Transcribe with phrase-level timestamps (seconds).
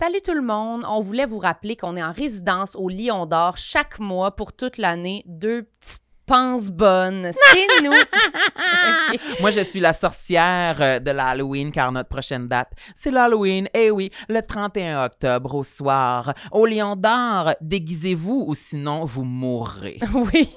[0.00, 0.82] Salut tout le monde.
[0.88, 4.78] On voulait vous rappeler qu'on est en résidence au Lion d'Or chaque mois pour toute
[4.78, 5.22] l'année.
[5.26, 7.32] Deux petites penses bonnes.
[7.32, 7.90] C'est nous.
[9.40, 13.66] Moi, je suis la sorcière euh, de l'Halloween car notre prochaine date, c'est l'Halloween.
[13.74, 16.32] Eh oui, le 31 octobre au soir.
[16.52, 19.98] Au Lion d'Or, déguisez-vous ou sinon vous mourrez.
[20.32, 20.48] Oui,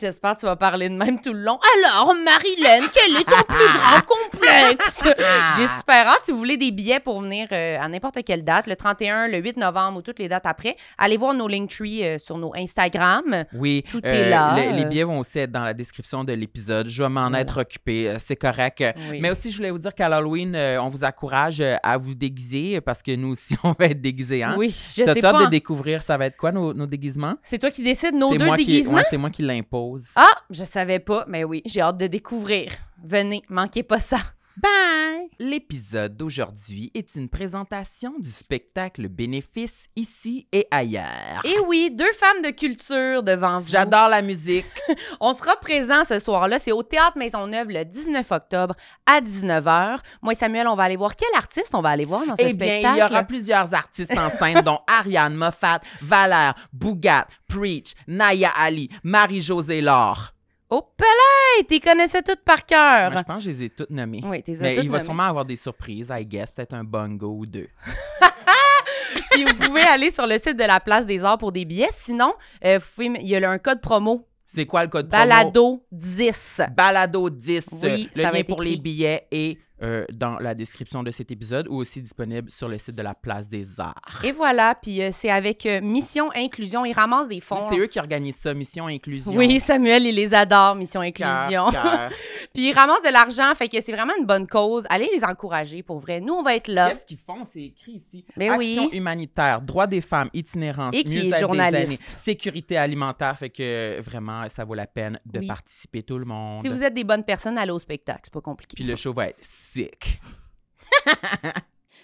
[0.00, 1.58] j'espère que tu vas parler de même tout le long.
[1.84, 5.08] Alors, Marilyn, quel est ton plus grand complexe?
[5.56, 6.20] J'ai super hâte.
[6.24, 9.38] Si vous voulez des billets pour venir euh, à n'importe quelle date, le 31, le
[9.38, 13.44] 8 novembre ou toutes les dates après, allez voir nos Linktree euh, sur nos Instagram.
[13.54, 14.86] Oui, Tout est là, le- les euh.
[14.86, 16.88] billets vont aussi être dans la description de l'épisode.
[16.88, 18.84] Je vais m'en être occupé, euh, c'est correct.
[19.10, 19.20] Oui.
[19.20, 22.14] Mais aussi, je voulais vous dire qu'à l'Halloween, euh, on vous encourage euh, à vous
[22.14, 24.42] déguiser parce que nous aussi, on va être déguisés.
[24.42, 24.54] Hein?
[24.58, 25.44] Oui, je sais hâte pas.
[25.44, 27.36] de découvrir ça va être quoi nos, nos déguisements?
[27.42, 28.96] C'est toi qui décides nos c'est deux moi qui, déguisements?
[28.96, 30.06] ouais, c'est moi qui l'impose.
[30.16, 32.72] Ah, je savais pas, mais oui, j'ai hâte de découvrir.
[33.04, 34.18] Venez, manquez pas ça.
[34.62, 35.28] Bye!
[35.38, 41.42] L'épisode d'aujourd'hui est une présentation du spectacle Bénéfice ici et ailleurs.
[41.44, 43.68] Et oui, deux femmes de culture devant vous.
[43.68, 44.66] J'adore la musique.
[45.20, 46.58] On sera présent ce soir-là.
[46.58, 48.74] C'est au Théâtre Maisonneuve le 19 octobre
[49.06, 49.98] à 19h.
[50.22, 52.42] Moi et Samuel, on va aller voir quel artiste on va aller voir dans ce
[52.42, 52.96] Eh bien, spectacle.
[52.96, 58.88] il y aura plusieurs artistes en scène, dont Ariane Moffat, Valère, Bougat, Preach, Naya Ali,
[59.04, 60.32] Marie-Josée Laure.
[60.70, 61.64] Oh, palais!
[61.66, 63.10] T'es connaissais toutes par cœur.
[63.10, 64.20] Moi, je pense que je les ai toutes nommées.
[64.24, 65.04] Oui, t'es Mais toutes il va nommées.
[65.04, 66.50] sûrement avoir des surprises, I guess.
[66.52, 67.68] Peut-être un bongo ou deux.
[69.30, 71.88] Puis vous pouvez aller sur le site de la Place des Arts pour des billets.
[71.92, 74.26] Sinon, euh, vous pouvez, il y a un code promo.
[74.44, 75.24] C'est quoi le code promo?
[75.24, 76.62] Balado 10.
[76.76, 77.66] Balado 10.
[77.82, 78.74] Oui, le ça va lien être pour écrit.
[78.76, 82.78] les billets est euh, dans la description de cet épisode ou aussi disponible sur le
[82.78, 83.94] site de la Place des Arts.
[84.24, 86.84] Et voilà, puis euh, c'est avec euh, Mission Inclusion.
[86.84, 87.68] Ils ramassent des fonds.
[87.70, 89.32] C'est eux qui organisent ça, Mission Inclusion.
[89.36, 91.70] Oui, Samuel, il les adore, Mission Inclusion.
[91.70, 92.10] cœur.
[92.54, 94.84] Puis ils ramassent de l'argent, fait que c'est vraiment une bonne cause.
[94.90, 96.20] Allez les encourager, pour vrai.
[96.20, 96.90] Nous, on va être là.
[96.90, 97.44] Qu'est-ce qu'ils font?
[97.44, 98.24] C'est écrit ici.
[98.36, 98.90] Ben Action oui.
[98.92, 103.38] humanitaire, droits des femmes, itinérance, Et qui est mieux-être des aînés, sécurité alimentaire.
[103.38, 105.46] Fait que vraiment, ça vaut la peine de Oui.
[105.46, 106.62] participer, tout le monde.
[106.62, 108.74] Si vous êtes des bonnes personnes, allez au spectacle, c'est pas compliqué.
[108.74, 109.38] Puis le show va être
[109.72, 110.20] sick.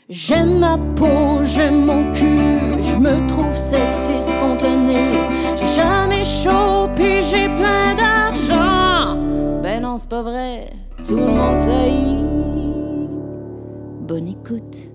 [0.08, 5.12] J'aime ma peau, j'aime mon cul, je me trouve sexy spontané.
[5.56, 9.16] J'ai jamais chaud, puis j'ai plein d'argent.
[9.62, 10.70] Ben non, c'est pas vrai,
[11.06, 12.24] tout le monde sait.
[14.06, 14.88] Bonne écoute.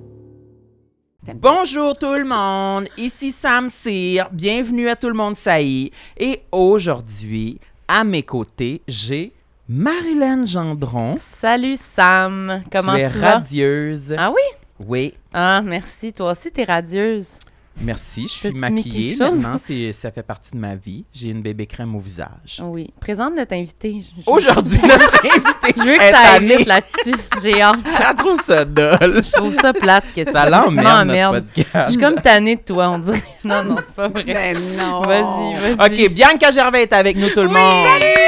[1.35, 5.91] Bonjour tout le monde, ici Sam Cyr, bienvenue à Tout le monde saillit.
[6.18, 9.34] Et aujourd'hui, à mes côtés, j'ai
[9.72, 11.16] Marilyn Gendron.
[11.19, 13.34] Salut Sam, comment tu es tu vas?
[13.34, 14.16] radieuse.
[14.18, 14.41] Ah oui?
[14.88, 16.12] Oui, Ah, merci.
[16.12, 17.38] Toi aussi, t'es radieuse.
[17.81, 21.06] merci, je suis maquillée maintenant, c'est- ça fait partie de ma vie.
[21.13, 22.62] J'ai une bébé crème au visage.
[22.63, 22.90] Oui.
[23.00, 23.97] Présente notre invité.
[24.25, 27.16] Aujourd'hui, notre invité je veux que est ça vite là-dessus.
[27.44, 27.75] J'ai hâte.
[28.09, 29.22] Elle trouve ça dole.
[29.24, 32.90] Je trouve ça plate ce que tu Ça l'emmerde, Je suis comme tannée de toi,
[32.90, 33.22] on dirait.
[33.46, 34.24] Non, non, c'est pas vrai.
[34.24, 35.02] Ben non.
[35.03, 36.06] Vas-y, vas-y.
[36.08, 37.85] OK, Bianca Gervais est avec nous, tout le Oui, monde.
[38.00, 38.19] salut!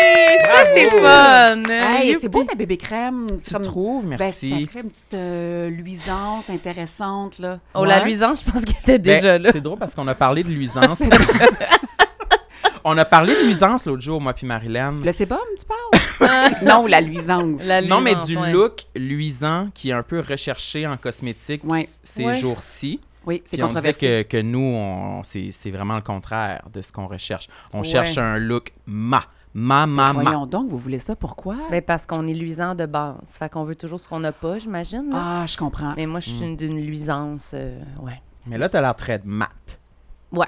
[0.72, 1.64] Ça, c'est fun!
[1.70, 3.28] Hey, c'est beau ta bébé crème.
[3.46, 4.06] Tu Comme- trouves?
[4.06, 4.50] Ben, Merci.
[4.66, 7.60] ça fait une petite euh, luisance intéressante, là.
[7.74, 9.50] Oh, la luisance, je pense qu'elle était Ben, déjà là.
[9.52, 11.00] C'est drôle parce qu'on a parlé de luisance.
[12.84, 15.02] On a parlé de luisance l'autre jour, moi puis Marilyn.
[15.04, 16.52] Le sébum, tu parles?
[16.64, 17.62] non, la luisance.
[17.64, 18.52] La non, mais luisance, du ouais.
[18.52, 21.62] look luisant qui est un peu recherché en cosmétique
[22.04, 22.34] ces Ouais.
[22.40, 23.00] jours-ci.
[23.28, 24.00] oui, c'est Puis on controversé.
[24.00, 27.50] que, que nous, c'est, vraiment le contraire de ce qu'on recherche.
[27.72, 27.86] On Ouais.
[27.88, 29.26] cherche un look ma.
[29.54, 30.22] Ma, ma, ma.
[30.22, 31.56] Voyons donc, vous voulez ça, pourquoi?
[31.70, 33.18] Ben, parce qu'on est luisant de base.
[33.26, 35.10] Fait qu'on veut toujours ce qu'on n'a pas, j'imagine.
[35.10, 35.42] là.
[35.42, 35.94] ah, je comprends.
[35.98, 37.52] Mais moi, je suis une- d'une luisance.
[37.54, 38.22] euh, ouais.
[38.48, 39.50] Mais là, t'as l'air très mat.
[40.32, 40.48] Ouais.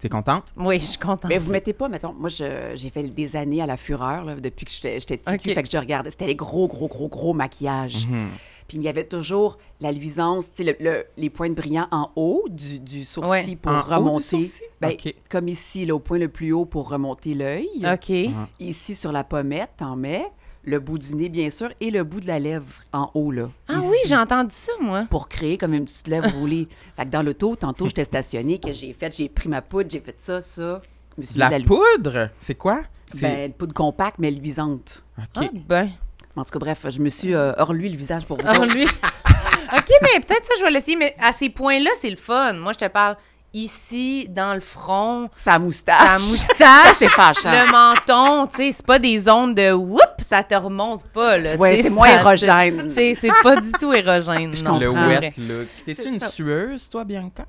[0.00, 0.44] T'es contente?
[0.56, 1.26] Oui, je suis contente.
[1.28, 4.34] Mais vous mettez pas, mettons, moi, je- j'ai fait des années à la fureur, là,
[4.36, 5.54] depuis que j'étais petite, Ok.
[5.54, 8.06] fait que je regardais, c'était les gros, gros, gros, gros maquillages.
[8.06, 8.28] Mhm.
[8.66, 11.88] Puis il y avait toujours la luisance, tu sais, le- le- les points de brillant
[11.90, 13.56] en haut du, du sourcil Ouais.
[13.56, 14.22] pour En haut du remonter.
[14.42, 14.66] sourcil?
[14.80, 14.94] Ben.
[15.28, 17.68] Comme ici, là, au point le plus haut pour remonter l'œil.
[17.84, 18.12] OK.
[18.60, 20.24] Ici, sur la pommette, t'en mets.
[20.62, 23.48] Le bout du nez, bien sûr, et le bout de la lèvre en haut, là.
[23.66, 25.06] Ah Ici, oui, j'ai entendu ça, moi.
[25.08, 26.68] Pour créer comme une petite lèvre roulée.
[26.96, 30.00] Fait que dans l'auto, tantôt, j'étais stationnée, que j'ai fait, j'ai pris ma poudre, j'ai
[30.00, 30.82] fait ça, ça.
[31.16, 32.30] Je me suis De la poudre?
[32.40, 32.82] C'est quoi?
[33.12, 33.22] C'est...
[33.22, 35.02] Ben, une poudre compacte, mais luisante.
[35.18, 35.50] Ah, OK.
[35.66, 35.88] ben.
[36.36, 38.44] En tout cas, bref, je me suis euh, orlué le visage pour vous.
[38.46, 38.84] Ah, lui.
[39.72, 40.96] OK, mais peut-être ça, je vais l'essayer.
[40.96, 42.52] Mais à ces points-là, c'est le fun.
[42.54, 43.16] Moi, je te parle
[43.52, 46.20] ici, dans le front, Sa sa moustache.
[46.22, 47.50] moustache, c'est fâchant.
[47.50, 48.46] le menton.
[48.46, 51.56] Tu sais, c'est pas des ondes de whoop, ça te remonte pas, là.
[51.56, 52.88] Ouais, c'est moins érogène.
[52.90, 54.78] C'est pas du tout érogène, Je non.
[54.78, 55.32] Le wet vrai.
[55.38, 55.66] look.
[55.84, 56.28] T'es-tu une ça.
[56.30, 57.44] sueuse, toi, Bianca?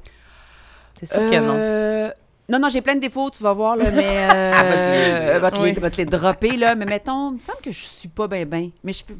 [1.00, 1.54] C'est sûr que non.
[1.56, 2.10] Euh,
[2.50, 4.28] Non, non, j'ai plein de défauts, tu vas voir, là, mais...
[4.30, 5.70] Euh, Elle va te les- elle va te les- Oui.
[5.76, 6.76] elle va te les dropper, là.
[6.76, 8.70] Mais mettons, il me semble que je suis pas bien, bien.
[8.84, 9.14] Mais je fais...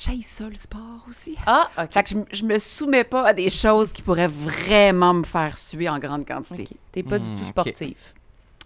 [0.00, 1.36] J'aille ça, le sport aussi.
[1.46, 1.92] Ah, OK.
[1.92, 5.58] Fait que je, je me soumets pas à des choses qui pourraient vraiment me faire
[5.58, 6.66] suer en grande quantité.
[6.90, 8.14] T'es pas du Hmm, tout sportif.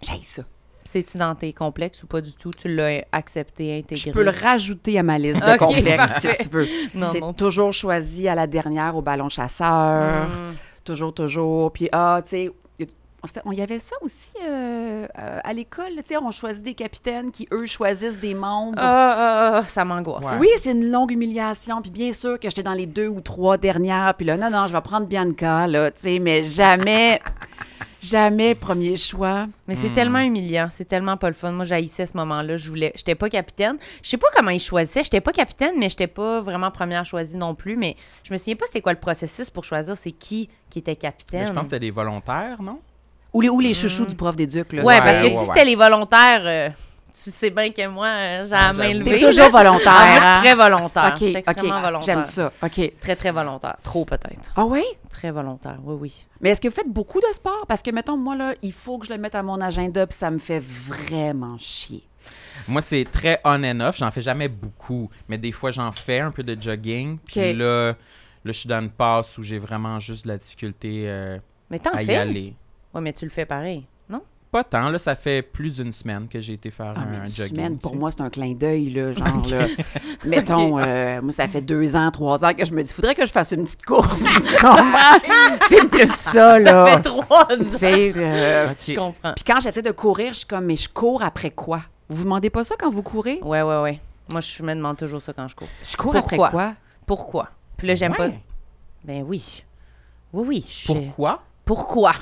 [0.00, 0.44] J'aille ça.
[0.84, 2.50] C'est-tu dans tes complexes ou pas du tout?
[2.52, 3.96] Tu l'as accepté, intégré?
[3.96, 6.34] Je peux le rajouter à ma liste de Ok, complexes parfait.
[6.38, 6.68] si tu veux.
[6.94, 10.28] Non, C'est toujours choisi à la dernière au ballon chasseur.
[10.28, 10.52] Hmm.
[10.84, 11.72] Toujours, toujours.
[11.72, 12.50] Puis, ah, tu sais,
[13.44, 15.92] on y avait ça aussi euh, euh, à l'école.
[15.96, 18.74] Tu sais, on choisit des capitaines qui, eux, choisissent des membres.
[18.76, 20.24] Ah, ah, ah, ça m'angoisse.
[20.24, 20.40] Ouais.
[20.40, 21.80] Oui, c'est une longue humiliation.
[21.82, 24.14] Puis bien sûr que j'étais dans les deux ou trois dernières.
[24.14, 27.20] Puis là, non, non, je vais prendre Bianca, là, tu sais, mais jamais,
[28.02, 29.46] jamais premier choix.
[29.68, 31.52] Mais c'est tellement humiliant, c'est tellement pas le fun.
[31.52, 32.56] Moi, j'haïssais ce moment-là.
[32.56, 33.76] Je voulais, j'étais pas capitaine.
[34.02, 35.04] Je sais pas comment ils choisissaient.
[35.04, 37.76] J'étais pas capitaine, mais j'étais pas vraiment première choisie non plus.
[37.76, 40.92] Mais je me souviens pas c'était quoi le processus pour choisir c'est qui qui était
[40.92, 41.46] Mais capitaine.
[41.46, 42.80] je pense que c'était des volontaires, non?
[43.34, 44.82] Ou les, ou les chouchous du prof d'éduc, là.
[44.82, 45.44] Ouais, Ouais, parce que ouais, si ouais.
[45.46, 46.68] c'était les volontaires, euh,
[47.12, 48.98] tu sais bien que moi, euh, j'ai la main j'avoue.
[49.00, 49.18] levée.
[49.18, 49.62] T'es toujours là.
[49.62, 49.92] volontaire.
[49.94, 50.32] Ah, moi, je hein?
[50.40, 51.04] suis très volontaire.
[51.14, 52.14] OK, je suis extrêmement OK, volontaire.
[52.14, 52.52] j'aime ça.
[52.62, 52.92] OK.
[53.00, 53.76] Très, très volontaire.
[53.82, 54.52] Trop peut-être.
[54.56, 54.82] Ah oui?
[55.10, 56.26] Très volontaire, oui, oui.
[56.40, 57.64] Mais est-ce que vous faites beaucoup de sport?
[57.68, 60.16] Parce que, mettons, moi, là, il faut que je le mette à mon agenda, puis
[60.18, 62.02] ça me fait vraiment chier.
[62.68, 63.96] Moi, c'est très on and off.
[63.96, 67.18] J'en fais jamais beaucoup, mais des fois, j'en fais un peu de jogging.
[67.26, 67.56] Puis OK.
[67.58, 67.94] là, là,
[68.44, 71.38] je suis dans une passe où j'ai vraiment juste de la difficulté euh,
[71.70, 72.16] Mais t'en à y fais?
[72.16, 72.54] aller.
[72.94, 74.22] Oui, mais tu le fais pareil, non?
[74.52, 77.24] Pas tant, là, ça fait plus d'une semaine que j'ai été faire Ah, un, un
[77.24, 77.48] une jogging.
[77.56, 79.66] semaine, pour moi, c'est un clin d'œil, là, genre, là.
[80.24, 83.26] Mettons, euh, moi, ça fait deux ans, trois ans que je me dis, faudrait que
[83.26, 84.24] je fasse une petite course.
[85.68, 86.86] C'est plus ça, Ça là.
[86.86, 87.46] fait trois ans.
[87.50, 88.74] Euh.
[88.80, 89.32] Je comprends.
[89.34, 91.80] Puis quand j'essaie de courir, je suis comme, mais je cours après quoi?
[92.08, 93.40] Vous vous demandez pas ça quand vous courez?
[93.42, 94.00] Ouais, ouais, ouais.
[94.30, 95.68] Moi, je me demande toujours ça quand je cours.
[95.90, 96.46] Je cours Pourquoi?
[96.48, 96.74] après quoi?
[97.06, 97.48] Pourquoi?
[97.76, 98.28] Puis là, j'aime pas.
[99.04, 99.64] Ben oui.
[100.32, 100.64] Oui, oui.
[100.82, 101.42] je- Pourquoi?
[101.64, 102.12] Pourquoi?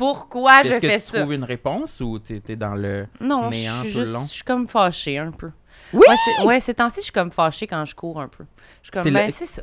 [0.00, 1.18] Pourquoi je Est-ce que fais tu ça?
[1.20, 4.22] trouves une réponse ou t'es es dans le Non, je néant suis tout le long?
[4.22, 5.50] Je suis comme fâchée un peu.
[5.92, 6.06] Oui!
[6.44, 8.44] Ouais, ces temps-ci, je suis comme fâchée quand je cours un peu.
[8.82, 9.62] Je suis comme, le- ben, c'est ça.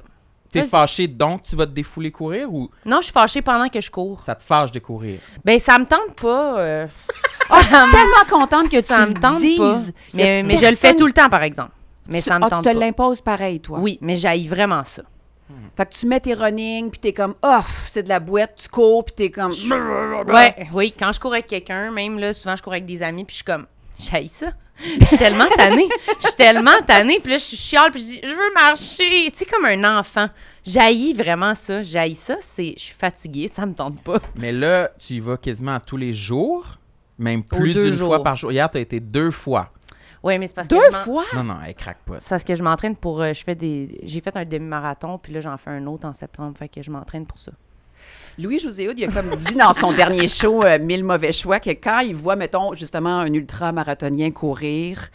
[0.52, 0.70] T'es Vas-y.
[0.70, 2.70] fâché donc tu vas te défouler courir ou?
[2.86, 4.22] Non, je suis fâchée pendant que je cours.
[4.22, 5.20] ça te fâche de courir?
[5.44, 6.60] Ben, ça me tente pas.
[6.60, 6.88] euh,
[7.50, 9.58] Ah, je suis tellement contente que ça tu me tente dises.
[9.58, 9.82] pas.
[10.14, 11.72] Mais, mais je le fais tout le temps, par exemple.
[12.10, 13.80] Mais Tu- ça me ah, tente tu te l'imposes pareil, toi.
[13.80, 15.02] Oui, mais j'haïs vraiment ça.
[15.76, 18.70] Fait que tu mets tes running, puis t'es comme, oh, c'est de la boîte, tu
[18.70, 19.52] cours, puis t'es comme,
[20.34, 23.24] Ouais, oui, quand je cours avec quelqu'un, même là, souvent je cours avec des amis,
[23.24, 23.66] puis je suis comme,
[23.98, 24.48] j'haïs ça.
[25.00, 25.88] Je suis tellement tannée.
[26.20, 27.20] Je suis tellement tannée.
[27.20, 29.32] Puis là, je chiale, puis je dis, je veux marcher.
[29.32, 30.28] Tu sais, comme un enfant.
[30.66, 31.82] J'haïs vraiment ça.
[31.82, 32.36] J'haïs ça.
[32.40, 34.20] C'est, je suis fatiguée, ça me tente pas.
[34.36, 36.66] Mais là, tu y vas quasiment tous les jours,
[37.18, 38.52] même plus d'une fois par jour.
[38.52, 39.72] Hier, t'as été deux fois.
[40.24, 40.76] Ouais, mais c'est parce que.
[40.76, 41.24] deux je m'en- fois?
[41.36, 42.20] Non, non, elle craque pas.
[42.20, 43.22] C'est parce que je m'entraîne pour.
[43.22, 44.00] euh, je fais des.
[44.04, 46.58] J'ai fait un demi-marathon, puis là, j'en fais un autre en septembre.
[46.58, 47.52] Fait que je m'entraîne pour ça.
[48.40, 51.72] Louis José il a comme dit dans son dernier show, euh, Mille mauvais choix, que
[51.72, 55.10] quand il voit, mettons, justement, un ultra-marathonien courir,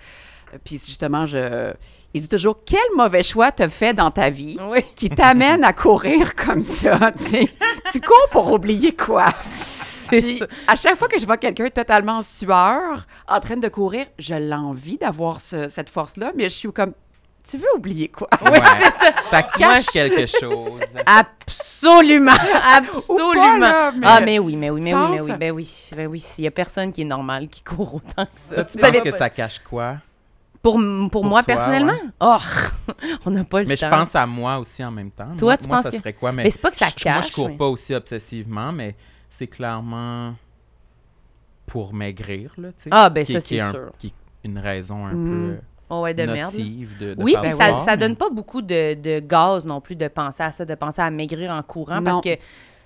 [0.52, 1.72] euh, puis justement, je...
[2.14, 4.80] il dit toujours, quel mauvais choix t'as fait dans ta vie Oui.
[4.96, 7.10] qui t'amène à courir comme ça,
[7.90, 9.32] tu cours pour oublier quoi?
[9.40, 10.46] C'est Puis, ça.
[10.66, 14.34] à chaque fois que je vois quelqu'un totalement en sueur, en train de courir, je
[14.34, 16.92] l'envie d'avoir ce- cette force-là, mais je suis comme,
[17.48, 18.28] tu veux oublier quoi?
[18.44, 19.12] Oui, c'est ça.
[19.30, 20.80] Ça cache Moi, quelque chose.
[21.06, 22.30] Absolument.
[22.76, 23.56] Absolument.
[23.58, 25.88] là, mais- Ah, mais oui, mais oui, Tu mais oui, mais oui, ben oui.
[25.96, 26.24] Ben oui.
[26.38, 28.56] Il y a personne qui est normal qui court autant que ça.
[28.56, 29.16] Toi, tu penses que pas.
[29.16, 29.96] ça cache quoi?
[30.62, 30.74] Pour,
[31.10, 31.92] pour, moi, toi, personnellement?
[32.20, 32.36] Oh,
[33.26, 33.86] on n'a pas le Mais temps.
[33.86, 35.34] je pense à moi aussi en même temps.
[35.36, 36.30] Toi, moi, tu moi, penses ça que- serait quoi?
[36.32, 38.94] Mais c'est pas que ça je- Moi, cache, je cours mais- pas aussi obsessivement, mais
[39.28, 40.34] c'est clairement
[41.66, 42.90] pour maigrir, là, tu sais.
[42.92, 43.92] Ah, ben qui- ça, c'est est un- sûr.
[43.98, 44.12] qui est
[44.48, 45.58] une raison un Mm.
[45.90, 46.54] Oh, ouais, de peu merde.
[46.54, 49.80] nocive de, de Oui, puis ça, ça mais- donne pas beaucoup de, de gaz non
[49.80, 52.04] plus de penser à ça, de penser à maigrir en courant Non.
[52.04, 52.30] parce que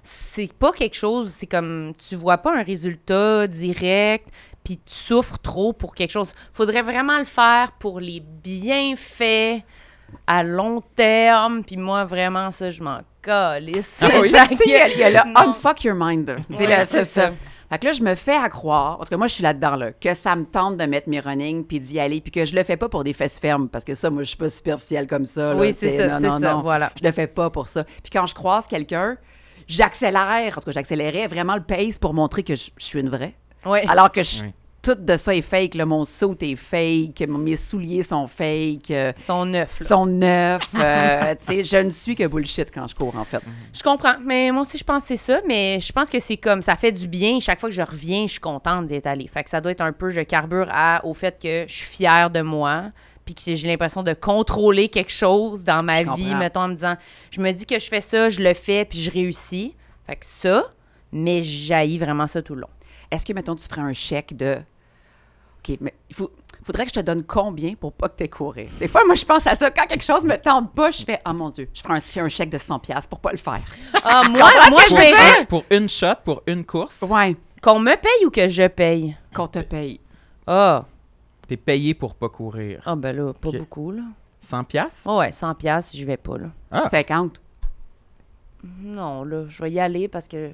[0.02, 4.28] c'est pas quelque chose, c'est comme tu vois pas un résultat direct
[4.66, 6.32] puis tu souffres trop pour quelque chose.
[6.52, 9.62] Faudrait vraiment le faire pour les bienfaits
[10.26, 14.00] à long terme puis moi vraiment ça je m'en calisse.
[14.02, 14.32] Ah oui?
[14.66, 15.50] Il y a- il y a le Non.
[15.50, 16.36] unfuck your mind.
[16.50, 17.30] Ouais, là, c'est ça.
[17.68, 19.90] Fait que là, je me fais à croire, parce que moi, je suis là-dedans, là,
[19.90, 22.62] que ça me tente de mettre mes running puis d'y aller, puis que je le
[22.62, 25.26] fais pas pour des fesses fermes, parce que ça, moi, je suis pas superficielle comme
[25.26, 25.52] ça.
[25.52, 26.62] là, Oui, c'est ça, non, c'est non, ça, non.
[26.62, 26.92] voilà.
[26.96, 27.82] Je le fais pas pour ça.
[27.82, 29.16] Puis quand je croise quelqu'un,
[29.66, 33.08] j'accélère, en tout cas, j'accélérais vraiment le pace pour montrer que je, je suis une
[33.10, 33.34] vraie.
[33.64, 33.84] Ouais.
[33.88, 34.52] Alors que je- Oui.
[34.82, 39.12] tout de ça est fake, là, mon saut est fake, mes souliers sont fake, euh,
[39.16, 39.80] Ils sont neufs.
[39.80, 39.86] là.
[39.86, 40.62] sont neufs.
[40.76, 43.42] euh, tu sais, je ne suis que bullshit quand je cours, en fait.
[43.72, 46.36] Je comprends, mais moi aussi je pense que c'est ça, mais je pense que c'est
[46.36, 47.40] comme ça fait du bien.
[47.40, 49.26] Chaque fois que je reviens, je suis contente d'y être allée.
[49.26, 51.86] Fait que ça doit être un peu je carbure à au fait que je suis
[51.86, 52.84] fière de moi,
[53.24, 56.38] puis que j'ai l'impression de contrôler quelque chose dans ma Je vie, comprends.
[56.38, 56.94] mettons en me disant
[57.32, 59.74] je me dis que je fais ça, je le fais puis je réussis.
[60.06, 60.70] Fait que ça,
[61.10, 62.68] mais j'haïs vraiment ça tout le long.
[63.16, 64.56] Est-ce que, mettons, tu ferais un chèque de.
[65.58, 66.30] OK, mais il faut,
[66.62, 68.68] faudrait que je te donne combien pour pas que tu courir?
[68.78, 69.70] Des fois, moi, je pense à ça.
[69.70, 72.28] Quand quelque chose me tente pas, je fais, oh mon Dieu, je ferai un, un
[72.28, 73.62] chèque de 100$ piastres pour pas le faire.
[74.04, 75.40] Ah, moi, moi je Pour, paierais.
[75.40, 79.16] un- pour une shot, pour une course, Ouais, Qu'on me paye ou que je paye?
[79.34, 79.98] qu'on te paye.
[80.46, 80.84] Ah,
[81.48, 82.82] t'es payé pour pas courir.
[82.84, 84.02] ah ben là, pas beaucoup, là.
[84.42, 85.02] 100 piastres?
[85.06, 86.48] Oh ouais, 100 pièces, je vais pas, là.
[86.70, 86.88] Ah.
[86.88, 87.40] 50.
[88.82, 90.52] Non, là, je vais y aller parce que...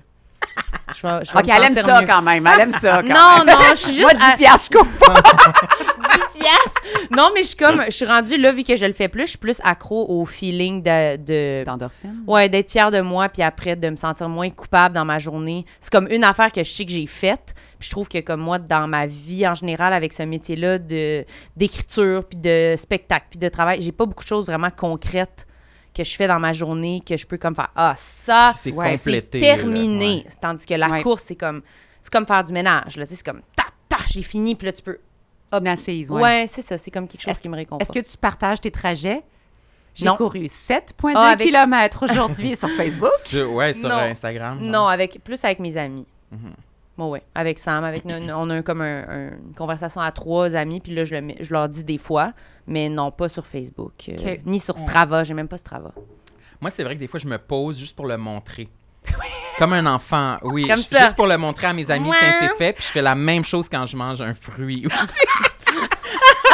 [0.95, 2.07] Je vais, je vais OK, elle aime ça mieux.
[2.07, 2.47] quand même.
[2.47, 3.55] Elle aime ça quand Non, même.
[3.57, 5.15] non, je suis Moi, juste 10 à piastres, je coupe pas.
[5.15, 6.83] 10 piastres?
[7.11, 7.83] Non, mais je suis comme...
[7.87, 10.27] Je suis rendue, là, vu que je le fais plus, je suis plus accro au
[10.27, 11.17] feeling de...
[11.17, 12.23] de D'endorphine.
[12.27, 15.65] Ouais, d'être fière de moi, puis après, de me sentir moins coupable dans ma journée.
[15.81, 17.55] C'est comme une affaire que je sais que j'ai faite.
[17.79, 20.79] Puis je trouve que, comme moi, dans ma vie en général, avec ce métier-là
[21.57, 25.47] d'écriture, puis de spectacle, puis de travail, j'ai pas beaucoup de choses vraiment concrètes
[25.95, 28.97] que je fais dans ma journée que je peux comme faire Ah, ça, C'est Ouais,
[29.31, 29.99] terminé.
[29.99, 30.27] là, ouais.
[30.41, 31.03] Tandis que la Ouais.
[31.03, 31.63] course, c'est comme,
[32.01, 32.99] c'est comme faire du ménage.
[33.05, 34.99] C'est comme ta, ta, j'ai fini, puis là, tu peux.
[35.55, 36.45] Une assise, Ouais, ouais.
[36.49, 36.79] c'est ça.
[36.79, 37.83] C'est comme quelque chose qui me réconforte.
[37.83, 39.23] Est-ce que tu partages tes trajets?
[39.95, 43.11] J'ai couru 7,2 Ah, avec- km aujourd'hui sur Facebook.
[43.27, 43.97] Sur- ouais, sur Non.
[43.97, 44.59] Instagram.
[44.63, 46.07] Non, avec plus avec mes amis.
[46.31, 46.55] Mhm.
[47.03, 50.55] Bon, ouais, avec Sam, avec nous, on a comme un- un- une conversation à trois
[50.55, 52.33] amis, puis là je, le mets- je leur dis des fois,
[52.69, 55.91] mais non pas sur Facebook, euh, ni sur Strava, j'ai même pas Strava.
[56.61, 58.69] Moi, c'est vrai que des fois, je me pose juste pour le montrer.
[59.59, 60.69] Comme un enfant, oui.
[60.69, 61.01] Comme je- ça.
[61.07, 62.17] Juste pour le montrer à mes amis, Ouais.
[62.21, 62.73] tiens, c'est fait.
[62.75, 64.87] Puis je fais la même chose quand je mange un fruit.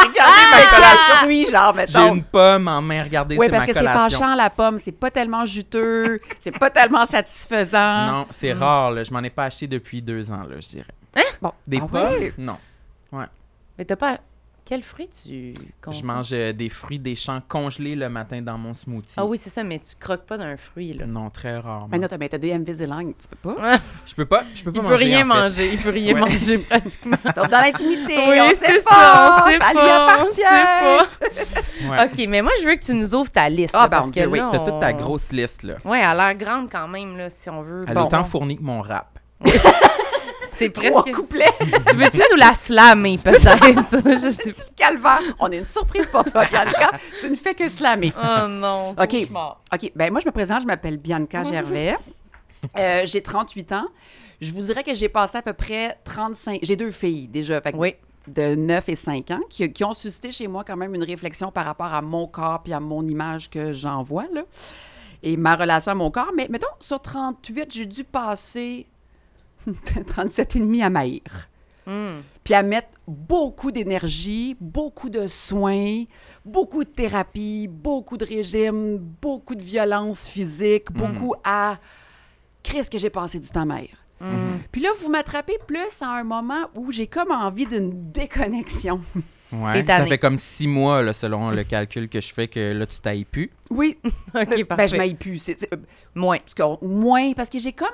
[0.01, 1.15] Regardez ma collation.
[1.23, 2.15] Fruits, genre, J'ai mettons.
[2.15, 4.79] une pomme en main, regardez, Oui, c'est parce ma que c'est fâchant, la pomme.
[4.79, 6.21] C'est pas tellement juteux.
[6.41, 8.07] c'est pas tellement satisfaisant.
[8.07, 8.91] Non, c'est rare.
[8.93, 9.05] Là.
[9.05, 10.95] Je m'en ai pas acheté depuis deux ans, là, je dirais.
[11.43, 11.53] Bon.
[11.67, 12.03] Des Ah pommes?
[12.21, 12.33] ouais?
[12.39, 12.57] Non.
[13.79, 14.19] Mais t'as pas.
[14.69, 15.55] Quel fruit tu
[15.91, 19.15] Je mange euh, des fruits des champs congelés le matin dans mon smoothie.
[19.17, 21.07] Ah oui, c'est ça, mais tu croques pas d'un fruit, là.
[21.07, 21.89] Non, très rarement.
[21.91, 23.79] Mais non, t'as, mais t'as des Invisalign, tu peux pas.
[24.07, 25.41] Je peux pas, je peux pas Il peut rien en fait.
[25.41, 26.21] manger, il peut rien Ouais.
[26.21, 27.17] manger pratiquement.
[27.35, 28.19] Sauf dans l'intimité.
[28.29, 29.37] Oui, on c'est sait ça, pas.
[29.41, 31.91] on sait lui pas, on sait pas.
[31.91, 32.05] Ouais.
[32.05, 33.75] OK, mais moi, je veux que tu nous ouvres ta liste.
[33.75, 35.77] Ah, là, ben, parce que oui, là, T'as toute ta on- grosse liste, là.
[35.87, 37.87] Ouais, elle a l'air grande quand même, là, si on veut.
[37.89, 39.19] Elle Bon, est autant fournie que mon rap.
[40.59, 41.17] c'est Trois presque...
[41.17, 41.53] couplets.
[41.89, 44.21] tu veux-tu nous la slammer, peut-être?
[44.23, 44.63] je sais pas.
[44.77, 45.21] Calvaire.
[45.39, 46.91] On a une surprise pour toi, Bianca.
[47.21, 48.13] tu ne fais que slammer.
[48.17, 48.91] Oh non.
[48.99, 49.17] OK.
[49.73, 49.93] OK.
[49.95, 50.63] Ben moi, je me présente.
[50.63, 51.97] Je m'appelle Bianca Gervais.
[52.79, 53.87] Euh, j'ai 38 ans.
[54.41, 56.61] Je vous dirais que j'ai passé à peu près 35...
[56.63, 57.61] J'ai deux filles, déjà.
[57.61, 57.95] Fait que Oui.
[58.29, 61.51] de 9 et 5 ans qui, qui ont suscité chez moi quand même une réflexion
[61.51, 64.43] par rapport à mon corps puis à mon image que j'envoie, là.
[65.25, 66.31] Et ma relation à mon corps.
[66.37, 68.87] Mais mettons, sur 38, j'ai dû passer
[70.07, 71.23] 37 et demi à maïr.
[71.87, 72.21] Hmm.
[72.45, 76.05] Puis à mettre beaucoup d'énergie, beaucoup de soins,
[76.45, 81.79] beaucoup de thérapie, beaucoup de régime, beaucoup de violence physique, beaucoup à...
[82.63, 83.91] Qu'est-ce que j'ai passé du temps maïr?
[84.21, 84.59] Hmm.
[84.71, 89.01] Puis là, vous m'attrapez plus à un moment où j'ai comme envie d'une déconnexion.
[89.51, 89.85] Ouais.
[89.87, 93.01] Ça fait comme six mois, là, selon le calcul que je fais, que là, tu
[93.01, 93.51] tailles plus.
[93.71, 94.89] Oui, OK, ben, parfait.
[94.89, 95.49] je m'aille plus.
[95.49, 95.55] Euh,
[96.15, 96.39] Moins.
[96.39, 97.89] parce que, moins, parce que j'ai comme...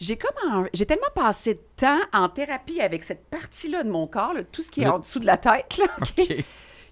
[0.00, 4.32] J'ai comme j'ai tellement passé de temps en thérapie avec cette partie-là de mon corps,
[4.32, 5.86] là, tout ce qui est Le- en dessous de la tête, là,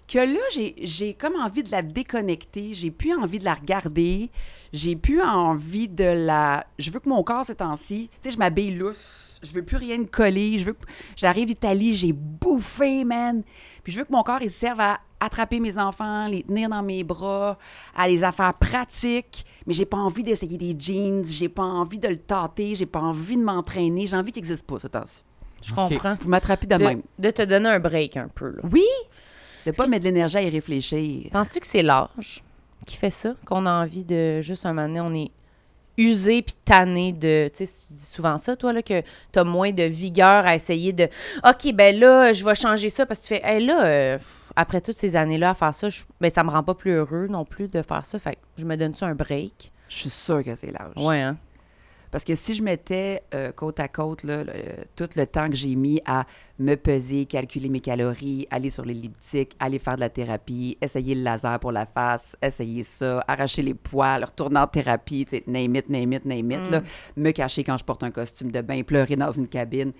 [0.07, 4.29] que là, j'ai, j'ai comme envie de la déconnecter, j'ai plus envie de la regarder,
[4.73, 6.65] j'ai plus envie de la...
[6.77, 9.77] Je veux que mon corps, ces temps-ci, tu sais, je m'habille lousse, je veux plus
[9.77, 10.85] rien me coller, je veux que...
[11.15, 13.43] J'arrive d'Italie, j'ai bouffé, man!
[13.83, 16.83] Puis je veux que mon corps, il serve à attraper mes enfants, les tenir dans
[16.83, 17.57] mes bras,
[17.95, 22.07] à les affaires pratiques, mais j'ai pas envie d'essayer des jeans, j'ai pas envie de
[22.07, 25.23] le tâter, j'ai pas envie de m'entraîner, j'ai envie qu'il n'existe pas, ce temps-ci.
[25.61, 26.15] Je comprends.
[26.21, 27.01] Vous m'attrapez de, De, même.
[27.17, 28.61] de te donner un break un peu, là.
[28.71, 28.85] Oui!
[29.65, 31.29] De pas mettre de l'énergie à y réfléchir.
[31.31, 32.41] Penses-tu que c'est l'âge
[32.85, 33.35] qui fait ça?
[33.45, 35.31] Qu'on a envie de juste un moment donné, on est
[35.97, 37.49] usé puis tanné de.
[37.53, 39.01] Tu sais, tu dis souvent ça, toi, là, que
[39.33, 41.09] tu as moins de vigueur à essayer de.
[41.45, 43.41] OK, ben là, je vais changer ça parce que tu fais.
[43.43, 44.17] Hey, là, euh,
[44.59, 47.27] après toutes ces années-là à faire ça, je, ben, ça me rend pas plus heureux
[47.29, 48.19] non plus de faire ça.
[48.19, 49.71] Fait que je me donne-tu un break?
[49.87, 50.93] Je suis sûre que c'est l'âge.
[50.97, 51.37] Ouais, hein?
[52.11, 54.51] Parce que si je mettais euh, côte à côte là, le-
[54.95, 56.25] tout le temps que j'ai mis à
[56.57, 61.21] me peser, calculer mes calories, aller sur l'elliptique, aller faire de la thérapie, essayer le
[61.21, 65.75] laser pour la face, essayer ça, arracher les poils, retourner en thérapie, tu sais, name
[65.75, 66.81] it, name it, name it, là,
[67.15, 69.91] me cacher quand je porte un costume de bain, pleurer dans une cabine.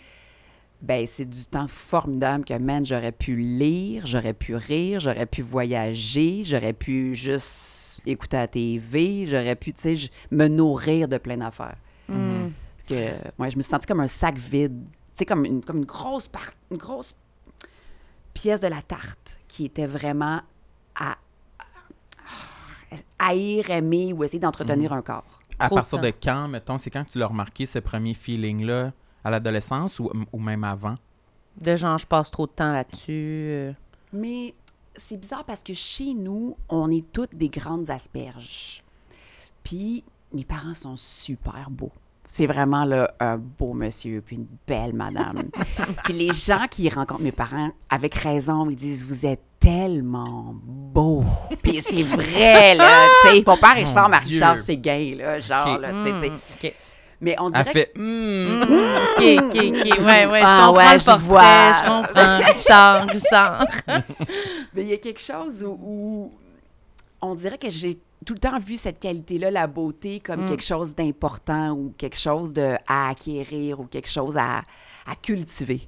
[0.82, 5.42] Ben, c'est du temps formidable que, man, j'aurais pu lire, j'aurais pu rire, j'aurais pu
[5.42, 11.38] voyager, j'aurais pu juste écouter la TV, j'aurais pu, tu sais, me nourrir de plein
[11.38, 11.76] d'affaires.
[12.08, 12.50] Hmm.
[12.88, 12.96] que
[13.38, 14.84] ouais, je me suis sentie comme un sac vide.
[14.90, 17.14] Tu sais, comme une, comme une grosse part, une grosse
[18.34, 20.42] pièce de la tarte qui était vraiment
[20.96, 21.18] à,
[23.20, 25.40] à haïr, aimer ou essayer d'entretenir un corps.
[25.60, 29.30] À Trop partir de quand, mettons, c'est quand tu l'as remarqué, ce premier feeling-là, à
[29.30, 30.96] l'adolescence ou, ou même avant?
[31.60, 33.48] De genre, je passe trop de temps là-dessus.
[33.52, 33.74] euh.
[34.14, 34.54] Mais
[34.96, 38.84] c'est bizarre parce que chez nous, on est toutes des grandes asperges.
[39.64, 41.92] Puis mes parents sont super beaux.
[42.24, 45.50] C'est vraiment là, un beau monsieur puis une belle madame.
[46.04, 51.24] puis les gens qui rencontrent mes parents, avec raison, ils disent Vous êtes tellement beau.
[51.64, 53.08] Puis c'est vrai, là.
[53.46, 54.20] mon père, il ressemble à.
[54.20, 56.20] Richard Séguin, là, genre, là, tu
[56.60, 56.76] sais,
[57.22, 57.26] Hmm.
[57.26, 58.62] Mais on Elle dirait fait hmm.
[58.62, 60.00] OK, OK, OK.
[60.06, 61.28] Ouais, ouais, je Ah, comprends ouais, le je portrait.
[61.28, 61.74] vois.
[61.74, 62.38] Je comprends.
[62.54, 63.68] Richard, Richard.
[64.74, 66.32] Mais il y a quelque chose où, où
[67.22, 70.50] on dirait que j'ai tout le temps vu cette qualité-là, la beauté, comme Mm.
[70.50, 74.60] quelque chose d'important ou quelque chose de, à acquérir ou quelque chose à,
[75.08, 75.88] à cultiver.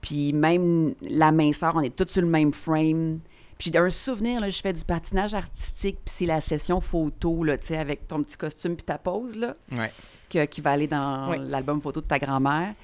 [0.00, 3.18] Puis même la minceur, on est tous sur le même frame.
[3.58, 7.56] Puis d'un souvenir, là, je fais du patinage artistique, puis c'est la session photo, là,
[7.56, 9.90] tu sais, avec ton petit costume puis ta pose, là, Ouais.
[10.28, 11.36] Que- qui va aller dans Oui.
[11.40, 12.74] l'album photo de ta grand-mère.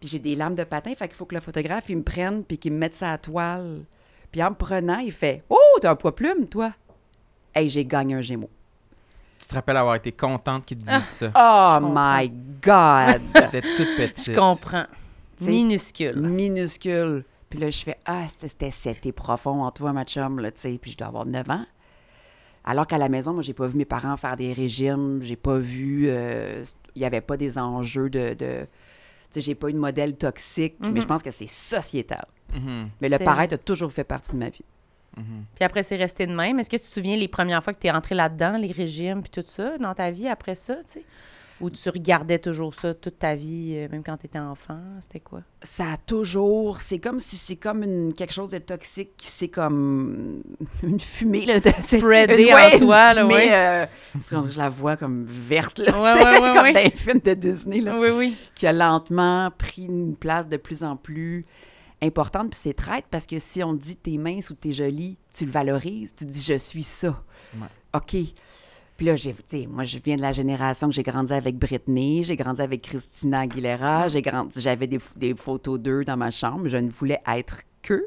[0.00, 2.44] Puis j'ai des lames de patin, fait qu'il faut que le photographe, il me prenne
[2.44, 3.84] puis qu'il me mette sa toile.
[4.30, 6.72] Puis en me prenant, il fait «Oh, t'as un poids plume, toi!»
[7.54, 8.50] Hey, j'ai gagné un Gémeaux.
[9.40, 11.80] Tu te rappelles avoir été contente qu'ils te disent ça?
[11.80, 12.28] Oh my
[12.62, 13.22] God!
[13.34, 14.32] T'étais toute petite.
[14.32, 14.84] Je comprends.
[15.38, 16.20] T'sais, Minuscule.
[16.20, 17.24] Minuscule.
[17.48, 20.60] Puis là, je fais Ah, c'était- c'était c'était profond en toi, ma chum, là, tu
[20.60, 20.78] sais.
[20.80, 21.64] Puis je dois avoir 9 ans.
[22.70, 25.20] Alors qu'à la maison, moi, j'ai pas vu mes parents faire des régimes.
[25.22, 26.04] J'ai pas vu.
[26.08, 26.62] euh,
[26.94, 28.34] Il y avait pas des enjeux de.
[28.34, 28.66] de tu
[29.30, 32.24] sais, j'ai pas eu de modèle toxique, mais je pense que c'est sociétal.
[32.54, 34.64] Mhm, Mais le paraître a toujours fait partie de ma vie.
[35.16, 35.44] mhm.
[35.54, 36.58] Puis après, c'est resté de même.
[36.58, 39.22] Est-ce que tu te souviens les premières fois que tu es rentré là-dedans, les régimes,
[39.22, 41.04] puis tout ça, dans ta vie après ça, tu sais?
[41.60, 44.78] Ou tu regardais toujours ça toute ta vie, euh, même quand tu étais enfant?
[45.00, 45.42] C'était quoi?
[45.62, 46.80] ça a toujours.
[46.80, 50.42] C'est comme si c'est comme une, quelque chose de toxique qui c'est comme
[50.84, 51.44] une fumée.
[51.46, 53.48] Là, de, c'est- Spreadé une- en ouais, toi, là, ouais.
[53.52, 56.72] euh, parce que je la vois comme verte, là, Ouais, ouais, ouais, comme ouais.
[56.74, 58.36] dans les films de Disney, là, Oui, oui.
[58.54, 61.44] qui a lentement pris une place de plus en plus
[62.00, 62.50] importante.
[62.50, 65.50] Puis c'est traite parce que si on dit t'es mince ou t'es jolie, tu le
[65.50, 67.20] valorises, tu dis je suis ça.
[67.56, 67.66] Ouais.
[67.96, 68.16] OK.
[68.98, 69.32] Puis là, j'ai,
[69.68, 73.40] moi, je viens de la génération que j'ai grandi avec Britney, j'ai grandi avec Christina
[73.40, 77.58] Aguilera, j'ai grandi, j'avais des, des photos d'eux dans ma chambre, je ne voulais être
[77.80, 78.06] que,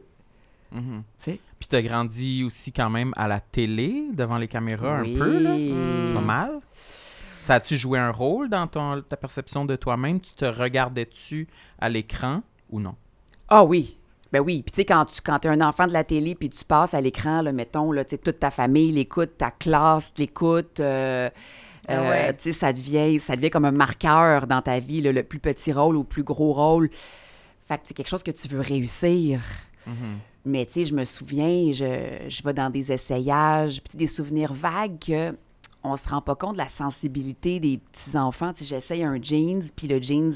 [0.74, 1.04] Mhm.
[1.18, 1.39] tu sais.
[1.60, 5.16] Puis t'as grandi aussi quand même à la télé, devant les caméras Oui.
[5.16, 5.56] un peu, là.
[5.58, 6.13] Mm.
[6.13, 6.60] Pas mal.
[7.44, 10.20] Ça a-tu joué un rôle dans ton, ta perception de toi-même?
[10.20, 11.48] Tu te regardais-tu
[11.80, 12.96] à l'écran ou non?
[13.48, 13.98] Ah oui.
[14.32, 14.62] Ben oui.
[14.63, 16.94] Puis tu sais, quand tu quand es un enfant de la télé, puis tu passes
[16.94, 21.30] à l'écran, là, mettons, là, toute ta famille l'écoute, ta classe l'écoute, euh,
[21.88, 22.34] Ah euh, ouais.
[22.36, 25.39] tu sais, ça devient, ça devient comme un marqueur dans ta vie, là, le plus
[25.39, 26.89] petit rôle ou le plus gros rôle.
[27.67, 29.41] Fait que c'est quelque chose que tu veux réussir.
[29.86, 30.20] Mhm.
[30.46, 34.54] Mais tu sais, je me souviens, je, je vais dans des essayages, puis des souvenirs
[34.54, 35.36] vagues que
[35.84, 38.54] on se rend pas compte de la sensibilité des petits-enfants.
[38.54, 40.34] Tu sais, j'essaye un jeans, puis le jeans,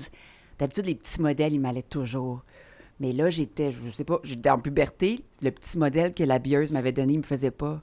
[0.60, 2.42] d'habitude, les petits modèles, ils m'allaient toujours.
[3.00, 6.72] Mais là, j'étais, je sais pas, j'étais en puberté, le petit modèle que la bieuse
[6.72, 7.82] m'avait donné, il me faisait pas.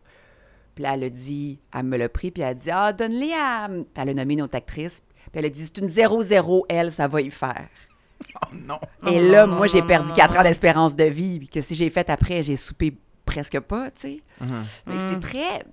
[0.75, 3.33] Puis là, elle a dit, elle me l'a pris, puis elle a dit, ah, donne-les
[3.33, 3.69] à...
[3.69, 6.91] Puis elle a nommé une autre actrice, puis elle a dit, c'est une 0-0, elle,
[6.91, 7.69] ça va y faire.
[8.41, 8.79] Oh non!
[9.11, 10.41] Et Oh là, non, moi, j'ai perdu non, 4 non.
[10.41, 12.97] ans d'espérance de vie, puis que si j'ai fait après, j'ai soupé
[13.27, 14.23] presque pas, tu sais.
[14.41, 14.65] Mhm.
[14.87, 15.65] Mais c'était très.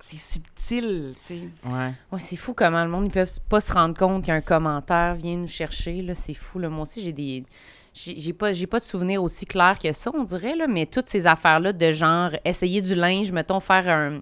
[0.00, 1.48] C'est subtil, tu sais.
[1.66, 1.92] Ouais.
[2.12, 5.36] Ouais, c'est fou comment le monde, ils peuvent pas se rendre compte qu'un commentaire vient
[5.36, 6.00] nous chercher.
[6.00, 6.58] Là, c'est fou.
[6.58, 6.70] Là.
[6.70, 7.44] Moi aussi, j'ai des.
[7.98, 11.08] J'ai pas, j'ai pas de souvenirs aussi clairs que ça, on dirait, là, mais toutes
[11.08, 14.20] ces affaires-là de genre essayer du linge, mettons, faire un.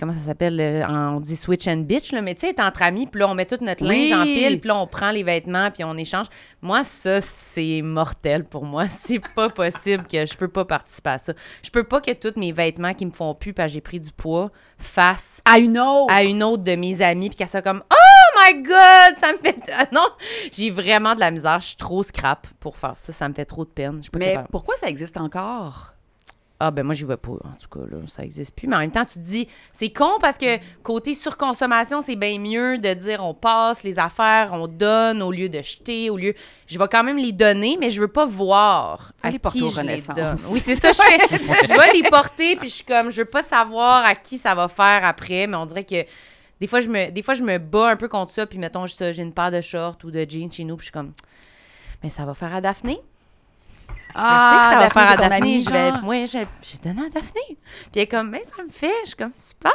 [0.00, 0.60] Comment ça s'appelle?
[0.60, 3.28] euh, On dit switch and bitch, là, mais tu sais, être entre amis, puis là,
[3.28, 4.10] on met tout notre Oui.
[4.10, 6.26] linge en pile, puis là, on prend les vêtements, puis on échange.
[6.62, 8.86] Moi, ça, c'est mortel pour moi.
[8.88, 11.32] C'est pas possible que je peux pas participer à ça.
[11.64, 13.98] Je peux pas que tous mes vêtements qui me font plus, parce que j'ai pris
[14.00, 16.12] du poids, fassent À une autre!
[16.12, 17.94] à une autre de mes amies, puis qu'elle soit comme Oh
[18.44, 19.58] my God, ça me fait.
[19.76, 20.06] Ah non,
[20.52, 21.60] j'ai vraiment de la misère.
[21.60, 23.12] Je suis trop scrap pour faire ça.
[23.12, 24.00] Ça me fait trop de peine.
[24.02, 25.94] Je Mais pourquoi ça existe encore?
[26.60, 27.30] Ah, ben moi, j'y vais pas.
[27.30, 28.66] En tout cas, là, ça existe plus.
[28.66, 32.40] Mais en même temps, tu te dis, c'est con parce que côté surconsommation, c'est bien
[32.40, 36.34] mieux de dire on passe les affaires, on donne au lieu de jeter, au lieu.
[36.66, 39.60] Je vais quand même les donner, mais je veux pas voir Faut à les porter
[39.60, 40.36] qui aux je les donne.
[40.50, 41.38] Oui, c'est ça, je fais.
[41.68, 44.56] je vais les porter, puis je suis comme, je veux pas savoir à qui ça
[44.56, 46.04] va faire après, mais on dirait que.
[46.60, 48.84] Des fois, je me, des fois, je me bats un peu contre ça, puis mettons,
[48.86, 51.12] j'ai j'ai une paire de shorts ou de jeans chez nous, puis je suis comme,
[52.02, 53.00] mais ça va faire à Daphné.
[54.14, 55.36] Ah, je sais que ça va faire à Daphné.
[55.36, 55.92] amie, Je vais-.
[56.02, 57.40] Moi, j'ai j'ai donné à Daphné.
[57.46, 57.56] Puis
[57.96, 58.90] elle est comme, mais ça me fait.
[59.02, 59.72] Je suis comme, super,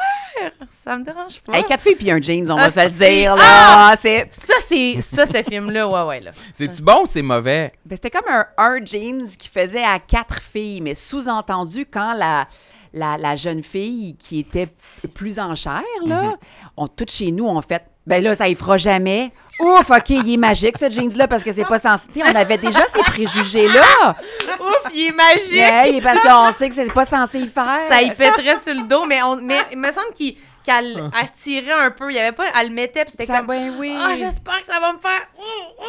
[0.72, 1.54] ça me dérange pas.
[1.54, 3.96] Hey, quatre filles puis un jeans, on Ah, va se le dire, là.
[4.02, 4.28] C'est...
[4.32, 6.32] Ça, c'est ça, ce film-là, ouais, ouais, là.
[6.52, 7.72] C'est-tu bon ou c'est mauvais?
[7.86, 12.48] Ben, c'était comme un, un jeans qui faisait à quatre filles, mais sous-entendu, quand la,
[12.93, 14.67] la, la jeune fille qui était
[15.13, 16.36] plus en chair, là,
[16.77, 19.32] on, toutes chez nous, on fait, ben là, ça y fera jamais.
[19.60, 22.82] Ouf, OK, il est magique, ce jeans-là, parce que c'est pas sais, on avait déjà
[22.93, 24.10] ces préjugés-là.
[24.60, 25.51] Ouf, il est magique!
[25.53, 27.82] Ouais, parce qu'on sait que c'est pas censé y faire.
[27.89, 31.32] Ça y pèterait sur le dos, mais, on, mais il me semble qu'il qu'elle elle
[31.32, 32.12] tirait un peu.
[32.12, 33.47] Il y avait pas, elle le mettait, puis c'était Ça, comme.
[33.47, 33.95] ben oui.
[33.97, 35.21] Ah, j'espère que ça va me faire.
[35.38, 35.43] Hum,
[35.80, 35.86] hum,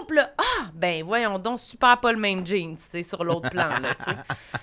[0.00, 0.06] hum.
[0.06, 3.68] Puis là, ah, ben voyons donc, super pas le même jeans, c'est sur l'autre plan,
[3.80, 4.16] là, tu sais.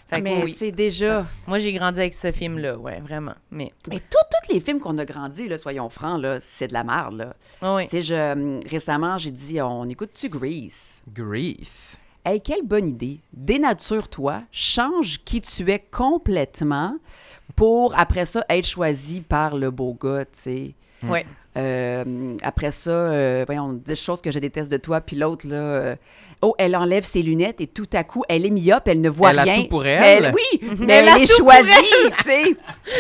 [0.10, 0.54] Fait que Mais oui.
[0.54, 1.26] tu sais, déjà.
[1.48, 3.36] Moi, j'ai grandi avec ce film-là, ouais, vraiment.
[3.52, 6.74] Mais, Mais tous tous les films qu'on a grandi, là, soyons francs, là, c'est de
[6.74, 7.34] la merde, là.
[7.62, 7.84] ah oui.
[7.86, 11.04] Tu sais, je, hum, récemment, j'ai dit, on écoute-tu Grease?
[11.12, 11.98] Grease.
[12.26, 13.20] Hey, quelle bonne idée.
[13.34, 16.96] Dénature-toi, change qui tu es complètement
[17.56, 20.74] pour, après ça, être choisi par le beau gars, tu sais.
[21.08, 21.26] Ouais.
[21.56, 25.56] Euh, après ça, euh, voyons, 10 choses que je déteste de toi, puis l'autre, là,
[25.56, 25.96] euh,
[26.42, 29.32] oh, elle enlève ses lunettes et tout à coup, elle est myope, elle ne voit
[29.32, 29.62] Elle a rien.
[29.64, 30.34] tout pour Mais elle.
[30.34, 31.70] oui, mais Elle elle, a est choisie,
[32.18, 32.56] tu sais.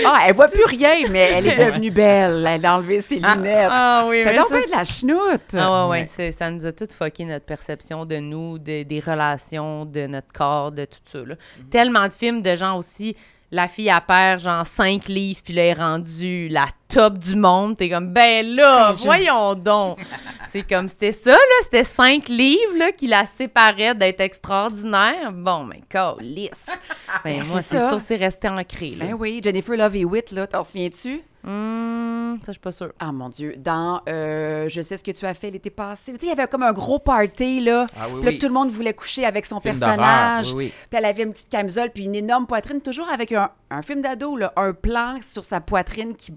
[0.05, 2.45] Ah, elle voit plus rien, mais elle est devenue belle.
[2.47, 3.69] Elle a enlevé ses lunettes.
[3.71, 5.55] Ah oui, mais donc ça, bien de la chenoute.
[5.57, 9.85] Ah ouais, ouais, ça nous a tout fucké notre perception de nous, de- des relations,
[9.85, 11.19] de notre corps, de tout ça.
[11.19, 11.33] là.
[11.35, 11.69] Mm-hmm.
[11.71, 13.15] Tellement de films de gens aussi,
[13.53, 17.35] la fille a perd genre 5 livres, puis là, elle est rendue la top du
[17.35, 17.77] monde.
[17.77, 19.99] T'es comme, ben là, Ben, je- voyons donc.
[20.49, 25.31] c'est comme, c'était ça, là, c'était 5 livres là, qui la séparaient d'être extraordinaire.
[25.33, 25.81] Bon, mais
[26.21, 26.65] lisse.
[27.23, 28.91] Ben, Ben, moi, c'est sûr, c'est resté ancré.
[28.91, 29.05] Là.
[29.05, 31.21] Ben oui, Jennifer Love Hewitt, là, t'en souviens-tu?
[31.45, 32.93] Hum, ça, je suis pas sûre.
[32.99, 36.13] Ah mon Dieu, dans euh, Je sais ce que tu as fait l'été passé.
[36.13, 37.85] Tu sais, il y avait comme un gros party, là.
[37.99, 38.37] Ah oui, Puis là, oui.
[38.37, 40.53] tout le monde voulait coucher avec son Film personnage.
[40.53, 40.73] oui, oui.
[40.89, 44.01] Puis elle avait une petite camisole, puis une énorme poitrine, toujours avec un, un film
[44.01, 46.31] d'ado, là, un plan sur sa poitrine qui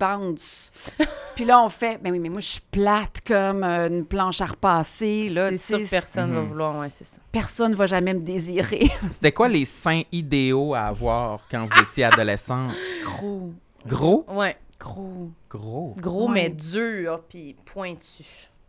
[1.35, 4.41] puis là, on fait, ben oui, mais moi, je suis plate comme euh, une planche
[4.41, 5.31] à repasser.
[5.35, 6.35] C'est sûr que personne Mhm.
[6.37, 7.19] va vouloir, ouais, c'est ça.
[7.33, 8.91] Personne ne va jamais me désirer.
[9.13, 12.73] C'était quoi les seins idéaux à avoir quand vous étiez adolescente?
[13.05, 13.53] gros,
[13.87, 14.25] Gros?
[14.29, 15.31] Ouais, gros.
[15.51, 15.95] Gros.
[15.99, 16.35] gros Ouais.
[16.35, 18.25] mais dur, puis pointu.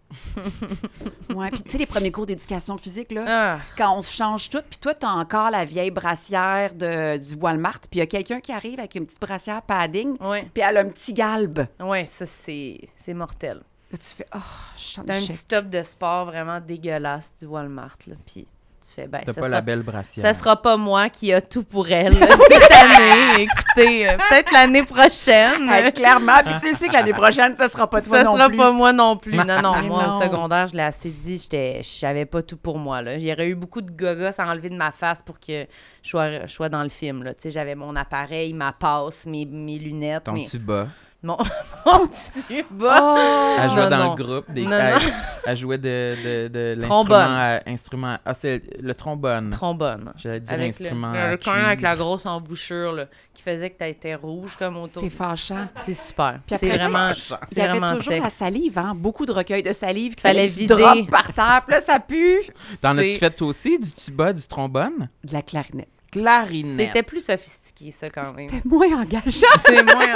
[1.35, 3.23] Ouais, puis tu sais, les premiers cours d'éducation physique, là.
[3.27, 7.35] Ah, quand on se change tout, puis toi, t'as encore la vieille brassière de, du
[7.35, 10.77] Walmart, puis il y a quelqu'un qui arrive avec une petite brassière padding, puis elle
[10.77, 11.65] a un petit galbe.
[11.79, 13.61] ouais, ça, c'est c'est mortel.
[13.91, 14.39] Là, tu fais, oh,
[14.77, 18.45] je T'as un petit top de sport vraiment dégueulasse du Walmart, là, puis
[18.87, 20.25] tu fais, ben, ça pas sera, la belle brassière.
[20.25, 22.13] ça sera pas moi qui a tout pour elle
[22.49, 23.43] cette année.
[23.43, 25.67] Écoutez, euh, peut-être l'année prochaine.
[25.69, 28.47] Ouais, clairement, puis tu sais que l'année prochaine, ça sera pas toi Ça non sera
[28.47, 28.57] plus.
[28.57, 29.35] pas moi non plus.
[29.35, 30.17] Non, non, Mais moi, non.
[30.17, 33.01] au secondaire, je l'ai assez dit, j'étais, j'avais pas tout pour moi.
[33.01, 33.15] Là.
[33.15, 35.65] Il y aurait eu beaucoup de gogos à enlever de ma face pour que
[36.03, 37.23] je sois, je sois dans le film.
[37.23, 37.33] Là.
[37.33, 40.45] Tu sais, J'avais mon appareil, ma passe, mes, mes lunettes, Ton mes...
[40.45, 40.87] tuba.
[41.23, 41.37] Mon,
[41.85, 42.99] mon tuba.
[43.01, 43.55] Oh!
[43.61, 44.15] Elle jouait non, dans non.
[44.15, 44.51] le groupe.
[44.51, 44.99] Des, Non, elle, non.
[45.45, 46.15] elle jouait de,
[46.47, 47.17] de, de Trombone.
[47.17, 48.17] l'instrument à instrument.
[48.25, 49.49] Ah, c'est le trombone.
[49.49, 50.13] Trombone.
[50.17, 51.11] J'allais dire Avec instrument.
[51.11, 54.77] le, à le coin avec la grosse embouchure là, qui faisait que t'étais rouge comme
[54.77, 55.01] autour.
[55.01, 55.67] C'est fâchant.
[55.77, 56.39] C'est super.
[56.45, 57.15] Puis C'est vraiment, Il
[57.49, 58.33] c'est y avait vraiment toujours la sexe.
[58.35, 58.93] salive, hein?
[58.95, 61.07] Beaucoup de recueils de salive qu'il Fallait fallait, tu vider.
[61.09, 62.41] par terre, puis là, ça pue.
[62.81, 65.09] T'en as-tu fait toi aussi, du tuba, du trombone?
[65.23, 65.87] De la clarinette.
[66.11, 66.87] Clarinette.
[66.87, 68.49] C'était plus sophistiqué, ça, quand même.
[68.49, 69.47] C'était moins engageant.
[69.65, 70.13] C'était moins.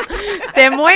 [0.47, 0.91] C'était moins.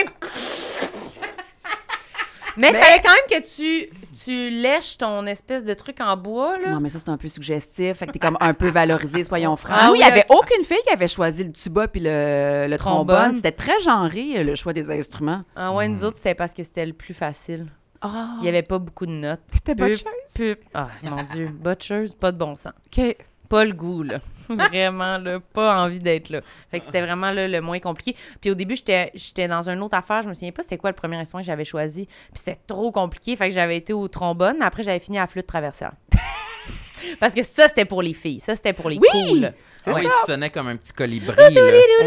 [2.57, 3.89] Mais, Mais- fallait quand même que tu,
[4.23, 6.69] tu lèches ton espèce de truc en bois, là.
[6.69, 7.97] Non, mais ça, c'est un peu suggestif.
[7.97, 9.75] Fait que t'es comme un peu valorisé, soyons francs.
[9.77, 12.67] Ah Nous, oui, il n'y avait aucune fille qui avait choisi le tuba puis le,
[12.69, 13.15] le trombone.
[13.17, 13.35] Trombone.
[13.35, 15.41] C'était très genré, le choix des instruments.
[15.57, 17.67] Ah ouais, nous autres, c'était parce que c'était le plus facile.
[18.01, 19.41] Ah, Il n'y avait pas beaucoup de notes.
[19.51, 20.55] T'étais botcheuse?
[20.73, 21.49] Ah, mon Dieu.
[21.51, 22.71] Botcheuse, pas de bon sens.
[22.87, 23.17] OK.
[23.49, 24.19] Pas le goût, là.
[24.49, 25.39] Vraiment, là.
[25.39, 26.41] Pas envie d'être là.
[26.71, 28.15] Fait que c'était vraiment là, le moins compliqué.
[28.41, 30.21] Puis au début, j'étais dans une autre affaire.
[30.21, 32.05] Je me souviens pas c'était quoi le premier instrument que j'avais choisi.
[32.05, 33.35] Puis c'était trop compliqué.
[33.35, 34.57] Fait que j'avais été au trombone.
[34.59, 35.93] Mais après, j'avais fini à la flûte traversière.
[37.19, 38.39] Parce que ça, c'était pour les filles.
[38.39, 39.07] Ça, c'était pour les Oui!
[39.11, 39.53] cools.
[39.87, 41.47] Oui, tu sonnais comme un petit colibri, là.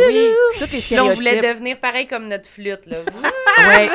[0.08, 2.98] Oui, tous les Puis là, on voulait devenir pareil comme notre flûte, là.
[3.68, 3.88] Ouais.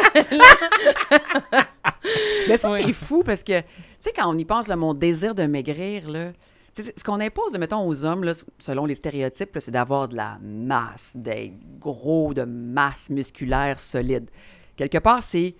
[2.48, 2.82] Mais ça, Oui.
[2.86, 3.66] c'est fou parce que, tu
[4.00, 6.32] sais, quand on y pense, là, mon désir de maigrir, là,
[6.76, 11.12] ce qu'on impose, mettons, aux hommes, là, selon les stéréotypes, c'est d'avoir de la masse,
[11.16, 14.30] d'être gros, de masse musculaire solide.
[14.76, 15.56] Quelque part, c'est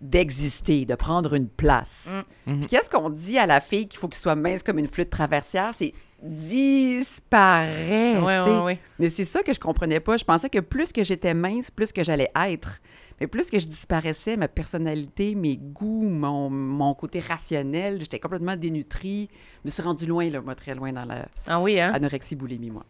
[0.00, 2.06] d'exister, de prendre une place.
[2.46, 2.60] Mm.
[2.60, 5.10] Puis qu'est-ce qu'on dit à la fille qu'il faut qu'il soit mince comme une flûte
[5.10, 5.72] traversière?
[5.74, 8.18] C'est disparaît.
[8.18, 8.50] Ouais, tu sais.
[8.50, 8.78] ouais, ouais.
[8.98, 10.16] Mais c'est ça que je comprenais pas.
[10.16, 12.78] Je pensais que plus que j'étais mince, plus que j'allais être.
[13.20, 18.56] Mais plus que je disparaissais, ma personnalité, mes goûts, mon, mon côté rationnel, j'étais complètement
[18.56, 19.28] dénutrie.
[19.64, 21.92] Je me suis rendue loin, là, moi, très loin dans la Ah oui, hein?
[21.92, 22.84] anorexie boulimie, moi.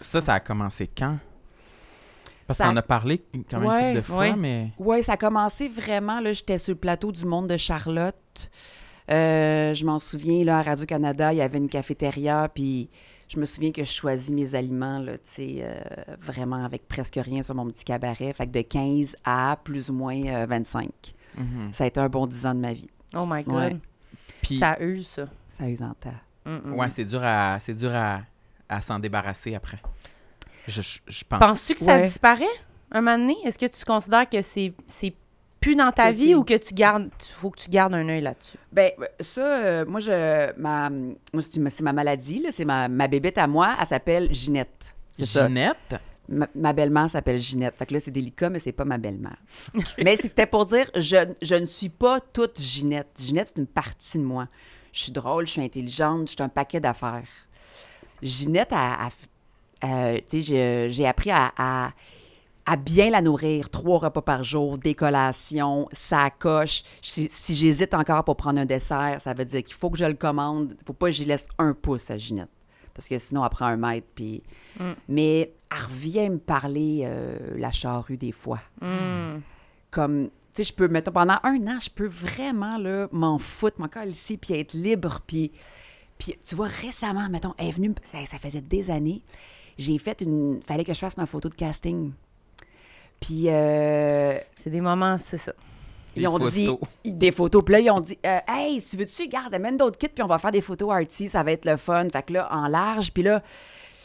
[0.00, 1.18] Ça, ça a commencé quand?
[2.46, 4.36] Parce Ça- qu'on a parlé quand même Ouais, de fois, ouais.
[4.36, 4.70] mais...
[4.78, 8.50] Oui, ça a commencé vraiment, là, j'étais sur le plateau du Monde de Charlotte.
[9.10, 12.88] Euh, je m'en souviens, là, à Radio-Canada, il y avait une cafétéria, puis
[13.32, 15.80] je me souviens que je choisis mes aliments, là, tu sais, euh,
[16.20, 18.32] vraiment avec presque rien sur mon petit cabaret.
[18.32, 20.90] Fait que de 15 à plus ou moins euh, 25.
[21.38, 21.72] Mhm.
[21.72, 22.88] Ça a été un bon 10 ans de ma vie.
[23.14, 23.54] Oh my God.
[23.54, 23.76] Ouais.
[24.42, 25.26] Puis, Ça use, ça.
[25.46, 25.94] Ça use en.
[26.44, 26.74] Mm, mm.
[26.74, 28.22] ouais, c'est dur à, c'est dur à,
[28.68, 29.80] à s'en débarrasser après.
[30.66, 31.38] Je, je, je pense.
[31.38, 32.02] Penses-tu que ça Ouais.
[32.02, 32.44] disparaît
[32.90, 33.36] un moment donné?
[33.44, 35.14] Est-ce que tu considères que c'est c'est
[35.60, 38.22] plus dans ta vie ou que tu gardes, il faut que tu gardes un œil
[38.22, 38.56] là-dessus?
[38.72, 42.88] Ben, ça, euh, moi, je, ma, moi, c'est ma- c'est ma maladie, là, c'est ma,
[42.88, 44.94] ma bébête à moi, elle s'appelle Ginette.
[45.12, 45.46] C'est ça.
[45.46, 45.96] Ginette,
[46.32, 47.74] Ma, ma belle-mère s'appelle Ginette.
[47.76, 49.36] Fait que là, c'est délicat, mais c'est pas ma belle-mère.
[50.04, 53.08] mais c'était pour dire, je, je ne suis pas toute Ginette.
[53.18, 54.46] Ginette, c'est une partie de moi.
[54.92, 57.26] Je suis drôle, je suis intelligente, je suis un paquet d'affaires.
[58.22, 59.08] Ginette, a, a-
[59.84, 61.90] euh, tu sais, j'ai- j'ai appris à, à-
[62.70, 63.68] à bien la nourrir.
[63.68, 66.84] Trois repas par jour, des collations, ça coche.
[67.02, 70.04] Si, si j'hésite encore pour prendre un dessert, ça veut dire qu'il faut que je
[70.04, 70.76] le commande.
[70.78, 72.48] Il faut pas que j'y laisse un pouce à Ginette.
[72.94, 74.06] Parce que sinon, elle prend un mètre.
[74.14, 74.44] Puis...
[75.08, 78.60] Mais elle revient me parler euh, la charrue des fois.
[78.80, 79.40] Mm.
[79.90, 82.78] Comme, tu sais, je peux, mettons, pendant un an, je peux vraiment
[83.10, 85.20] m'en foutre, m'en ici, puis être libre.
[85.26, 85.50] Puis,
[86.18, 89.22] puis tu vois, récemment, mettons, elle est venue, ça, ça faisait des années,
[89.76, 90.60] j'ai fait une.
[90.62, 92.12] fallait que je fasse ma photo de casting.
[93.20, 95.52] Puis, euh, C'est des moments, c'est ça.
[96.14, 96.52] Des ils ont photos.
[97.04, 97.62] dit des photos.
[97.64, 100.26] Puis là, ils ont dit euh, Hey, si veux-tu, garde, amène d'autres kits, puis on
[100.26, 102.08] va faire des photos arty, ça va être le fun.
[102.10, 103.42] Fait que là, en large, puis là,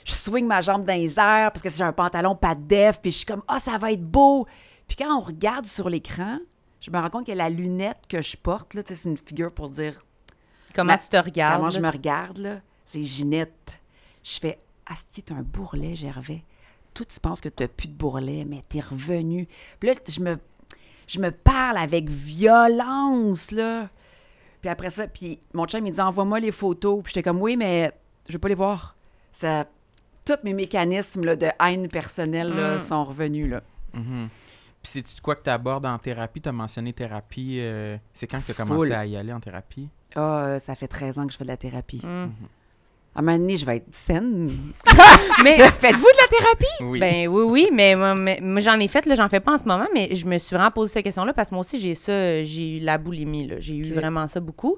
[0.03, 3.01] je swing ma jambe dans les airs parce que j'ai un pantalon pas de def,
[3.01, 4.45] puis je suis comme Ah, ça va être beau.
[4.87, 6.37] Puis quand on regarde sur l'écran,
[6.79, 9.69] je me rends compte que la lunette que je porte, tu c'est une figure pour
[9.69, 10.03] dire
[10.75, 11.55] Comment Ma- tu te regardes?
[11.57, 12.59] comment je me regarde, là.
[12.85, 13.79] C'est Ginette.
[14.23, 16.43] Je fais Asti, t'as un bourrelet, Gervais.
[16.95, 19.47] Toi, tu penses que t'as plus de bourrelet, mais t'es revenu.
[19.79, 20.37] Puis là, je me,
[21.07, 23.89] je me parle avec violence, là.
[24.61, 27.03] Puis après ça, puis mon chum, il dit Envoie-moi les photos.
[27.03, 27.91] Puis j'étais comme Oui, mais
[28.27, 28.95] je veux pas les voir.
[29.31, 29.65] Ça,
[30.25, 32.79] tous mes mécanismes là, de haine personnelle là, Mm.
[32.79, 33.61] sont revenus, là.
[33.93, 34.29] Mhm.
[34.81, 36.41] Puis c'est-tu quoi que tu abordes en thérapie?
[36.41, 37.57] Tu as mentionné thérapie.
[37.59, 38.67] euh, c'est quand que tu as Full.
[38.67, 39.89] commencé à y aller en thérapie?
[40.15, 42.01] Ah, euh, ça fait 13 ans que je fais de la thérapie.
[42.05, 42.29] Mm.
[43.15, 44.51] À un moment donné, je vais être saine.
[45.43, 46.83] Mais Faites-vous de la thérapie?
[46.83, 46.99] Oui.
[46.99, 49.57] Ben oui, oui, mais moi, mais- moi, j'en ai fait, là, j'en fais pas en
[49.57, 51.95] ce moment, mais je me suis vraiment posé cette question-là parce que moi aussi, j'ai
[51.95, 53.55] ça, j'ai eu la boulimie, là.
[53.59, 54.75] J'ai eu vraiment ça beaucoup.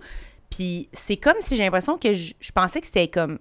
[0.51, 3.39] Puis c'est comme si j'ai l'impression que je, je pensais que c'était comme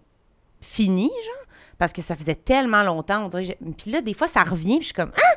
[0.62, 1.44] fini, genre,
[1.78, 3.58] parce que ça faisait tellement longtemps, on dirait.
[3.76, 5.36] Puis là, des fois, ça revient, puis je suis comme, ah!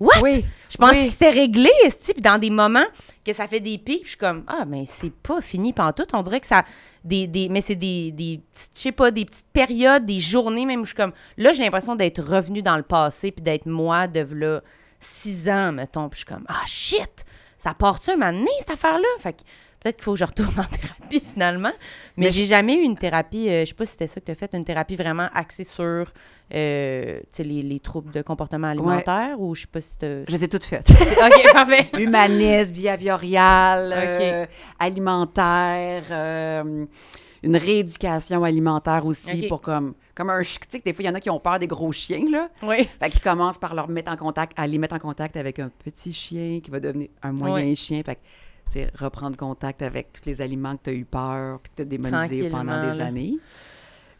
[0.00, 0.20] What?
[0.22, 0.44] Oui.
[0.70, 1.06] Je pensais Oui.
[1.06, 2.86] que c'était réglé, esti, puis dans des moments
[3.24, 6.08] que ça fait des pics, puis je suis comme ah mais c'est pas fini pantoute,
[6.14, 6.64] on dirait que ça
[7.04, 10.66] des, des mais c'est des des petites je sais pas des petites périodes, des journées
[10.66, 13.66] même où je suis comme là j'ai l'impression d'être revenu dans le passé puis d'être
[13.66, 14.62] moi de là
[15.00, 17.24] six ans mettons, puis je suis comme ah shit,
[17.58, 19.42] ça part-tu un moment cette affaire là Fait que
[19.82, 21.72] peut-être qu'il faut que je retourne en thérapie finalement,
[22.16, 24.26] mais, Mais j'ai jamais eu une thérapie euh, je sais pas si c'était ça que
[24.26, 26.12] tu as fait une thérapie vraiment axée sur
[26.54, 30.48] euh, les, les troubles de comportement alimentaire ou je sais pas si Je les ai
[30.48, 30.90] toutes faites.
[30.90, 31.88] OK, parfait.
[31.98, 33.96] Humaniste, behaviorial, Ok.
[34.22, 34.46] euh,
[34.78, 36.84] alimentaire, euh,
[37.42, 41.10] une rééducation alimentaire aussi pour comme comme un tu sais que des fois il y
[41.10, 42.48] en a qui ont peur des gros chiens là.
[42.62, 42.88] Oui.
[43.00, 45.70] Fait qu'ils commencent par leur mettre en contact à les mettre en contact avec un
[45.82, 48.02] petit chien qui va devenir un moyen chien.
[48.04, 48.18] Fait
[48.94, 51.84] reprendre contact avec tous les aliments que tu as eu peur puis que tu as
[51.84, 53.06] démonisé pendant des là.
[53.06, 53.34] années.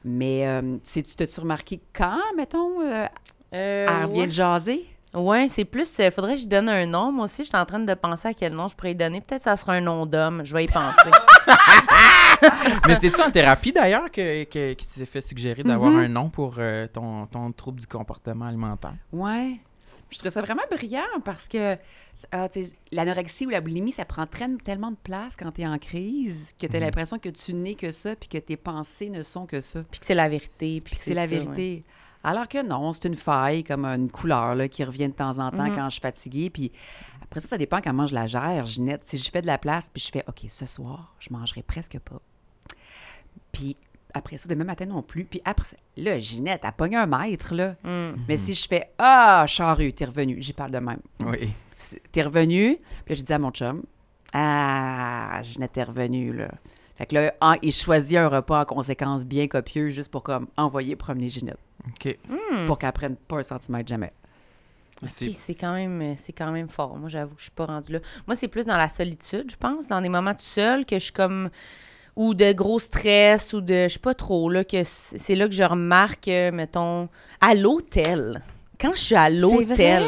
[0.04, 3.06] Mais euh, sais, tu t'as-tu remarqué quand, mettons, euh,
[3.54, 4.26] Euh, elle revient ouais.
[4.26, 4.86] de jaser?
[5.14, 6.00] Ouais, c'est plus.
[6.00, 7.12] euh, faudrait que je donne un nom.
[7.12, 9.20] Moi aussi, je suis en train de penser à quel nom je pourrais y donner.
[9.20, 10.42] Peut-être que ça sera un nom d'homme.
[10.42, 11.10] Je vais y penser.
[12.86, 15.98] Mais c'est-tu en thérapie d'ailleurs que, que, que tu t'es fait suggérer d'avoir Mhm.
[15.98, 18.94] un nom pour euh, ton, ton trouble du comportement alimentaire?
[19.12, 19.60] Ouais.
[20.12, 21.76] Je trouve ça vraiment brillant parce que
[22.32, 22.48] ah,
[22.92, 26.66] l'anorexie ou la boulimie, ça prend tellement de place quand tu es en crise que
[26.66, 26.84] tu as Mhm.
[26.84, 29.82] l'impression que tu n'es que ça puis que tes pensées ne sont que ça.
[29.90, 30.80] puis que c'est la vérité.
[30.80, 31.38] Puis que c'est la ça, ouais.
[31.40, 31.84] vérité.
[32.24, 35.50] Alors que non, c'est une faille, comme une couleur là, qui revient de temps en
[35.50, 35.74] temps Mhm.
[35.74, 36.50] quand je suis fatiguée.
[36.50, 36.70] Puis
[37.22, 39.02] après ça, ça dépend comment je la gère, Ginette.
[39.06, 41.98] Si je fais de la place, puis je fais, OK, ce soir, je mangerai presque
[41.98, 42.20] pas.
[43.50, 43.76] Puis
[44.14, 45.24] après ça, demain matin non plus.
[45.24, 47.76] Puis après ça, là, Ginette, elle pogne un mètre, là.
[47.84, 48.16] Mm.
[48.28, 50.36] Mais si je fais, ah, charrue, t'es revenu.
[50.40, 51.00] J'y parle de même.
[51.24, 51.50] Oui.
[52.12, 52.76] T'es revenu.
[53.04, 53.82] Puis là, je dis à mon chum,
[54.32, 56.48] ah, Ginette, t'es revenu, là.
[56.96, 60.46] Fait que là, en- il choisit un repas en conséquence bien copieux juste pour comme
[60.56, 62.18] envoyer promener Ginette OK.
[62.66, 64.12] pour qu'elle prenne pas un centimètre jamais.
[65.08, 66.96] C'est- Ok, c'est quand même c'est quand même fort.
[66.96, 67.98] Moi, j'avoue que je suis pas rendue là.
[68.28, 71.04] Moi, c'est plus dans la solitude, je pense, dans des moments tout seul que je
[71.04, 71.50] suis comme
[72.16, 75.54] ou de gros stress ou de je sais pas trop là que c'est là que
[75.54, 77.08] je remarque euh, mettons
[77.40, 78.42] à l'hôtel.
[78.80, 80.02] Quand je suis à l'hôtel.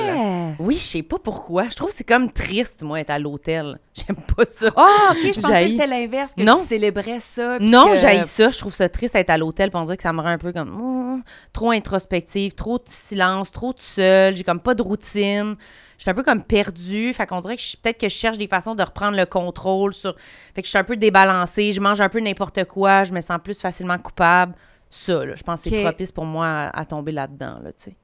[0.59, 1.69] Oui, je sais pas pourquoi.
[1.69, 3.79] Je trouve que c'est comme triste moi être à l'hôtel.
[3.95, 4.69] J'aime pas ça.
[4.75, 6.59] Ah, OK, je pensais que c'était l'inverse, que Non.
[6.61, 7.59] tu célébrais ça.
[7.61, 8.51] Non, que- j'aille ça.
[8.51, 9.71] Je trouve ça triste d'être à l'hôtel.
[9.75, 11.21] On dirait que ça me rend un peu comme oh,
[11.53, 14.35] trop introspective, trop de silence, trop de seul.
[14.35, 15.55] J'ai comme pas de routine.
[15.99, 17.13] Je suis un peu comme perdue.
[17.13, 19.93] Fait qu'on dirait que je- peut-être que je cherche des façons de reprendre le contrôle
[19.93, 20.15] sur.
[20.55, 21.73] Fait que je suis un peu débalancée.
[21.73, 23.05] Je mange un peu n'importe quoi.
[23.05, 24.55] Je me sens plus facilement coupable.
[24.89, 27.85] Ça, là, je pense que c'est propice pour moi à, à tomber là-dedans, là, tu
[27.85, 27.97] sais.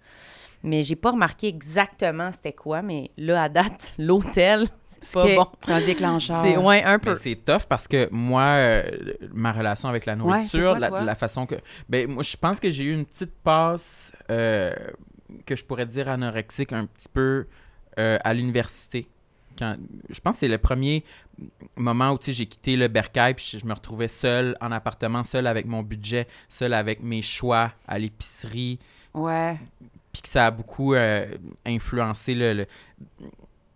[0.62, 5.46] Mais j'ai pas remarqué exactement c'était quoi, mais là, à date, l'hôtel, c'est pas bon.
[5.62, 6.42] C'est un déclencheur.
[6.44, 7.14] C'est ouais, un peu.
[7.14, 8.90] C'est tough parce que moi, euh,
[9.32, 11.54] ma relation avec la nourriture, quoi, la façon que.
[11.88, 14.74] Ben, moi, je pense que j'ai eu une petite passe euh,
[15.46, 17.46] que je pourrais dire anorexique un petit peu
[17.98, 19.06] euh, à l'université.
[19.58, 19.76] Quand,
[20.08, 21.04] je pense que c'est le premier
[21.76, 25.46] moment où j'ai quitté le bercail puis je, je me retrouvais seul en appartement, seul
[25.46, 28.78] avec mon budget, seul avec mes choix à l'épicerie
[29.12, 29.58] Ouais.
[30.12, 31.26] puis que ça a beaucoup euh,
[31.66, 32.66] influencé le, le-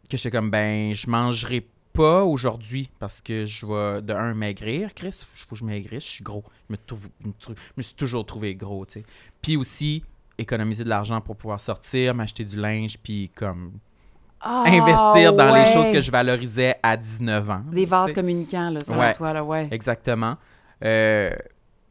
[0.09, 4.95] que j'étais comme ben je mangerai pas aujourd'hui parce que je vais de un maigrir
[4.95, 7.09] Chris faut que je maigrisse je suis gros je me, trouve-
[7.49, 9.05] je me suis toujours trouvé gros tu sais
[9.43, 10.03] puis aussi
[10.39, 13.73] économiser de l'argent pour pouvoir sortir m'acheter du linge puis comme
[14.45, 19.01] investir dans les choses que je valorisais à 19 ans Des vases communicants, là, selon
[19.01, 19.13] Ouais.
[19.13, 19.69] toi, là, ouais.
[19.71, 20.37] Exactement.
[20.85, 21.31] Euh,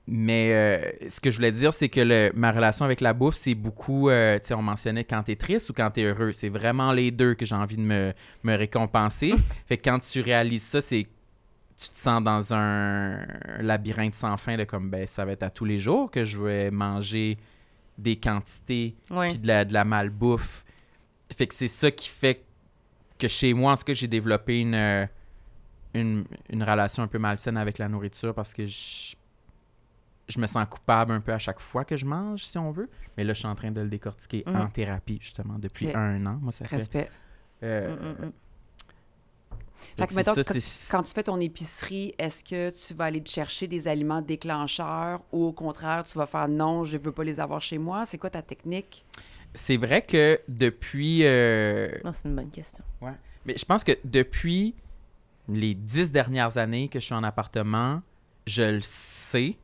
[0.05, 3.35] mais euh, ce que je voulais dire, c'est que le- ma relation avec la bouffe,
[3.35, 6.33] c'est beaucoup, euh, tu sais, on mentionnait quand t'es triste ou quand t'es heureux.
[6.33, 8.13] C'est vraiment les deux que j'ai envie de me,
[8.43, 9.33] me récompenser.
[9.65, 11.07] fait que quand tu réalises ça, c'est
[11.75, 13.17] tu te sens dans un
[13.59, 16.39] labyrinthe sans fin de comme, ben, ça va être à tous les jours que je
[16.39, 17.37] vais manger
[17.97, 18.95] des quantités
[19.29, 20.63] puis de la, de la malbouffe.
[21.35, 22.43] Fait que c'est ça qui fait
[23.19, 25.05] que chez moi, en tout cas, j'ai développé une, euh,
[25.93, 29.15] une, une relation un peu malsaine avec la nourriture parce que je,
[30.27, 32.89] je me sens coupable un peu à chaque fois que je mange, si on veut.
[33.17, 34.55] Mais là, je suis en train de le décortiquer Mm.
[34.55, 36.39] en thérapie, justement, depuis un an.
[36.41, 36.75] Moi, ça fait...
[36.77, 37.09] Respect.
[37.63, 38.31] euh, Mm, mm.
[39.97, 40.43] Fait que, mettons, ça,
[40.89, 45.21] quand tu fais ton épicerie, est-ce que tu vas aller te chercher des aliments déclencheurs
[45.33, 48.05] ou au contraire, tu vas faire non, je veux pas les avoir chez moi?
[48.05, 49.05] C'est quoi ta technique?
[49.53, 51.19] C'est vrai que depuis...
[51.23, 52.83] euh, Non, c'est une bonne question.
[53.45, 54.73] Mais je pense que depuis
[55.47, 58.01] les dix dernières années que je suis en appartement,
[58.47, 59.57] je le sais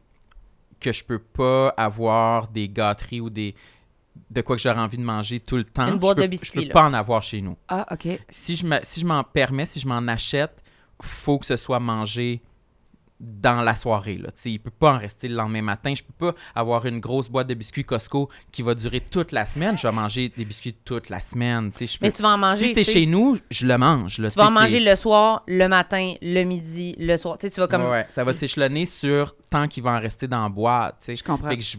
[0.80, 3.56] que je peux pas avoir des gâteries ou des
[4.30, 5.88] de quoi que j'aurais envie de manger tout le temps.
[5.88, 6.74] Une boîte je peux, de biscuits, Je peux là.
[6.74, 7.56] pas en avoir chez nous.
[7.70, 8.08] Ah, OK.
[8.30, 10.62] Si je me, si je m'en permets, si je m'en achète,
[11.02, 12.42] faut que ce soit mangé
[13.20, 14.16] dans la soirée.
[14.18, 14.32] Là.
[14.32, 15.94] Tu sais, il peut pas en rester le lendemain matin.
[15.96, 19.46] Je peux pas avoir une grosse boîte de biscuits Costco qui va durer toute la
[19.46, 19.78] semaine.
[19.78, 21.72] Je vais manger des biscuits toute la semaine.
[21.72, 22.68] Peux- Mais tu vas en manger.
[22.68, 24.20] si c'est chez nous, je le mange.
[24.20, 27.38] Là, Tu vas en manger le soir, le matin, le midi, le soir.
[27.38, 27.84] Tu vas comme.
[27.84, 28.08] Ouais, ouais.
[28.10, 31.04] Ça va s'échelonner sur tant qu'il va en rester dans la boîte.
[31.14, 31.50] Je comprends.
[31.50, 31.78] Fait que je,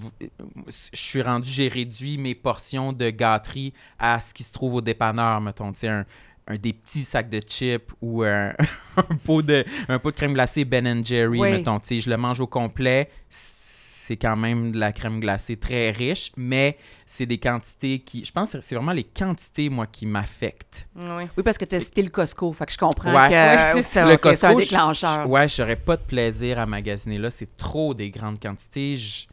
[0.69, 4.81] je suis rendu, j'ai réduit mes portions de gâterie à ce qui se trouve au
[4.81, 5.73] dépanneur, mettons.
[5.85, 6.05] Un,
[6.51, 8.49] un des petits sacs de chips ou un,
[8.97, 11.51] un pot, de, un pot de crème glacée Ben Jerry, Oui.
[11.53, 11.79] mettons.
[11.89, 13.09] Je le mange au complet.
[13.29, 18.25] C'est quand même de la crème glacée très riche, mais c'est des quantités qui.
[18.25, 20.89] Je pense que c'est vraiment les quantités, moi, qui m'affectent.
[20.97, 21.23] Oui.
[21.37, 23.29] Oui, parce que tu as cité le Costco, fait que je comprends Ouais.
[23.29, 24.05] que c'est oui, ça.
[24.07, 25.23] Le ok, c'est un Costco, je- déclencheur.
[25.23, 27.31] je- ouais, j'aurais pas de plaisir à magasiner là.
[27.31, 28.97] C'est trop des grandes quantités.
[28.97, 29.27] Je,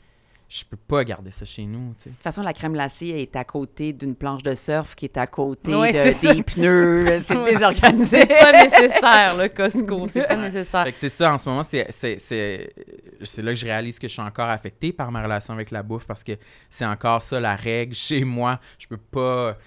[0.49, 1.89] je peux pas garder ça chez nous.
[1.89, 5.17] De toute façon, la crème glacée est à côté d'une planche de surf qui est
[5.17, 7.21] à côté Ouais, de- des pneus.
[7.27, 7.51] C'est Ouais.
[7.53, 8.19] désorganisé.
[8.21, 10.07] C'est pas nécessaire, le Costco.
[10.07, 10.86] C'est pas nécessaire.
[10.86, 12.73] Fait que c'est ça, en ce moment, c'est, c'est, c'est,
[13.21, 15.83] c'est là que je réalise que je suis encore affecté par ma relation avec la
[15.83, 16.38] bouffe parce que
[16.69, 17.93] c'est encore ça la règle.
[17.93, 19.57] Chez moi, je peux pas.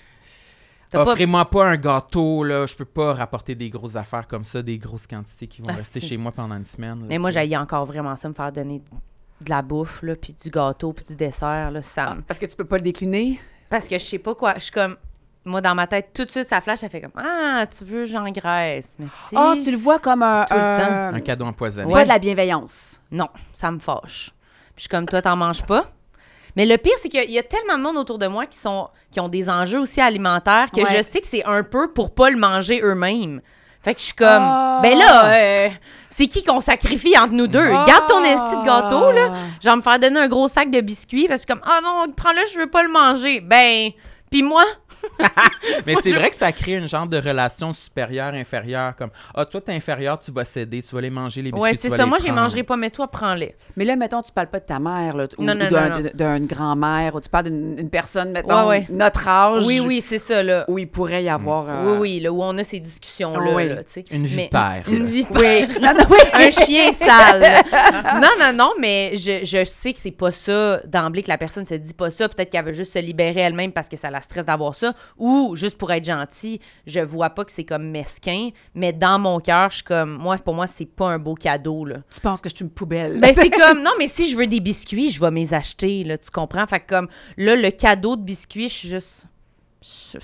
[0.89, 1.67] T'as pas- Offrez-moi pas...
[1.69, 2.65] un gâteau, là.
[2.67, 5.75] Je peux pas rapporter des grosses affaires comme ça, des grosses quantités qui vont Ah,
[5.75, 7.01] rester chez moi pendant une semaine.
[7.01, 7.47] là, Mais moi, tu sais.
[7.47, 8.83] j'ai encore vraiment ça, me faire donner
[9.41, 12.47] de la bouffe, là, puis du gâteau, puis du dessert, là, ça me- Parce que
[12.47, 13.41] tu peux pas le décliner?
[13.69, 14.55] Parce que je sais pas quoi.
[14.57, 14.97] Je suis comme.
[15.45, 18.05] Moi, dans ma tête, tout de suite, ça flash, ça fait comme Ah, tu veux,
[18.05, 18.97] j'engraisse.
[18.99, 19.35] Merci.
[19.37, 20.45] Ah, tu le vois comme un.
[20.45, 21.91] Tout le un- Un cadeau empoisonné.
[21.91, 23.01] Pas de la bienveillance.
[23.11, 24.33] Non, ça me fâche.
[24.75, 25.91] Puis je suis comme toi, t'en manges pas.
[26.57, 28.89] Mais le pire, c'est qu'il y a tellement de monde autour de moi qui sont
[29.11, 30.97] qui ont des enjeux aussi alimentaires que Ouais.
[30.99, 33.41] je sais que c'est un peu pour pas le manger eux-mêmes.
[33.83, 34.81] Fait que je suis comme, Ah!
[34.83, 35.69] ben là, euh,
[36.11, 37.67] c'est qui qu'on sacrifie entre nous deux?
[37.71, 39.31] Garde ton esti de gâteau, là.
[39.63, 41.73] Je vais me faire donner un gros sac de biscuits parce que je suis comme,
[41.73, 43.41] ah non, prends-le, je veux pas le manger.
[43.41, 43.91] Ben,
[44.31, 44.65] puis moi,
[45.87, 48.95] Mais c'est vrai que ça crée une genre de relation supérieure-inférieure.
[48.97, 51.63] Comme, ah, toi, t'es inférieur, tu vas céder, tu vas les manger, les biscuits.
[51.63, 52.07] ouais, c'est ça.
[52.07, 53.55] Moi, je les mangerai pas, mais toi, prends-les.
[53.77, 57.29] Mais là, mettons, tu parles pas de ta mère, là, ou, d'une grand-mère, ou tu
[57.29, 58.87] parles d'une personne, mettons, Ouais, ouais.
[58.91, 59.65] notre âge.
[59.67, 60.65] Oui, oui, c'est ça, là.
[60.69, 61.65] Où il pourrait y avoir.
[61.65, 63.53] Oui, euh, oui, là où on a ces discussions-là.
[63.55, 63.69] Oui.
[63.69, 63.77] là.
[64.11, 65.09] Une Mais- vipère, Une là.
[65.09, 65.69] vipère.
[65.69, 65.79] Oui.
[65.81, 66.19] Non, non, oui.
[66.35, 67.41] un chien sale.
[68.21, 71.65] non, non, non, mais je, je sais que c'est pas ça d'emblée que la personne
[71.65, 72.29] se dit pas ça.
[72.29, 74.90] Peut-être qu'elle veut juste se libérer elle-même parce que ça la stresse d'avoir ça.
[75.19, 78.51] Ou juste pour être gentil, je vois pas que c'est comme mesquin.
[78.75, 81.85] Mais dans mon cœur, je suis comme, moi, pour moi, c'est pas un beau cadeau,
[81.85, 81.97] là.
[82.13, 83.21] Tu penses que je suis une poubelle.
[83.21, 86.17] Ben, c'est comme, non, mais si je veux des biscuits, je vais m'les acheter, là,
[86.19, 86.67] tu comprends?
[86.67, 89.27] Fait que comme, là, le cadeau de biscuits, je suis juste.
[89.83, 90.19] je-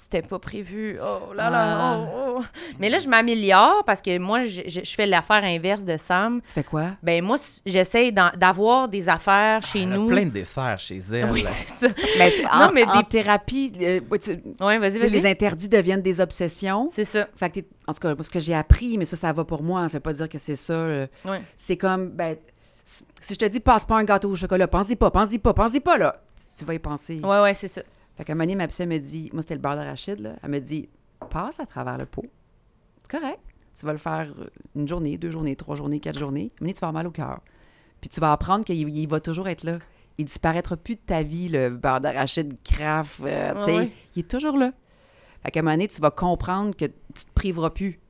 [0.00, 0.96] C'était pas prévu.
[1.02, 1.76] Oh là là.
[1.80, 1.98] Ah.
[2.00, 2.44] oh, oh.
[2.78, 6.40] Mais là, je m'améliore parce que moi, je, je- fais l'affaire inverse de Sam.
[6.46, 6.90] Tu fais quoi?
[7.02, 7.36] Ben moi,
[7.66, 10.06] j'essaie d'avoir des affaires chez Elle a nous.
[10.06, 11.30] plein de desserts chez elle.
[11.32, 11.88] Oui, c'est ça.
[12.16, 15.10] C'est- en, Non, mais en des- thérapie, euh, ouais, tu- Ouais, vas-y, vas-y.
[15.10, 16.88] les interdits deviennent des obsessions.
[16.92, 17.26] C'est ça.
[17.36, 19.80] Fait que en tout cas, ce que j'ai appris, mais ça, ça va pour moi,
[19.80, 20.74] hein, ça veut pas dire que c'est ça.
[20.74, 21.40] euh, Ouais.
[21.56, 22.36] C'est comme, ben,
[22.84, 25.52] si si je te dis, passe pas un gâteau au chocolat, pense-y pas, pense-y pas,
[25.52, 26.14] pense-y pas, là.
[26.58, 27.20] Tu vas y penser.
[27.22, 27.82] Ouais, ouais, c'est ça.
[28.18, 30.34] Fait qu'à un moment donné, ma psy, me dit, moi, c'était le beurre d'arachide, là.
[30.42, 30.88] Elle me dit,
[31.30, 32.26] passe à travers le pot.
[33.00, 33.38] C'est correct.
[33.78, 36.40] Tu vas le faire euh, une journée, deux journées, trois journées, quatre journées.
[36.40, 37.40] À un moment donné, tu vas avoir mal au cœur.
[38.00, 39.78] Puis tu vas apprendre qu'il il va toujours être là.
[40.18, 43.92] Il disparaîtra plus de ta vie, le beurre d'arachide craft, euh, tu sais.
[44.16, 44.72] Il est toujours là.
[45.44, 48.00] Fait qu'à un moment donné, tu vas comprendre que tu te priveras plus.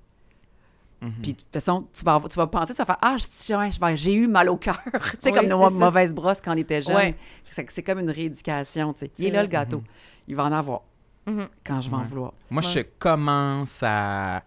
[1.01, 1.12] Mhm.
[1.22, 3.96] Puis de toute façon, tu vas, tu vas penser, tu vas faire Ah, je- je
[3.96, 4.80] j'ai eu mal au cœur.
[4.84, 4.90] tu
[5.20, 5.70] sais, Oui, comme ça.
[5.70, 6.96] mauvaises brosses quand on était jeune.
[6.96, 7.16] Ouais.
[7.49, 8.92] C'est c'est comme une rééducation.
[8.92, 9.11] tu sais.
[9.18, 9.82] Il est là, le gâteau.
[10.26, 10.80] Il va en avoir
[11.26, 11.46] Mhm.
[11.64, 12.32] quand je vais en vouloir.
[12.51, 14.42] Moi, je commence à,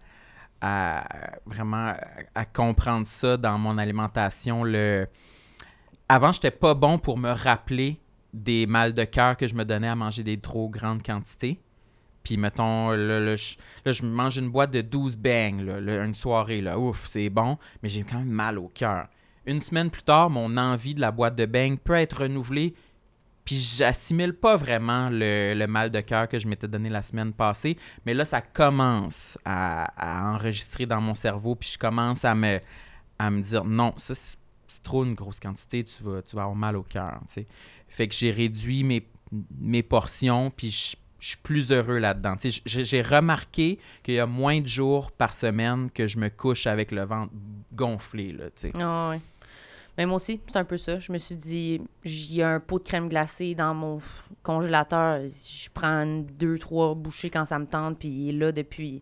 [0.60, 1.04] à
[1.46, 1.94] vraiment
[2.34, 4.62] à comprendre ça dans mon alimentation.
[4.64, 5.06] Le...
[6.08, 7.98] Avant, j'étais pas bon pour me rappeler
[8.34, 11.60] des mal de cœur que je me donnais à manger des trop grandes quantités.
[12.22, 16.78] Puis, mettons, là, je, mange une boîte de 12 bangs, une soirée, là.
[16.78, 19.08] Ouf, c'est bon, mais j'ai quand même mal au cœur.
[19.44, 22.74] Une semaine plus tard, mon envie de la boîte de bangs peut être renouvelée,
[23.44, 27.76] puis j'assimile pas vraiment le, mal de cœur que je m'étais donné la semaine passée.
[28.06, 32.60] Mais là, ça commence à, enregistrer dans mon cerveau, puis je commence à me,
[33.40, 36.84] dire non, ça, c'est trop une grosse quantité, tu vas, tu vas avoir mal au
[36.84, 37.20] cœur.
[37.88, 42.34] Fait que j'ai réduit mes portions, puis je, je suis plus heureux là-dedans.
[42.42, 46.66] J'ai j'ai remarqué qu'il y a moins de jours par semaine que je me couche
[46.66, 47.32] avec le ventre
[47.72, 48.32] gonflé.
[48.32, 48.46] Là.
[48.80, 49.20] Ah ouais.
[49.96, 50.98] Mais moi aussi, c'est un peu ça.
[50.98, 51.80] Je me suis dit,
[52.42, 54.00] a un pot de crème glacée dans mon
[54.42, 55.20] congélateur.
[55.28, 59.00] Je prends deux, trois bouchées quand ça me tente, puis il est là depuis,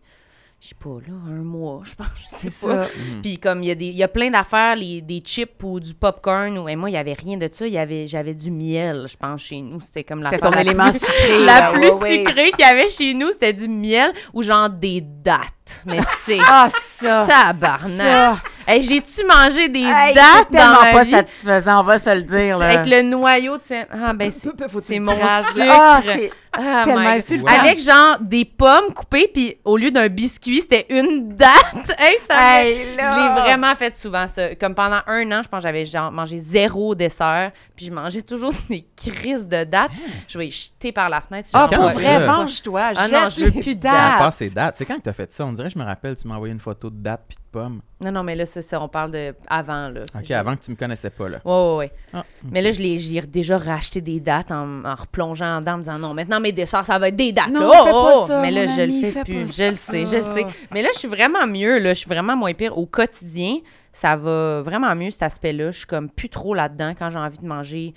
[0.63, 2.07] je sais pas, là, un mois, je pense.
[2.29, 2.83] Je sais pas.
[2.85, 3.21] Mhm.
[3.23, 5.79] Puis comme il y a des il y a plein d'affaires, les- des chips ou
[5.79, 8.35] du popcorn, ou et moi il y avait rien de ça, il y avait j'avais
[8.35, 11.39] du miel, je pense chez nous, c'était comme la C'était ton élément plus, sucré.
[11.45, 12.15] la plus ouais, ouais.
[12.25, 15.83] sucrée qu'il y avait chez nous, c'était du miel ou genre des dattes.
[15.87, 17.25] Mais tu sais, Ah, ça!
[17.27, 17.89] tabarnak.
[17.89, 18.41] Ça!
[18.67, 21.11] Hey, j'ai-tu mangé des Hey, dates c'est dans tellement ma pas vie?
[21.11, 22.57] satisfaisant, on va se le dire.
[22.57, 22.69] Là.
[22.69, 24.49] Avec le noyau, tu fais ah ben c'est
[24.83, 25.25] c'est mon sucre.
[25.69, 27.53] Ah, c'est Ah, tellement insultant.
[27.53, 31.49] Avec genre des pommes coupées puis au lieu d'un biscuit, c'était une date.
[31.99, 33.35] Hey, ça Hey, Je là!
[33.35, 34.55] l'ai vraiment fait souvent, ça.
[34.55, 38.21] Comme pendant un an, je pense que j'avais genre mangé zéro dessert, puis je mangeais
[38.21, 39.91] toujours des crises de dates.
[40.27, 41.49] Je vais jeter par la fenêtre.
[41.53, 42.91] Ah, pour vrai, venge-toi.
[42.95, 43.87] Ah non, je veux plus de
[44.31, 44.75] ces dates.
[44.77, 45.45] C'est quand que t'as fait ça?
[45.45, 48.23] On dirait, je me rappelle, tu m'as envoyé une photo de date puis Non, non,
[48.23, 50.01] mais là, c'est ça, on parle de avant, là.
[50.15, 51.39] OK, avant que tu me connaissais pas, là.
[51.43, 51.91] Ouais, ouais, ouais.
[52.13, 55.77] Ah, Mais là, je l'ai j'ai déjà racheté des dates en, en replongeant dedans, en
[55.77, 57.49] me disant non, maintenant mes desserts, ça va être des dates.
[57.49, 57.67] Non, là.
[57.69, 59.57] Oh, fais pas oh, ça, Mais là, mon je le fais fais plus.
[59.57, 60.45] Je le sais, je le sais.
[60.71, 61.93] Mais là, je suis vraiment mieux, là.
[61.93, 62.77] Je suis vraiment moins pire.
[62.77, 63.57] Au quotidien,
[63.91, 65.71] ça va vraiment mieux, cet aspect-là.
[65.71, 67.93] Je suis comme plus trop là-dedans quand j'ai envie de manger.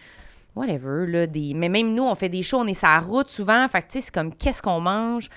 [0.57, 1.27] Whatever, là.
[1.27, 1.53] Des...
[1.55, 3.67] Mais même nous, on fait des shows, on est sur la route souvent.
[3.69, 5.31] Fait que, tu sais, c'est comme qu'est-ce qu'on mange?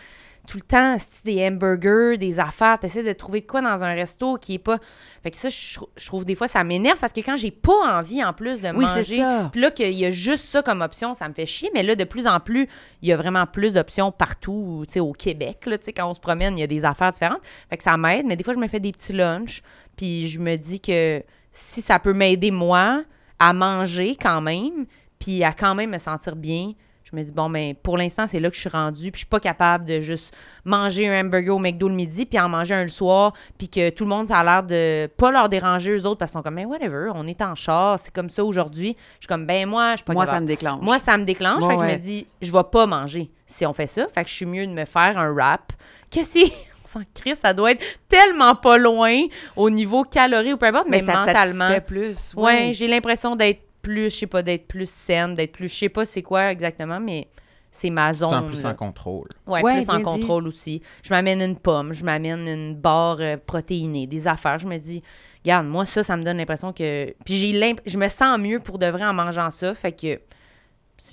[0.47, 0.95] Tout le temps,
[1.25, 4.79] des hamburgers, des affaires, t'essaies de trouver de quoi dans un resto qui est pas...
[5.21, 7.99] Fait que ça, je, je trouve des fois, ça m'énerve parce que quand j'ai pas
[7.99, 9.49] envie, en plus, de Oui, c'est manger...
[9.51, 11.69] Puis là, qu'il y a juste ça comme option, ça me fait chier.
[11.73, 12.69] Mais là, de plus en plus,
[13.01, 16.09] il y a vraiment plus d'options partout, tu sais, au Québec, là, tu sais, quand
[16.09, 17.41] on se promène, il y a des affaires différentes.
[17.69, 19.61] Fait que ça m'aide, mais des fois, je me fais des petits lunchs,
[19.97, 21.21] puis je me dis que
[21.51, 23.03] si ça peut m'aider, moi,
[23.37, 24.85] à manger quand même,
[25.19, 26.71] puis à quand même me sentir bien,
[27.09, 29.19] je me dis, bon, mais pour l'instant, c'est là que je suis rendue, puis je
[29.19, 30.35] suis pas capable de juste
[30.65, 33.89] manger un hamburger au McDo le midi, puis en manger un le soir, puis que
[33.91, 36.43] tout le monde, ça a l'air de pas leur déranger eux autres, parce qu'ils sont
[36.43, 38.97] comme, mais whatever, on est en char, c'est comme ça aujourd'hui.
[39.19, 40.81] Je suis comme, ben moi, je suis pas Moi, ça me déclenche.
[40.81, 41.65] Moi, ça me déclenche.
[41.65, 44.05] Fait que je me dis, je vais pas manger si on fait ça.
[44.09, 45.71] Fait que je suis mieux de me faire un wrap.
[46.11, 46.51] Que si,
[46.83, 49.17] on s'en crie, ça doit être tellement pas loin
[49.55, 51.59] au niveau calories ou peu importe, mais, mais ça te mentalement.
[51.59, 52.33] satisfait plus.
[52.35, 55.89] Ouais, j'ai l'impression d'être plus, je sais pas, d'être plus saine, d'être plus, je sais
[55.89, 57.27] pas c'est quoi exactement, mais
[57.71, 58.29] c'est ma Tu zone.
[58.29, 58.69] sens plus là.
[58.71, 59.27] en contrôle.
[59.45, 60.03] Ouais, Ouais, plus en dit.
[60.03, 60.81] contrôle aussi.
[61.03, 64.57] Je m'amène une pomme, je m'amène une barre euh, protéinée, des affaires.
[64.59, 65.01] Je me dis,
[65.43, 67.13] regarde, moi, ça, ça me donne l'impression que.
[67.25, 69.75] Puis j'ai je me sens mieux pour de vrai en mangeant ça.
[69.75, 70.19] Fait que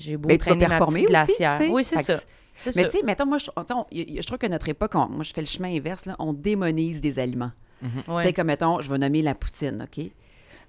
[0.00, 0.78] j'ai beau Mais tu vas ma
[1.60, 1.72] aussi.
[1.72, 2.20] Oui, c'est ça.
[2.76, 5.32] Mais tu sais, mettons, moi, je, on- je trouve que notre époque, on- moi, je
[5.32, 7.50] fais le chemin inverse, là, on démonise des aliments.
[7.82, 8.22] Ouais.
[8.22, 10.06] Tu sais, comme, mettons, je vais nommer la poutine, OK?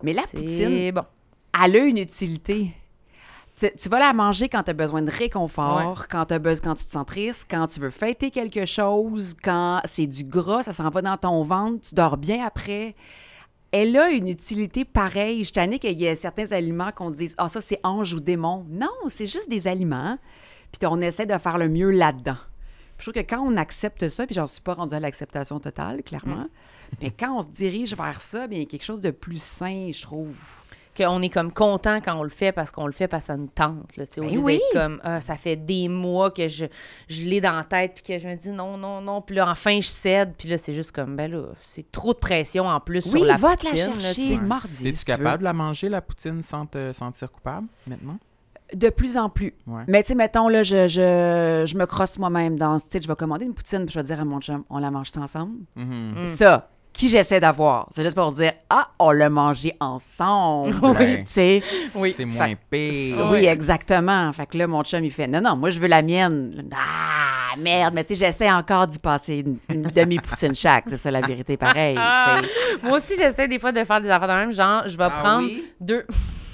[0.04, 1.04] Mais la poutine, bon.
[1.64, 2.72] Elle a une utilité.
[3.58, 6.76] Tu, tu vas la manger quand tu as besoin de réconfort, quand, as besoin, quand
[6.76, 10.74] tu te sens triste, quand tu veux fêter quelque chose, quand c'est du gras, ça
[10.74, 12.96] s'en va dans ton ventre, tu dors bien après.
[13.72, 15.44] Elle a une utilité pareille.
[15.44, 18.20] Je tannée qu'il y ait certains aliments qu'on se dise «Ah, ça, c'est ange ou
[18.20, 18.66] démon».
[18.70, 20.18] Non, c'est juste des aliments.
[20.72, 22.38] Puis on essaie de faire le mieux là-dedans.
[22.98, 26.04] Je trouve que quand on accepte ça, puis j'en suis pas rendue à l'acceptation totale,
[26.04, 26.48] clairement,
[27.02, 29.42] mais quand on se dirige vers ça, bien, il y a quelque chose de plus
[29.42, 30.64] sain, je trouve.
[30.96, 33.38] Qu'on est comme content quand on le fait parce qu'on le fait parce que ça
[33.38, 33.98] nous tente.
[33.98, 34.60] Là, tu sais, au Ben lieu oui.
[34.74, 36.66] comme Ah, ça fait des mois que je,
[37.08, 39.22] je l'ai dans la tête puis que je me dis non, non, non.
[39.22, 40.34] Puis là, enfin, je cède.
[40.38, 43.26] Puis là, c'est juste comme ben là, c'est trop de pression en plus Oui, sur
[43.26, 44.38] la va te la là, tu chercher sais.
[44.38, 44.88] mardi.
[44.88, 45.18] Es-tu si tu veux.
[45.18, 48.18] capable de la manger, la poutine, sans te sentir coupable, maintenant?
[48.74, 49.54] De plus en plus.
[49.68, 49.84] Ouais.
[49.88, 53.02] Mais tu sais, mettons, là, je, je, je me crosse moi-même dans ce style.
[53.04, 55.10] Je vais commander une poutine, puis je vais dire à mon chum, on la mange
[55.18, 55.60] ensemble.
[55.76, 56.24] Mhm.
[56.24, 56.28] Mm.
[56.28, 60.74] Ça, qui j'essaie d'avoir, c'est juste pour dire, ah, on l'a mangé ensemble.
[60.82, 61.24] Oui.
[61.26, 61.64] Tu sais.
[61.94, 62.14] Oui.
[62.16, 63.28] C'est moins pire.
[63.32, 64.32] Oui, exactement.
[64.32, 66.70] Fait que là, mon chum, il fait Non, non, moi, je veux la mienne.
[66.74, 70.86] Ah, merde, mais tu sais, j'essaie encore d'y passer une, une demi-poutine chaque.
[70.88, 71.96] C'est ça la vérité, pareil.
[71.98, 72.88] sais.
[72.88, 74.52] Moi aussi, j'essaie des fois de faire des affaires de même.
[74.54, 75.66] Genre, je vais Ah prendre oui?
[75.82, 76.06] deux,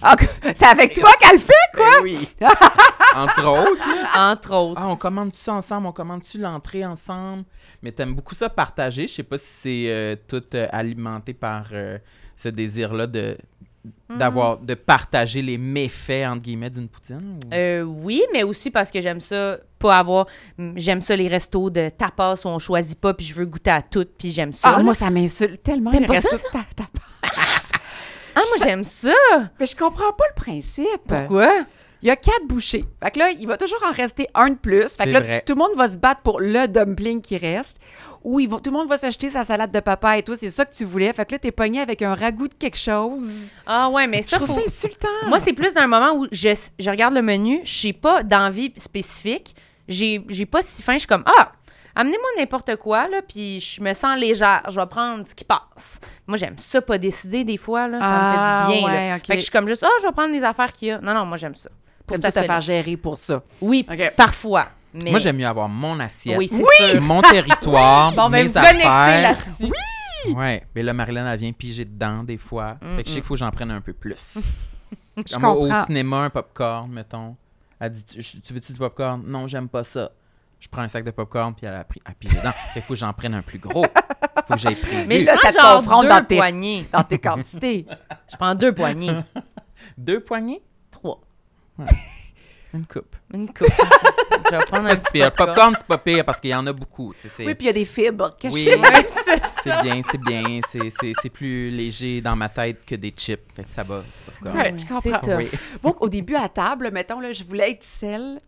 [0.03, 0.15] Ah,
[0.55, 2.01] c'est avec toi qu'elle le fait, quoi?
[2.03, 2.27] oui.
[3.15, 3.85] Entre autres.
[4.17, 4.81] entre autres.
[4.83, 5.87] Ah, on commande-tu ça ensemble?
[5.87, 7.43] On commande-tu l'entrée ensemble?
[7.83, 9.07] Mais t'aimes beaucoup ça partager.
[9.07, 11.97] Je sais pas si c'est euh, tout euh, alimenté par euh,
[12.37, 13.37] ce désir-là de
[14.15, 17.39] d'avoir de partager les méfaits entre guillemets d'une poutine.
[17.43, 20.27] ou- Euh, oui, mais aussi parce que j'aime ça, pas avoir.
[20.75, 23.81] J'aime ça les restos de tapas où on choisit pas, puis je veux goûter à
[23.81, 24.69] tout, puis j'aime ça.
[24.73, 24.83] Ah, là.
[24.83, 25.89] moi, ça m'insulte tellement.
[25.91, 26.89] T'aimes pas ça, de ta- ta-
[28.35, 29.13] Ah, moi, j'aime ça.
[29.59, 31.01] Mais je comprends pas le principe.
[31.07, 31.49] Pourquoi?
[32.01, 32.85] Il y a quatre bouchées.
[33.03, 34.89] Fait que là, il va toujours en rester un de plus.
[34.95, 35.43] Fait que là, vrai.
[35.45, 37.77] tout le monde va se battre pour le dumpling qui reste.
[38.23, 40.35] Ou ils vont, tout le monde va s'acheter sa salade de papa et tout.
[40.35, 41.11] C'est ça que tu voulais.
[41.13, 43.55] Fait que là, t'es pogné avec un ragoût de quelque chose.
[43.65, 45.07] Ah, ouais, mais Je ça, trouve faut- ça insultant.
[45.27, 48.21] Moi, c'est plus dans un moment où je, je regarde le menu, je sais pas
[48.23, 49.55] d'envie spécifique,
[49.87, 51.51] j'ai j'ai pas si faim, je suis comme ah,
[51.95, 55.99] amenez-moi n'importe quoi là, puis je me sens légère, je vais prendre ce qui passe.
[56.27, 58.17] Moi, j'aime ça pas décider des fois là, ça Ah,
[58.67, 59.15] me fait du bien ouais, là.
[59.19, 60.99] Fait que je suis comme juste ah, je vais prendre les affaires qu'il y a.
[61.01, 61.69] Non non, moi j'aime ça.
[62.07, 63.41] Pour ça te faire gérer pour ça.
[63.61, 64.13] Oui, Ok.
[64.17, 64.67] parfois.
[64.93, 66.37] Mais Moi, j'aime mieux avoir mon assiette.
[66.37, 66.99] Oui, c'est.
[66.99, 69.31] Mon territoire, Bon, ben mes vous connectez affaires.
[69.37, 69.71] là-dessus.
[70.35, 72.77] Ouais, mais là, Marilyn, elle vient piger dedans des fois.
[72.97, 74.37] Fait que je sais qu'il faut que j'en prenne un peu plus.
[75.17, 75.81] Je Comme au- comprends.
[75.81, 77.35] Au cinéma, un popcorn, mettons.
[77.79, 79.23] Elle dit Tu, tu veux-tu du popcorn?
[79.25, 80.11] Non, j'aime pas ça.
[80.61, 82.51] Je prends un sac de popcorn, puis elle a pris à piger dedans.
[82.73, 83.83] Fait faut que j'en prenne un plus gros.
[84.47, 85.05] Faut que j'aille prévu.
[85.07, 86.85] Mais je là, prends ça te genre confronte deux dans tes- poignées.
[86.91, 87.87] Dans tes quantités.
[88.31, 89.11] Je prends deux poignées.
[89.97, 90.61] Deux poignées?
[90.91, 91.19] Trois.
[92.73, 93.15] Une coupe.
[93.33, 93.67] Une coupe.
[94.31, 95.47] je vais prendre un petit le popcorn.
[95.49, 97.13] popcorn, c'est pas pire parce qu'il y en a beaucoup.
[97.13, 98.79] tu sais, c'est- Oui, puis il y a des fibres Oui, cachées.
[98.79, 99.47] Ouais, c'est ça.
[99.63, 100.61] c'est bien, c'est bien.
[100.69, 103.39] C'est- C'est c'est plus léger dans ma tête que des chips.
[103.55, 104.03] Fait que ça va.
[104.43, 105.37] Ouais, je comprends.
[105.37, 105.47] Oui.
[105.83, 108.39] Bon, au début, à table, mettons, là, je voulais être celle.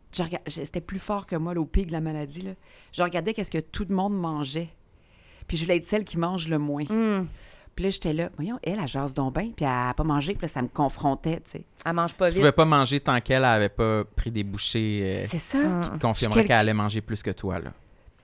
[0.48, 2.42] C'était plus fort que moi, là, au pic de la maladie.
[2.44, 2.52] Là.
[2.92, 4.70] Je regardais qu'est-ce que tout le monde mangeait.
[5.48, 6.84] Puis je voulais être celle qui mange le moins.
[6.90, 7.28] Hum,
[7.76, 10.34] Puis là, j'étais là, voyons, elle, elle jase donc bien, puis elle n'a pas mangé,
[10.34, 11.64] puis là, ça me confrontait, tu sais.
[11.86, 12.42] Elle mange pas Tu vite.
[12.42, 15.58] pouvais pas manger tant qu'elle avait pas pris des bouchées euh, C'est ça.
[15.58, 15.82] Hum.
[15.82, 17.58] qui confirmeraient Quel- qu'elle allait manger plus que toi.
[17.60, 17.74] Là.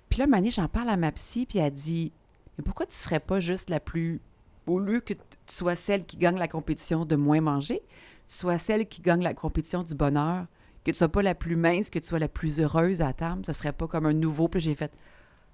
[0.09, 2.11] Puis là, Mané, j'en parle à ma psy, puis elle dit
[2.57, 4.21] Mais pourquoi tu serais pas juste la plus.
[4.67, 7.81] Au lieu que tu sois celle qui gagne la compétition de moins manger,
[8.27, 10.45] tu sois celle qui gagne la compétition du bonheur,
[10.83, 13.43] que tu sois pas la plus mince, que tu sois la plus heureuse à table,
[13.47, 14.47] ça serait pas comme un nouveau.
[14.47, 14.91] Puis là, j'ai fait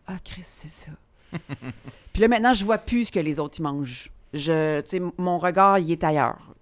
[0.05, 0.91] Ah, Chris, c'est ça.
[2.13, 4.11] puis là, maintenant, je vois plus ce que les autres ils mangent.
[4.33, 6.53] Je, tu sais, m- mon regard, il est ailleurs.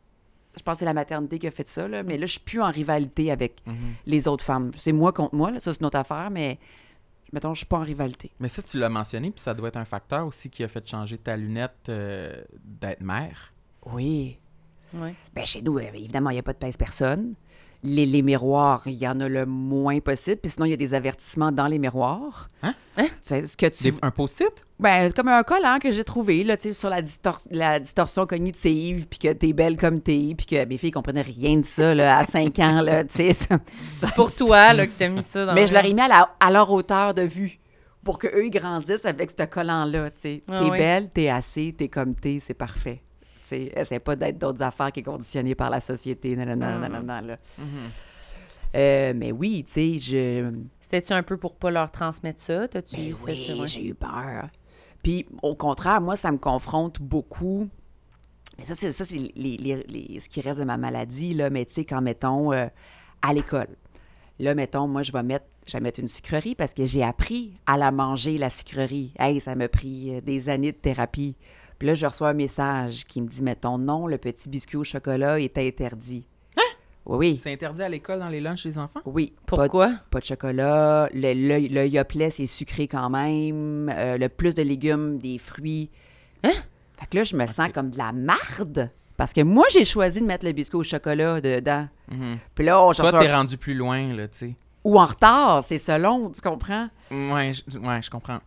[0.56, 2.40] Je pense que c'est la maternité qui a fait ça, là, mais là, je suis
[2.40, 3.64] plus en rivalité avec
[4.06, 4.72] les autres femmes.
[4.76, 6.60] C'est moi contre moi, là, ça, c'est une autre affaire, mais
[7.32, 8.30] mettons, je suis pas en rivalité.
[8.40, 10.88] Mais ça, tu l'as mentionné, puis ça doit être un facteur aussi qui a fait
[10.88, 13.52] changer ta lunette euh, d'être mère.
[13.88, 14.38] Oui.
[14.94, 15.16] Ouais.
[15.34, 17.34] Ben, chez nous, euh, évidemment, il n'y a pas de pèse-personne.
[17.84, 20.38] Les, les miroirs, il y en a le moins possible.
[20.42, 22.50] Puis sinon, il y a des avertissements dans les miroirs.
[22.62, 22.74] Hein?
[23.22, 23.92] C'est ce que tu...
[23.92, 24.52] Des- un post-it?
[24.80, 28.26] Ben, comme un collant que j'ai trouvé, là, tu sais, sur la, distor- la distorsion
[28.26, 31.94] cognitive, puis que t'es belle comme t'es, puis que mes filles comprenaient rien de ça,
[31.94, 33.34] là, à 5 ans, là, tu sais.
[33.34, 33.60] ça-
[33.94, 36.02] ça- Pour toi, là, que t'as mis ça dans Mais le- je leur ai mis
[36.02, 37.60] à, la- à leur hauteur de vue
[38.04, 40.44] pour qu'eux, ils grandissent avec ce collant-là, tu sais.
[40.50, 40.78] Ah t'es oui.
[40.78, 43.02] belle, t'es assez, t'es comme t'es, c'est parfait.
[43.72, 46.80] Tu essaie pas d'être d'autres affaires qui est conditionnée par la société, non, non, non,
[46.80, 47.38] non, non, non, là.
[48.76, 50.52] Euh, mais oui, tu sais, je...
[50.80, 52.68] C'était-tu un peu pour pas leur transmettre ça?
[52.68, 53.56] T'as-tu Ben eu oui, cette...
[53.58, 53.68] ouais?
[53.68, 54.48] j'ai eu peur.
[55.04, 57.70] Puis, au contraire, moi, ça me confronte beaucoup.
[58.58, 61.50] Mais ça, c'est ça, c'est les- les- les- ce qui reste de ma maladie, là.
[61.52, 62.66] Mais tu sais, quand, mettons, euh,
[63.22, 63.68] à l'école,
[64.40, 67.54] là, mettons, moi, je vais mettre, je vais mettre une sucrerie parce que j'ai appris
[67.68, 69.14] à la manger, la sucrerie.
[69.20, 71.36] Hey, ça m'a pris euh, des années de thérapie.
[71.80, 74.84] Puis là, je reçois un message qui me dit, mettons, non, le petit biscuit au
[74.84, 76.26] chocolat est interdit.
[77.06, 77.38] Oui, oui.
[77.42, 79.02] C'est interdit à l'école dans les lunchs des enfants?
[79.06, 79.34] Oui.
[79.46, 79.92] Pas de- Pourquoi?
[80.10, 81.10] pas de chocolat.
[81.14, 83.90] Le, le, c'est sucré quand même.
[83.94, 85.90] Euh, le plus de légumes, des fruits.
[86.46, 86.52] Hein?
[86.98, 88.90] Fait que là, je me sens comme de la marde.
[89.18, 91.90] Parce que moi, j'ai choisi de mettre le biscuit au chocolat dedans.
[92.10, 92.38] Mhm.
[92.56, 94.56] Puis là, on Toi, t'es rendu plus loin, là, tu sais.
[94.86, 96.88] ou en retard, c'est selon, tu comprends?
[97.12, 98.40] Ouais, je, ouais, je comprends.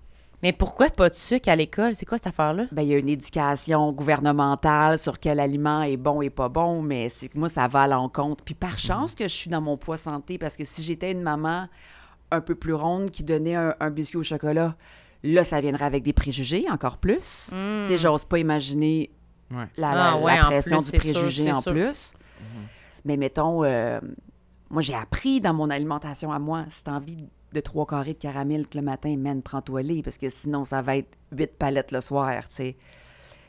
[0.43, 1.95] Mais pourquoi pas de sucre à l'école?
[1.95, 2.67] C'est quoi cette affaire-là?
[2.73, 6.83] Ben, il y a une éducation gouvernementale sur quel aliment est bon et pas bon,
[6.83, 8.45] mais c'est que moi, ça va à l'encontre.
[8.45, 11.23] Puis par chance que je suis dans mon poids santé, parce que si j'étais une
[11.23, 11.69] maman
[12.31, 14.77] un peu plus ronde qui donnait un, un biscuit au chocolat,
[15.23, 17.49] là, ça viendrait avec des préjugés, encore plus.
[17.51, 19.11] Tu sais, j'ose pas imaginer
[19.49, 19.69] Ouais.
[19.77, 21.73] la, Ah, ouais, la pression plus, du sûr, préjugé en sûr.
[21.73, 22.15] plus.
[23.05, 24.01] Mais mettons, euh,
[24.71, 28.69] moi, j'ai appris dans mon alimentation à moi, t'as envie de trois carrés de caramel
[28.69, 32.01] que le matin, man, prends-toi les, parce que sinon, ça va être huit palettes le
[32.01, 32.77] soir, tu sais.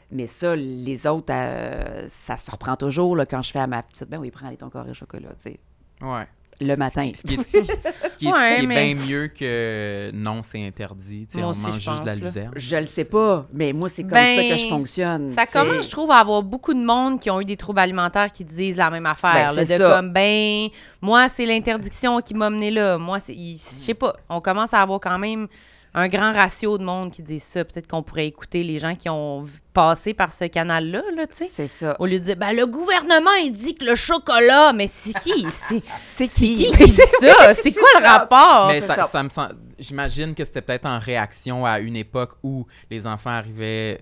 [0.09, 3.83] Mais ça, les autres, euh, ça se reprend toujours là, quand je fais à ma
[3.83, 5.59] petite, ben oui, prends les ton carré chocolat, tu sais,
[6.01, 6.27] Ouais.
[6.59, 7.11] Le matin.
[7.15, 10.41] Ce qui est, ce qui est- ce qui est Ouais, mais- bien mieux que non,
[10.43, 11.27] c'est interdit.
[11.27, 12.21] Tu sais, Moi on aussi, mange je juste de la là.
[12.21, 12.51] luzerne.
[12.55, 15.29] Je le sais pas, mais moi, c'est comme Ben, ça que je fonctionne.
[15.29, 18.31] Ça commence, je trouve, à avoir beaucoup de monde qui ont eu des troubles alimentaires
[18.31, 19.33] qui disent la même affaire.
[19.51, 19.95] Ben, là, de ça.
[19.95, 20.67] comme, ben,
[21.01, 22.97] moi, c'est l'interdiction qui m'a mené là.
[22.97, 24.15] Moi, Je sais pas.
[24.29, 25.47] On commence à avoir quand même
[25.93, 27.63] un grand ratio de monde qui disent ça.
[27.65, 29.45] Peut-être qu'on pourrait écouter les gens qui ont
[29.77, 31.49] passé par ce canal-là, là, tu sais.
[31.53, 31.95] C'est ça.
[31.99, 35.45] Au lieu de dire, ben, le gouvernement, il dit que le chocolat, mais c'est qui?
[35.51, 36.71] C'est C'est c'est qui?
[36.71, 37.53] qui dit ça?
[37.53, 38.69] C'est quoi le rapport?
[38.71, 39.03] Mais ça, ça.
[39.03, 43.29] ça me sent- J'imagine que c'était peut-être en réaction à une époque où les enfants
[43.29, 44.01] arrivaient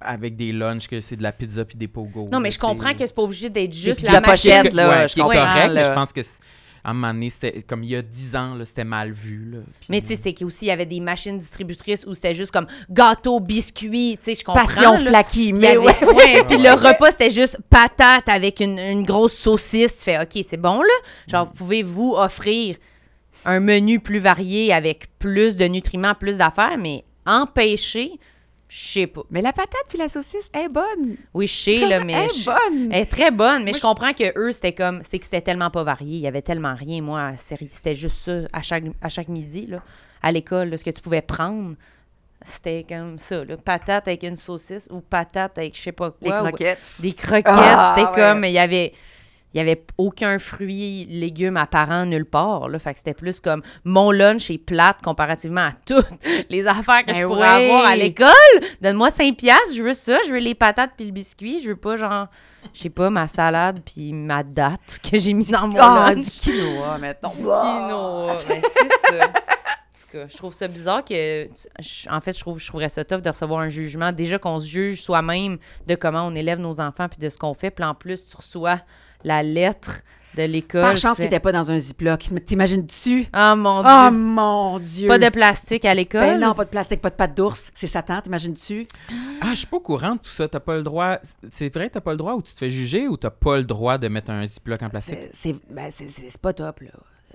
[0.00, 2.28] avec des lunchs, que c'est de la pizza puis des pogos.
[2.32, 5.14] Non, mais je comprends que c'est pas obligé d'être juste la pochette, là, ouais, je
[5.14, 5.84] qui est comprends, correct, mais là.
[5.84, 6.40] je pense que c'est-
[6.88, 9.50] à un moment donné, c'était comme il y a 10 ans, là, c'était mal vu.
[9.52, 9.58] Là,
[9.90, 12.66] Mais tu sais, c'était qu'aussi, il y avait des machines distributrices où c'était juste comme
[12.88, 14.64] gâteau, biscuit, tu sais, je comprends.
[14.64, 14.98] Passion là.
[15.00, 16.04] flaky, mais avait- ouais.
[16.14, 19.96] ouais, puis le repas, c'était juste patate avec une, une grosse saucisse.
[19.98, 20.94] Tu fais, OK, c'est bon, là.
[21.26, 22.76] Genre, vous pouvez vous offrir
[23.44, 28.12] un menu plus varié avec plus de nutriments, plus d'affaires, mais empêcher,
[28.68, 29.22] je sais pas.
[29.30, 31.16] Mais la patate puis la saucisse est bonne.
[31.32, 32.12] Oui, je sais, là, mais...
[32.12, 32.92] Elle est bonne.
[32.92, 35.02] Elle est très bonne, mais je comprends que eux, c'était comme...
[35.02, 36.16] C'est que c'était tellement pas varié.
[36.16, 37.32] Il y avait tellement rien, moi.
[37.36, 39.78] C'était juste ça à chaque, à chaque midi, là,
[40.22, 41.76] à l'école, ce que tu pouvais prendre.
[42.42, 43.56] C'était comme ça, là.
[43.56, 46.42] Patate avec une saucisse ou patate avec je sais pas quoi.
[46.42, 46.78] Ou- croquettes.
[47.00, 47.46] des croquettes.
[47.46, 48.14] Ah, c'était ouais.
[48.16, 48.92] comme, il y avait,
[49.54, 52.68] il y avait aucun fruit, légume apparent nulle part.
[52.68, 52.78] Là.
[52.78, 56.06] Fait que c'était plus comme mon lunch est plate comparativement à toutes
[56.50, 57.64] les affaires que je Ben pourrais oui.
[57.70, 58.28] avoir à l'école.
[58.82, 61.76] Donne-moi 5 piastres, je veux ça, je veux les patates puis le biscuit, je veux
[61.76, 62.26] pas genre,
[62.74, 66.24] je sais pas, ma salade puis ma date que j'ai mis dans mon Ah, lunch.
[66.24, 67.30] du quinoa, mettons.
[67.30, 68.36] Du quinoa.
[68.48, 69.24] Ben, c'est ça.
[69.24, 71.46] En tout cas, je trouve ça bizarre que.
[71.80, 74.12] je- En fait, je, trouve, je trouverais ça tough de recevoir un jugement.
[74.12, 77.52] Déjà qu'on se juge soi-même de comment on élève nos enfants puis de ce qu'on
[77.54, 77.70] fait.
[77.72, 78.78] Puis en plus, tu reçois
[79.24, 80.00] la lettre
[80.36, 80.82] de l'école.
[80.82, 82.28] Par chance qu'il n'était pas dans un ziploc.
[82.46, 83.26] T'imagines-tu?
[83.32, 83.90] Ah mon Dieu.
[83.90, 85.08] Oh mon Dieu!
[85.08, 86.20] pas de plastique à l'école?
[86.20, 87.70] Ben non, pas de plastique, pas de pâte d'ours.
[87.74, 88.86] C'est Satan, t'imagines-tu?
[89.40, 90.46] Ah, je suis pas au courant de tout ça.
[90.46, 91.18] T'as pas le droit.
[91.50, 93.64] C'est vrai, t'as pas le droit ou tu te fais juger ou t'as pas le
[93.64, 95.18] droit de mettre un ziploc en plastique?
[95.32, 96.90] C'est c'est- ben, c'est- c'est- c'est pas top, là.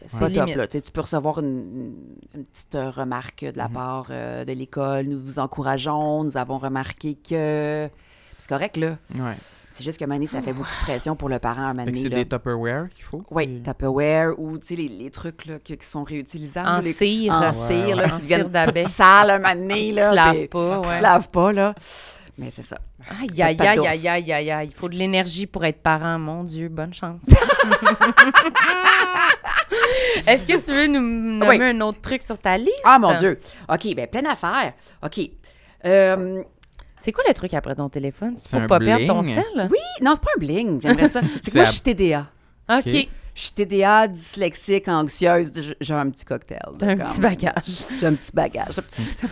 [0.06, 0.20] C'est Ouais.
[0.22, 0.56] pas top, Limite.
[0.58, 0.68] là.
[0.68, 1.94] Tu sais, tu peux recevoir une,
[2.36, 5.06] une petite euh, remarque de la part euh, de l'école.
[5.08, 6.24] Nous vous encourageons.
[6.24, 7.90] Nous avons remarqué que...
[8.38, 8.98] C'est correct, là.
[9.16, 9.36] Ouais.
[9.76, 12.10] C'est juste que, Mané, ça fait beaucoup de pression pour le parent à Mané, c'est
[12.10, 13.24] des Tupperware qu'il faut.
[13.32, 16.68] Oui, Tupperware ou, tu sais, les, les trucs, là, qui, qui sont réutilisables.
[16.70, 17.34] En les- cire.
[17.34, 18.10] En Ouais, cire, là, ouais.
[18.10, 18.84] qui En deviennent cire d'abeille.
[18.84, 20.10] toutes sales Qui là.
[20.12, 20.98] se lavent pas, qui ouais.
[20.98, 21.74] se lavent pas, là.
[22.38, 22.78] Mais c'est ça.
[23.10, 24.68] Aïe, aïe, aïe, aïe, aïe, aïe, aïe.
[24.68, 26.18] Il faut de l'énergie pour être parent.
[26.20, 27.22] Mon Dieu, bonne chance.
[30.28, 31.64] Est-ce que tu veux nous nommer Oui.
[31.64, 32.82] un autre truc sur ta liste?
[32.86, 33.40] Ah, mon Dieu.
[33.70, 34.74] OK, ben pleine affaire.
[35.04, 35.20] OK.
[35.86, 36.42] Euh,
[37.04, 38.36] C'est quoi le truc après ton téléphone?
[38.38, 39.44] C'est pour un pas perdre ton sel?
[39.70, 40.82] oui, non, c'est pas un bling.
[40.82, 41.20] J'aimerais ça.
[41.44, 42.28] C'est que moi, à- je suis TDA.
[42.70, 42.84] OK.
[42.88, 43.08] Ok.
[43.36, 45.52] Je suis TDA, dyslexique, anxieuse.
[45.82, 46.62] J'ai un petit cocktail.
[46.80, 47.54] T'as un petit bagage.
[48.00, 48.76] J'ai un petit bagage.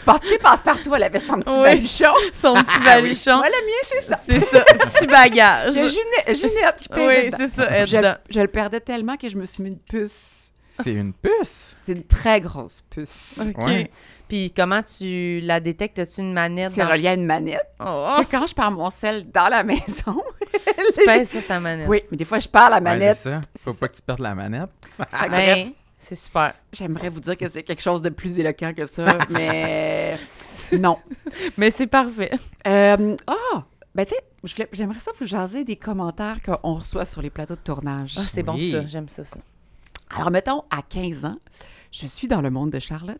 [0.05, 1.63] Passe, tu sais, passe-partout, elle avait son petit Oui.
[1.63, 2.13] baluchon.
[2.33, 3.37] Son petit Ah baluchon.
[3.37, 4.15] Moi, le mien, c'est ça.
[4.17, 5.73] C'est ça, petit bagage.
[5.75, 9.63] J'ai Ginette, Ginette qui Oui, c'est ça, Je, le perdais tellement que je me suis
[9.63, 10.51] mis une puce.
[10.83, 11.75] C'est une puce?
[11.83, 13.49] C'est une très grosse puce.
[13.55, 13.65] OK.
[13.65, 13.89] Ouais.
[14.31, 15.99] Puis comment tu la détectes?
[15.99, 16.71] As-tu une manette?
[16.71, 17.65] C'est dans- relié à une manette.
[17.85, 20.23] Oh, Et Quand je perds mon sel dans la maison,
[20.95, 21.89] tu pèses sur ta manette.
[21.89, 23.17] oui, mais des fois, je perds la Ouais, manette.
[23.17, 23.41] c'est ça.
[23.57, 24.69] Faut pas que tu perdes la manette.
[24.97, 26.53] Que bref, Ben, c'est super.
[26.71, 30.17] j'aimerais vous dire que c'est quelque chose de plus éloquent que ça, mais
[30.79, 30.97] non.
[31.57, 32.31] Mais c'est parfait.
[32.65, 33.65] Euh, Ah!
[33.93, 34.13] ben tu
[34.45, 38.15] sais, j'aimerais ça vous jaser des commentaires qu'on reçoit sur les plateaux de tournage.
[38.17, 39.37] Ah, c'est bon ça, j'aime ça, ça.
[40.15, 41.37] Alors, mettons, à 15 ans,
[41.91, 43.19] je suis dans le monde de Charlotte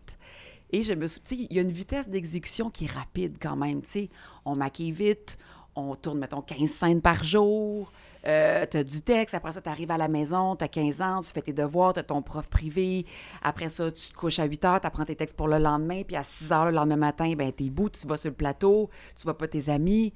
[0.71, 1.21] et je me suis.
[1.23, 3.81] Sais, il y a une vitesse d'exécution qui est rapide quand même.
[3.85, 4.09] Sais,
[4.45, 5.37] on maquille vite,
[5.75, 7.91] on tourne, mettons, 15 scènes par jour.
[8.27, 11.01] Euh, tu as du texte, après ça, tu arrives à la maison, tu as 15
[11.01, 13.05] ans, tu fais tes devoirs, tu as ton prof privé.
[13.41, 16.03] Après ça, tu te couches à 8 heures, tu apprends tes textes pour le lendemain,
[16.03, 18.89] puis à 6 heures le lendemain matin, ben t'es bout, tu vas sur le plateau,
[19.15, 20.13] tu vois pas tes amis.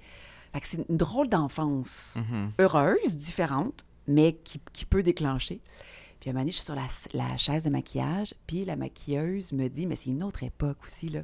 [0.53, 2.15] Fait que c'est une drôle d'enfance
[2.59, 5.61] heureuse, différente, mais qui, qui peut déclencher.
[6.25, 8.75] Puis à un moment donné, je suis sur la, la chaise de maquillage, puis la
[8.75, 11.19] maquilleuse me dit, mais c'est une autre époque aussi, là.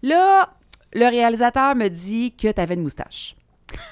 [0.00, 0.54] Là,
[0.92, 3.34] le réalisateur me dit que tu avais une moustache.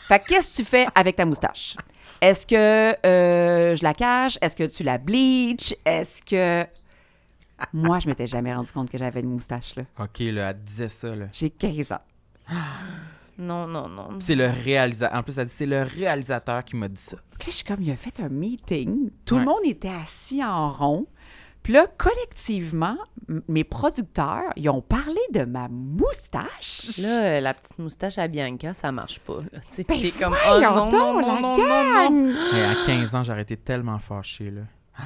[0.06, 1.76] Fait que qu'est-ce que tu fais avec ta moustache?
[2.20, 4.38] Est-ce que euh, je la cache?
[4.40, 5.74] Est-ce que tu la bleach?
[5.84, 6.64] Est-ce que...
[7.72, 9.82] Moi, je m'étais jamais rendu compte que j'avais une moustache, là.
[9.98, 11.26] OK, là, elle disait ça, là.
[11.32, 12.56] J'ai 15 ans.
[13.40, 14.08] Non, non, non.
[14.10, 15.18] Puis C'est le réalisateur.
[15.18, 17.16] En plus, elle dit c'est le réalisateur qui m'a dit ça.
[17.38, 19.10] Puis là, je suis comme, il a fait un meeting.
[19.24, 21.06] Tout le monde était assis en rond.
[21.62, 22.96] Puis là, collectivement,
[23.46, 26.98] mes producteurs, ils ont parlé de ma moustache.
[27.02, 29.38] Là, la petite moustache à Bianca, ça marche pas.
[29.52, 29.60] Là.
[29.60, 32.08] Tu sais, Ben t'es comme, oh non, non, non, la non, non, non.
[32.08, 32.34] gang!
[32.52, 34.62] Mais à 15 ans, j'aurais été tellement fâché, là.
[34.96, 35.02] Ah,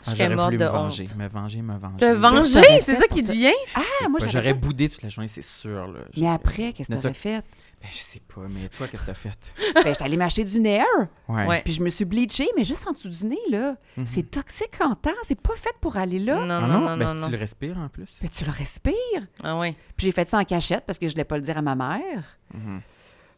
[0.00, 1.16] Je serais j'aurais morte voulu de me venger, honte.
[1.16, 1.96] me venger, me venger.
[1.98, 3.52] Te venger, c'est ça qui te te- vient?
[3.74, 6.00] Ah, moi, j'aurais boudé toute la journée, c'est sûr, là.
[6.16, 7.44] Mais après, qu'est-ce que t'aurais fait?
[7.82, 9.52] Ben, je sais pas, mais toi, qu'est-ce que t'as fait?
[9.74, 10.84] ben, j'étais allée m'acheter du nair.
[11.28, 11.46] Ouais.
[11.46, 11.62] Ouais.
[11.64, 13.76] Puis je me suis bleachée, mais juste en dessous du nez, là.
[13.96, 14.06] Mhm.
[14.06, 15.10] C'est toxique en temps.
[15.24, 16.36] C'est pas fait pour aller là.
[16.46, 16.80] Non, Ah non, non?
[16.90, 18.06] non, ben, non, tu le respires en plus.
[18.22, 18.94] Mais tu le respires.
[19.42, 19.74] Ah ouais.
[19.96, 21.74] Puis j'ai fait ça en cachette parce que je voulais pas le dire à ma
[21.74, 22.38] mère.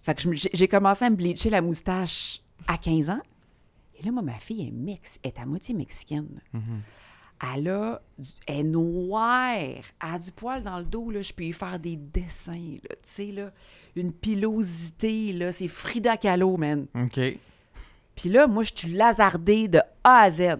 [0.02, 3.22] Fait que je me- j'ai j'ai commencé à me bleacher la moustache à 15 ans.
[3.98, 6.40] Et là, moi, ma fille est mix, est à moitié mexicaine.
[6.52, 6.82] Mhm.
[7.56, 9.54] Elle a du, elle est noire.
[9.56, 11.22] Elle a du poil dans le dos, là.
[11.22, 12.96] Je peux y faire des dessins, là.
[12.96, 13.50] Tu sais, là.
[13.96, 15.52] Une pilosité, là.
[15.52, 16.86] C'est Frida Kahlo, man.
[16.94, 17.20] OK.
[18.16, 20.56] Puis là, moi, je suis lazardée de A à Z.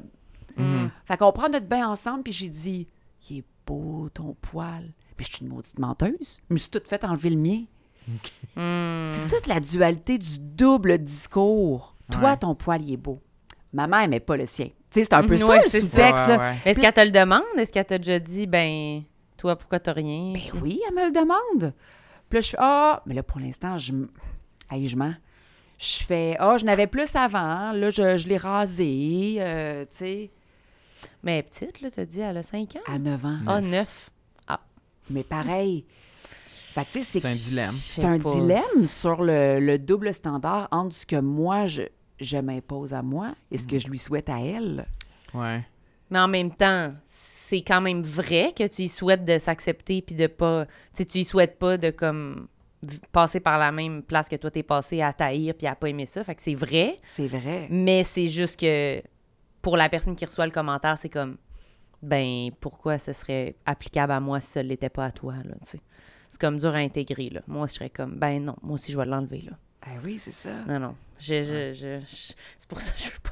[0.57, 0.87] Mm.
[1.05, 2.89] Fait qu'on prend notre bain ensemble, puis j'ai dit,
[3.30, 4.93] il est beau ton poil.
[5.18, 6.39] Mais je suis une maudite menteuse.
[6.49, 7.62] Je me suis toute fait enlever le mien.
[8.57, 9.05] Mm.
[9.07, 11.97] C'est toute la dualité du double discours.
[12.11, 13.20] Toi, ton poil, il est beau.
[13.72, 14.66] Ma mère n'aimait pas le sien.
[14.91, 16.39] Tu sais, c'est un peu Mhm, ça, ouais, le sous-texte, Ouais, là.
[16.39, 16.57] ouais.
[16.64, 17.43] Est-ce qu'elle te le demande?
[17.57, 19.03] Est-ce qu'elle t'a déjà dit, ben,
[19.37, 20.32] toi, pourquoi t'as rien?
[20.35, 21.72] Ben oui, elle me le demande.
[22.35, 23.93] Puis là, je fais, ah, mais là, pour l'instant, je
[24.68, 25.14] Hey, je mens.
[25.78, 27.70] Je fais, ah, je n'avais plus avant.
[27.70, 30.30] Là, je, je l'ai rasé, euh, tu sais,
[31.22, 32.93] Mais petite, là, t'as dit, elle a 5 ans?
[32.93, 33.39] à 9 ans.
[33.47, 34.11] Ah, 9.
[35.11, 35.85] Mais pareil.
[36.24, 37.74] Fait que, C'est un c'est dilemme.
[37.74, 38.35] C'est un pas.
[38.35, 41.82] dilemme sur le, le double standard entre ce que moi, je,
[42.20, 44.87] je m'impose à moi et ce que je lui souhaite à elle.
[45.35, 45.62] Ouais.
[46.11, 46.95] Mais en même temps,
[47.47, 50.66] c'est quand même vrai que tu y souhaites de s'accepter puis de pas.
[50.97, 52.49] Tu tu y souhaites pas de comme
[53.12, 56.07] passer par la même place que toi t'es passé à taïr puis à pas aimer
[56.07, 56.24] ça.
[56.24, 57.66] Fait que c'est vrai, C'est vrai.
[57.70, 59.03] mais c'est juste que
[59.61, 61.36] pour la personne qui reçoit le commentaire, c'est comme
[62.03, 65.70] ben pourquoi ce serait applicable à moi si ça l'était pas à toi là, tu
[65.72, 65.80] sais?
[66.30, 67.42] C'est comme dur à intégrer là.
[67.47, 69.53] Moi, je serais comme ben non, moi aussi je vais l'enlever là.
[69.82, 70.51] Ah oui, c'est ça.
[70.66, 71.42] Non non, je,
[71.72, 72.01] je,
[72.59, 73.30] c'est pour ça que je veux pas.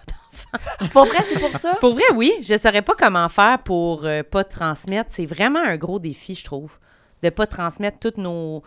[0.93, 1.77] Pour vrai, c'est pour ça?
[1.81, 2.33] Pour vrai, oui.
[2.43, 5.11] Je saurais pas comment faire pour euh, pas transmettre.
[5.11, 6.79] C'est vraiment un gros défi, je trouve.
[7.23, 8.63] De pas transmettre toutes nos.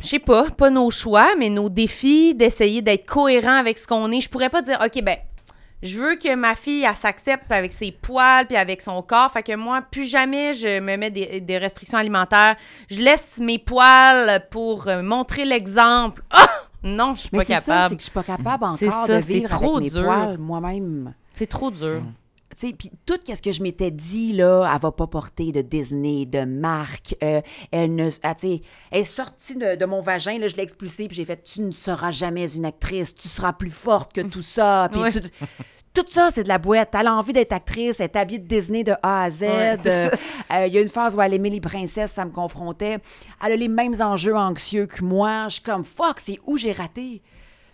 [0.00, 4.10] Je sais pas, pas nos choix, mais nos défis, d'essayer d'être cohérent avec ce qu'on
[4.10, 4.20] est.
[4.20, 5.16] Je pourrais pas dire, OK, ben,
[5.82, 9.30] je veux que ma fille, elle s'accepte avec ses poils puis avec son corps.
[9.30, 12.56] Fait que moi, plus jamais je me mets des, des restrictions alimentaires.
[12.90, 16.22] Je laisse mes poils pour euh, montrer l'exemple.
[16.30, 16.48] Ah!
[16.86, 17.88] Non, je suis Mais pas c'est ça, capable.
[17.90, 20.00] c'est que je suis pas capable C'est encore ça, de c'est vivre trop avec mes
[20.00, 20.04] dur.
[20.08, 21.14] poils moi-même.
[21.34, 21.98] C'est trop dur.
[22.58, 25.60] Tu sais, puis tout ce que je m'étais dit, là, elle va pas porter de
[25.60, 27.14] Disney, de marque.
[27.22, 28.08] euh, elle ne...
[28.22, 28.60] ah, tu sais,
[28.90, 31.60] elle est sortie de, de mon vagin, là, je l'ai expulsée, puis j'ai fait «Tu
[31.60, 34.88] ne seras jamais une actrice, tu seras plus forte que tout ça.
[34.90, 35.12] Puis Ouais.
[35.12, 35.20] tu-
[35.96, 36.94] Tout ça, c'est de la boîte.
[36.94, 39.40] Elle a envie d'être actrice, elle est habillée de Disney de A à Z.
[39.42, 40.10] Ouais, Euh,
[40.52, 42.98] euh, Il y a une phase où elle aimait les princesses, ça me confrontait.
[43.42, 45.46] Elle a les mêmes enjeux anxieux que moi.
[45.48, 47.22] Je suis comme «Fuck, c'est où j'ai raté?»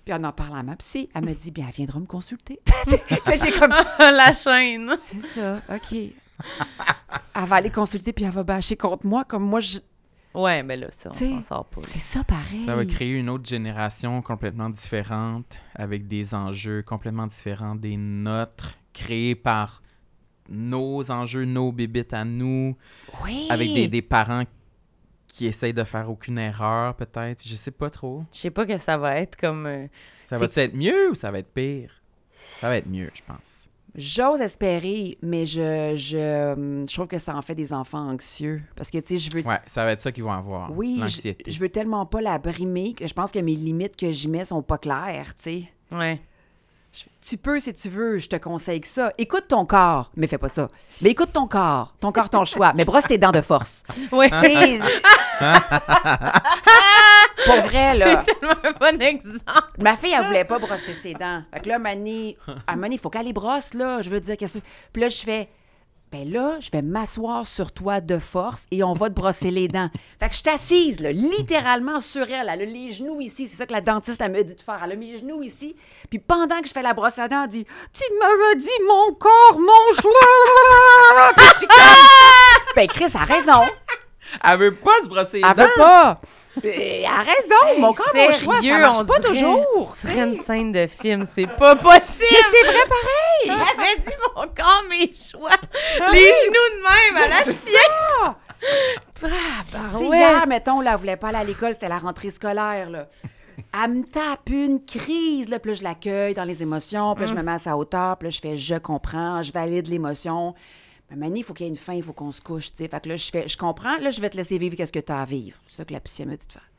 [0.05, 2.61] Puis en en parlant à ma psy, elle me dit «Bien, elle viendra me consulter.»
[3.35, 4.93] j'ai comme la chaîne.
[4.99, 5.93] c'est ça, OK.
[5.93, 9.79] elle va aller consulter puis elle va bâcher contre moi comme moi je...
[10.35, 11.81] Ouais, mais là, ça, on T'sais, s'en sort pas.
[11.89, 12.65] C'est ça pareil.
[12.65, 18.75] Ça va créer une autre génération complètement différente, avec des enjeux complètement différents des nôtres,
[18.93, 19.83] créés par
[20.49, 22.77] nos enjeux, nos bébites à nous,
[23.23, 23.47] Oui.
[23.51, 24.45] avec des, des parents
[25.29, 27.43] qui essayent de faire aucune erreur, peut-être.
[27.47, 28.23] Je sais pas trop.
[28.33, 29.67] Je sais pas que ça va être comme.
[29.67, 29.87] euh,
[30.29, 32.03] Ça va être mieux ou ça va être pire?
[32.61, 33.62] Ça va être mieux, je pense.
[33.95, 38.63] J'ose espérer, mais je, je, je trouve que ça en fait des enfants anxieux.
[38.75, 39.43] Parce que, tu sais, je veux...
[39.47, 40.71] Ouais, ça va être ça qu'ils vont avoir.
[40.73, 44.11] Oui, je, je veux tellement pas la brimer que je pense que mes limites que
[44.11, 45.65] j'y mets sont pas claires, tu sais.
[45.95, 46.21] Ouais.
[46.95, 49.13] Je- Tu peux si tu veux, je te conseille que ça.
[49.19, 50.69] Écoute ton corps, mais fais pas ça.
[51.03, 53.83] Mais écoute ton corps, ton corps, ton choix, mais brosse tes dents de force.
[54.11, 54.79] Sais,
[57.47, 58.25] Pour vrai, là.
[58.27, 59.69] c'est tellement un bon exemple.
[59.79, 61.43] Ma fille, elle voulait pas brosser ses dents.
[61.53, 64.03] Fait que là, Mani, à Mani, il faut qu'elle les brosse, là.
[64.03, 64.65] Je veux dire, qu'est-ce que.
[64.93, 65.49] Puis là, je fais.
[66.13, 69.67] ben là, je vais m'asseoir sur toi de force et on va te brosser les
[69.69, 69.89] dents.
[70.21, 72.49] Fait que je t'assise, là, littéralement sur elle.
[72.51, 73.49] Elle a les genoux ici.
[73.49, 74.81] C'est ça que la dentiste, elle me dit de faire.
[74.85, 75.75] Elle a mes genoux ici.
[76.11, 79.15] Puis pendant que je fais la brosse à dents, elle dit Tu m'avais dit mon
[79.15, 81.33] corps, mon choix.
[81.37, 81.77] Puis je suis comme
[82.77, 83.63] Ben, Chris a raison.
[84.45, 85.63] Elle veut pas se brosser les Elle dents.
[85.65, 86.21] veut pas.
[86.63, 87.81] Elle a raison.
[87.81, 89.93] mon corps, mon choix, ça marche on pas dirait- toujours.
[89.97, 92.03] Ce serait une scène de film, c'est pas possible!
[92.21, 93.45] C'est vrai pareil.
[93.47, 95.51] Elle avait dit mon corps, mes choix!
[96.13, 98.35] Les genoux de même, à la sienne!
[99.25, 100.19] Ah, sais, ouais.
[100.19, 103.09] hier, mettons, là, elle voulait pas aller à l'école, c'était la rentrée scolaire, là.
[103.75, 107.31] Elle me tape une crise, là, puis là, je l'accueille dans les émotions, puis là,
[107.31, 110.55] je me mets à sa hauteur, puis là, je fais «je comprends», je valide l'émotion.
[111.13, 112.79] Mais Mani, il faut qu'il y ait une fin, il faut qu'on se couche, tu
[112.79, 112.89] sais.
[112.89, 114.99] Fait que là, je fais «je comprends, là, je vais te laisser vivre qu'est-ce que
[114.99, 115.59] tu as à vivre».
[115.67, 116.71] C'est ça que la psy me dit de faire.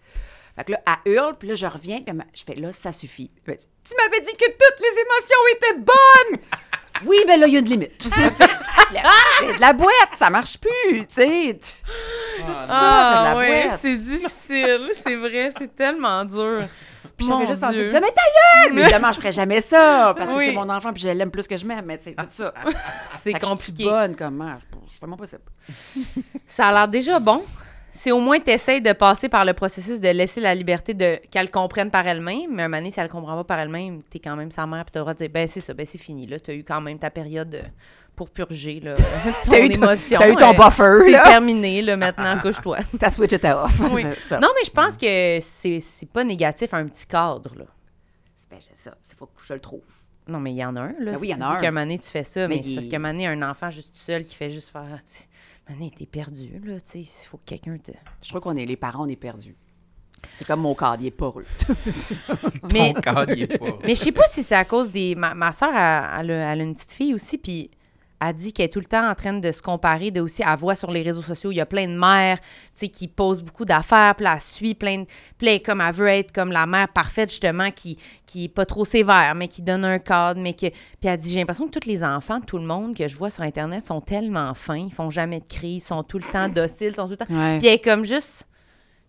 [0.55, 3.29] Fait que là, elle hurle, puis là, je reviens, puis je fais «là, ça suffit».
[3.45, 6.39] Tu m'avais dit que toutes les émotions étaient bonnes!
[7.05, 8.07] Oui, mais là, il y a une limite.
[9.39, 11.59] c'est de la boîte, ça marche plus, tu sais.
[12.45, 13.79] Tout ça, c'est de Ah, la ouais, boîte.
[13.81, 16.63] c'est difficile, c'est vrai, c'est tellement dur.
[17.17, 18.21] Puis j'avais juste envie de dire, mais ta
[18.65, 18.73] gueule!
[18.73, 20.45] Mais évidemment, je ferais jamais ça, parce que Oui.
[20.47, 22.53] c'est mon enfant, puis je l'aime plus que je m'aime, mais tu sais, tout ça.
[23.21, 23.83] C'est que Je suis compliqué.
[23.85, 24.57] bonne comme mère.
[24.89, 25.37] Suis vraiment pas ça.
[26.45, 27.43] Ça a l'air déjà bon.
[27.95, 31.19] Si au moins tu essaies de passer par le processus de laisser la liberté de
[31.29, 34.17] qu'elle comprenne par elle-même, mais un moment donné, si elle comprend pas par elle-même, t'es
[34.17, 35.99] quand même sa mère, puis t'as le droit de dire, ben c'est ça, ben c'est
[35.99, 36.39] fini, là.
[36.39, 37.61] T'as eu quand même ta période euh,
[38.15, 39.03] pour purger, là, ton
[39.51, 40.17] T'as eu ton- émotion.
[40.17, 42.79] t'as eu ton euh, buffer, C'est terminé, là, maintenant, couche-toi.
[42.99, 43.71] Ta switch était off.
[43.91, 44.03] Oui.
[44.27, 44.39] C'est.
[44.39, 47.65] Non, mais je pense que c'est c'est pas négatif, un petit cadre, là.
[48.49, 48.95] Ben, c'est ça.
[49.11, 49.81] Il faut que je le trouve.
[50.27, 51.11] Non, mais il y en a un, là.
[51.11, 51.55] Ben si oui, il y en a un.
[51.57, 53.41] qu'un moment donné, tu fais ça, mais, Mais c'est il- parce qu'un moment donné, un
[53.49, 54.99] enfant juste seul qui fait juste faire,
[55.69, 57.91] donné, t'es perdu, là, tu sais, il faut que quelqu'un te...
[58.21, 59.55] Je trouve qu'on est les parents, on est perdus.
[60.33, 61.45] C'est comme mon cadre, il est poreux.
[62.73, 63.77] Mais, Ton cadre, il est pas.
[63.83, 65.15] mais je sais pas si c'est à cause des...
[65.15, 67.69] Ma, ma soeur, elle, elle a elle a une petite fille aussi, puis
[68.23, 70.57] elle dit qu'elle est tout le temps en train de se comparer, de aussi, elle
[70.57, 73.41] voit sur les réseaux sociaux, il y a plein de mères, tu sais, qui posent
[73.41, 75.05] beaucoup d'affaires, puis elle suit plein de...
[75.37, 78.85] Puis comme, elle veut être comme la mère parfaite, justement, qui, qui est pas trop
[78.85, 80.67] sévère, mais qui donne un cadre, mais que...
[80.69, 83.29] Puis elle dit, j'ai l'impression que tous les enfants, tout le monde que je vois
[83.29, 86.95] sur Internet sont tellement fins, ils font jamais de crise, sont tout le temps dociles,
[86.95, 87.33] sont tout le temps...
[87.33, 87.59] Ouais.
[87.59, 88.47] Puis elle est comme juste,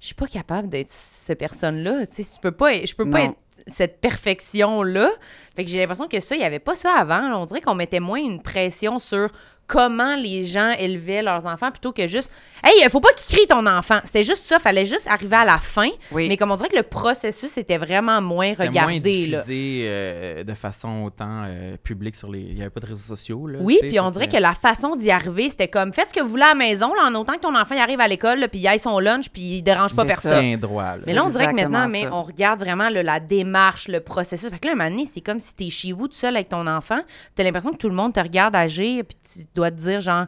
[0.04, 2.06] je suis pas capable d'être cette personne-là.
[2.06, 5.10] Tu sais, je peux pas, je peux pas être cette perfection-là.
[5.56, 7.40] Fait que j'ai l'impression que ça, il y avait pas ça avant.
[7.40, 9.28] On dirait qu'on mettait moins une pression sur
[9.66, 12.30] comment les gens élevaient leurs enfants plutôt que juste
[12.62, 13.98] Hey, faut pas qu'il crie ton enfant.
[14.04, 15.90] C'était juste ça, fallait juste arriver à la fin.
[16.12, 16.28] Oui.
[16.28, 19.26] Mais comme on dirait que le processus était vraiment moins moins regardé.
[19.26, 19.38] là.
[19.38, 22.40] diffusé euh, de façon autant euh, publique sur les...
[22.40, 23.58] Il n'y avait pas de réseaux sociaux, là.
[23.60, 26.20] Oui, tu puis on dirait que la façon d'y arriver, c'était comme faites ce que
[26.20, 28.46] vous voulez à la maison, là, en autant que ton enfant y arrive à l'école,
[28.50, 30.56] puis il aille son lunch, puis il dérange pas personne.
[30.56, 31.02] droit, là.
[31.06, 34.50] Mais là, on dirait que maintenant, mais on regarde vraiment là, la démarche, le processus.
[34.50, 36.48] Fait que là, un moment donné, c'est comme si t'es chez vous tout seul avec
[36.48, 37.00] ton enfant.
[37.34, 40.26] T'as l'impression que tout le monde te regarde agir, puis tu dois te dire, genre,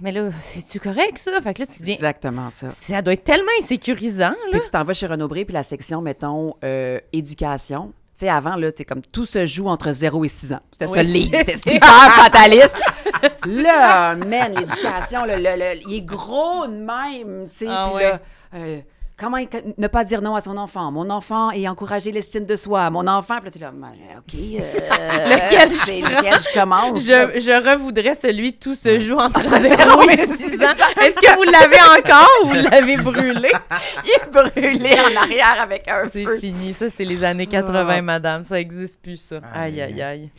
[0.00, 1.40] mais là, c'est-tu correct, ça?
[1.42, 1.94] Fait que là, tu viens.
[1.94, 2.70] Exactement ça.
[2.70, 4.34] Ça doit être tellement insécurisant, là.
[4.52, 7.92] Puis tu t'en vas chez Renaud-Bré, puis la section, mettons, euh, éducation.
[8.14, 10.60] Tu sais, avant, là, tu comme tout se joue entre 0 et 6 ans.
[10.72, 11.30] C'était ça Oui, le livre.
[11.32, 12.76] c'est- C'était super fataliste.
[13.46, 17.66] là, man, l'éducation, le- le- le- il est gros de même, tu sais.
[17.68, 18.02] Ah puis ouais.
[18.10, 18.20] là,
[18.54, 18.80] euh,
[19.22, 19.48] comment il-
[19.78, 20.90] ne pas dire non à son enfant?
[20.92, 22.90] Mon enfant et encourager l'estime de soi.
[22.90, 24.34] Mon enfant, puis là, tu es là, Ben, OK.
[24.34, 27.00] euh, Lequel je c'est lequel je commence?
[27.02, 30.74] Je, je revoudrais celui tout se joue entre 0 et 6 ans.
[31.00, 33.52] Est-ce que vous l'avez encore ou vous l'avez brûlé?
[34.04, 36.38] Il est brûlé en arrière avec un C'est feu.
[36.38, 36.72] fini.
[36.72, 38.02] Ça, c'est les années 80, Ah.
[38.02, 38.44] madame.
[38.44, 39.36] Ça existe plus, ça.
[39.54, 39.92] Aïe, Aïe.
[39.94, 40.30] aïe, aïe.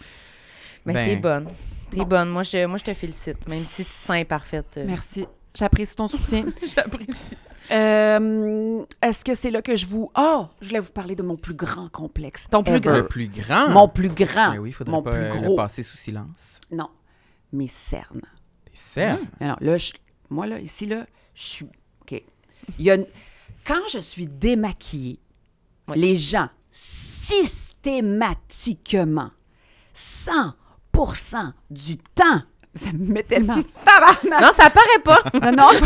[0.86, 1.06] Mais Ben.
[1.06, 1.48] t'es bonne.
[1.90, 2.04] T'es Bon.
[2.06, 2.30] bonne.
[2.30, 3.48] Moi je, moi, je te félicite.
[3.50, 4.66] Même si tu te sens imparfaite.
[4.78, 5.26] euh, Merci.
[5.56, 6.46] J'apprécie ton soutien.
[6.76, 7.38] J'apprécie.
[7.72, 10.12] Euh, Est-ce que c'est là que je vous...
[10.18, 12.48] Oh, je voulais vous parler de mon plus grand complexe.
[12.50, 12.98] Ton plus grand?
[12.98, 13.70] Le plus grand?
[13.70, 14.52] Mon plus grand.
[14.54, 15.52] Ben oui, il faudrait mon pas plus gros.
[15.52, 16.60] le passer sous silence.
[16.72, 16.90] Non,
[17.52, 18.22] mes cernes.
[18.66, 19.28] Des cernes?
[19.40, 19.94] Alors là, je-
[20.30, 21.06] moi, là, ici, là,
[21.36, 21.66] je suis...
[22.02, 22.24] OK.
[22.80, 23.06] Il y a une-
[23.66, 25.20] Quand je suis démaquillée,
[25.96, 29.32] les gens, systématiquement,
[29.96, 32.42] 100% du temps,
[32.76, 33.62] ça me met tellement...
[33.86, 34.42] Tabarnak!
[34.42, 35.24] Non, ça paraît pas.
[35.52, 35.80] Non, non,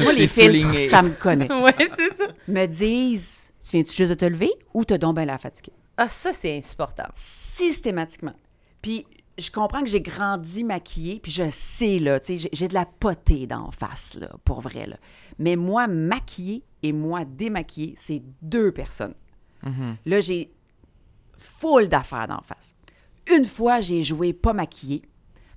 [0.00, 0.88] moi, les filtres, souligné.
[0.88, 1.52] ça me connaît.
[1.62, 2.24] ouais, c'est ça.
[2.48, 5.72] Me disent, tu viens-tu juste de te lever ou t'as donc bien la fatiguée?
[5.96, 7.10] Ah, ça, c'est insupportable.
[7.14, 8.34] systématiquement.
[8.80, 9.04] Puis
[9.38, 12.74] je comprends que j'ai grandi maquillée, puis je sais, là, tu sais, j'ai- j'ai de
[12.74, 14.96] la potée d'en face, là, pour vrai, là.
[15.38, 19.14] Mais moi, maquillée et moi, démaquillée, c'est deux personnes.
[20.06, 20.50] Là, j'ai
[21.38, 22.74] full d'affaires d'en face.
[23.30, 25.02] Une fois, j'ai joué pas maquillée,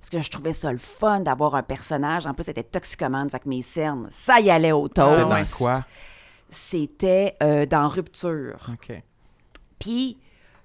[0.04, 2.26] parce que je trouvais ça le fun d'avoir un personnage.
[2.26, 5.80] En plus, c'était toxicomane, fait que mes cernes, ça y allait au C'était dans quoi?
[6.50, 8.58] C'était euh, dans Rupture.
[8.70, 9.02] OK.
[9.78, 10.18] Puis,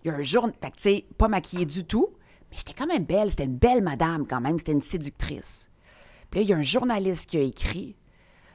[0.03, 2.09] il y a un jour, fait que, tu sais, pas maquillée du tout,
[2.51, 3.29] mais j'étais quand même belle.
[3.29, 4.59] C'était une belle madame, quand même.
[4.59, 5.69] C'était une séductrice.
[6.29, 7.95] Puis là, il y a un journaliste qui a écrit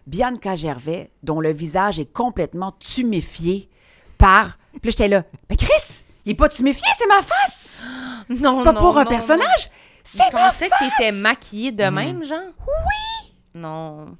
[0.07, 3.71] Bianca Gervais, dont le visage est complètement tuméfié
[4.19, 4.59] par.
[4.73, 7.83] Puis là, j'étais là, mais Chris, il est pas tuméfié, c'est ma face!
[8.29, 9.73] Non, C'est pas non, pour un non, personnage, non.
[10.05, 10.79] C'est ma pensais face!
[10.79, 12.53] que t'étais maquillée de même, genre?
[12.67, 13.33] Oui!
[13.55, 14.17] Non.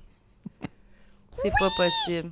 [1.33, 2.31] C'est pas possible.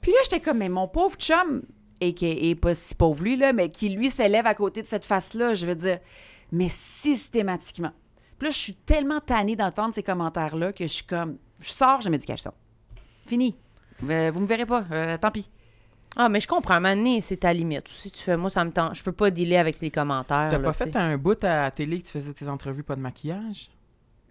[0.00, 1.62] Puis là, j'étais comme, mais mon pauvre chum,
[2.00, 4.82] et qui est pas si pauvre lui, là, mais qui lui se lève à côté
[4.82, 5.98] de cette face-là, je veux dire,
[6.52, 7.92] mais systématiquement.
[8.38, 12.00] Puis là, je suis tellement tannée d'entendre ces commentaires-là que je suis comme, je sors,
[12.00, 12.52] je mets du caleçon.
[13.26, 13.56] Fini.
[14.08, 15.50] Euh, vous me verrez pas, euh, tant pis.
[16.20, 16.74] Ah, mais je comprends.
[16.74, 17.86] À un moment donné, c'est ta limite.
[17.88, 18.96] Si tu fais, moi, ça me tente.
[18.96, 20.48] Je peux pas dealer avec les commentaires.
[20.50, 23.00] T'as pas fait un bout à la télé que tu faisais tes entrevues pas de
[23.00, 23.70] maquillage?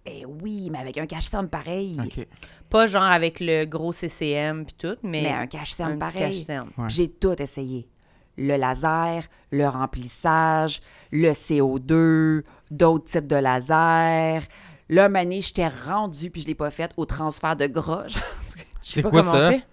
[0.05, 1.97] Ben oui, mais avec un cache-somme pareil.
[2.03, 2.27] OK.
[2.69, 6.13] Pas genre avec le gros CCM puis tout, mais, Mais un cache-somme pareil.
[6.37, 6.69] cache-cerne.
[6.77, 6.89] Ouais.
[6.89, 7.87] J'ai tout essayé.
[8.37, 10.81] Le laser, le remplissage,
[11.11, 14.45] le CO2, d'autres types de lasers.
[14.89, 18.07] Là, mané, j'étais rendue, puis je l'ai pas fait, au transfert de gras.
[18.07, 18.21] Je sais
[18.81, 19.47] C'est pas quoi comment ça?
[19.47, 19.63] on fait.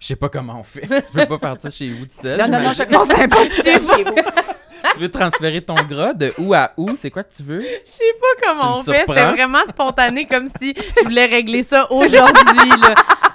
[0.00, 0.80] Je sais pas comment on fait.
[1.06, 2.36] tu peux pas faire ça chez vous, tu sais.
[2.38, 2.82] non, non, non, je...
[2.90, 3.92] non, c'est impossible chez vous.
[4.94, 6.88] Tu veux transférer ton gras de où à où?
[6.98, 7.60] C'est quoi que tu veux?
[7.60, 9.04] Je sais pas comment on fait.
[9.06, 12.70] C'était vraiment spontané, comme si je voulais régler ça aujourd'hui.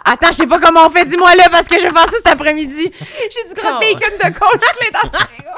[0.04, 1.06] Attends, je sais pas comment on fait.
[1.06, 2.92] Dis-moi là, parce que je vais faire ça cet après-midi.
[3.00, 3.62] J'ai du Oh.
[3.62, 5.50] gros bacon de congelé dans le frigo.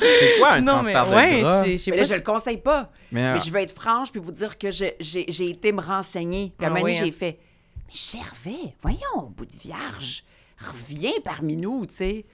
[0.00, 1.62] C'est quoi un non, mais transfert de ouais, gras?
[1.64, 2.90] Mais là, je le conseille pas.
[3.12, 6.52] Mais, euh, Mais je vais être franche puis vous dire que j'ai été me renseigner.
[6.58, 6.92] Puis à Ah hein.
[6.92, 7.38] j'ai fait
[7.88, 10.24] Mais Gervais, voyons, au bout de vierge,
[10.58, 12.26] reviens parmi nous, tu sais.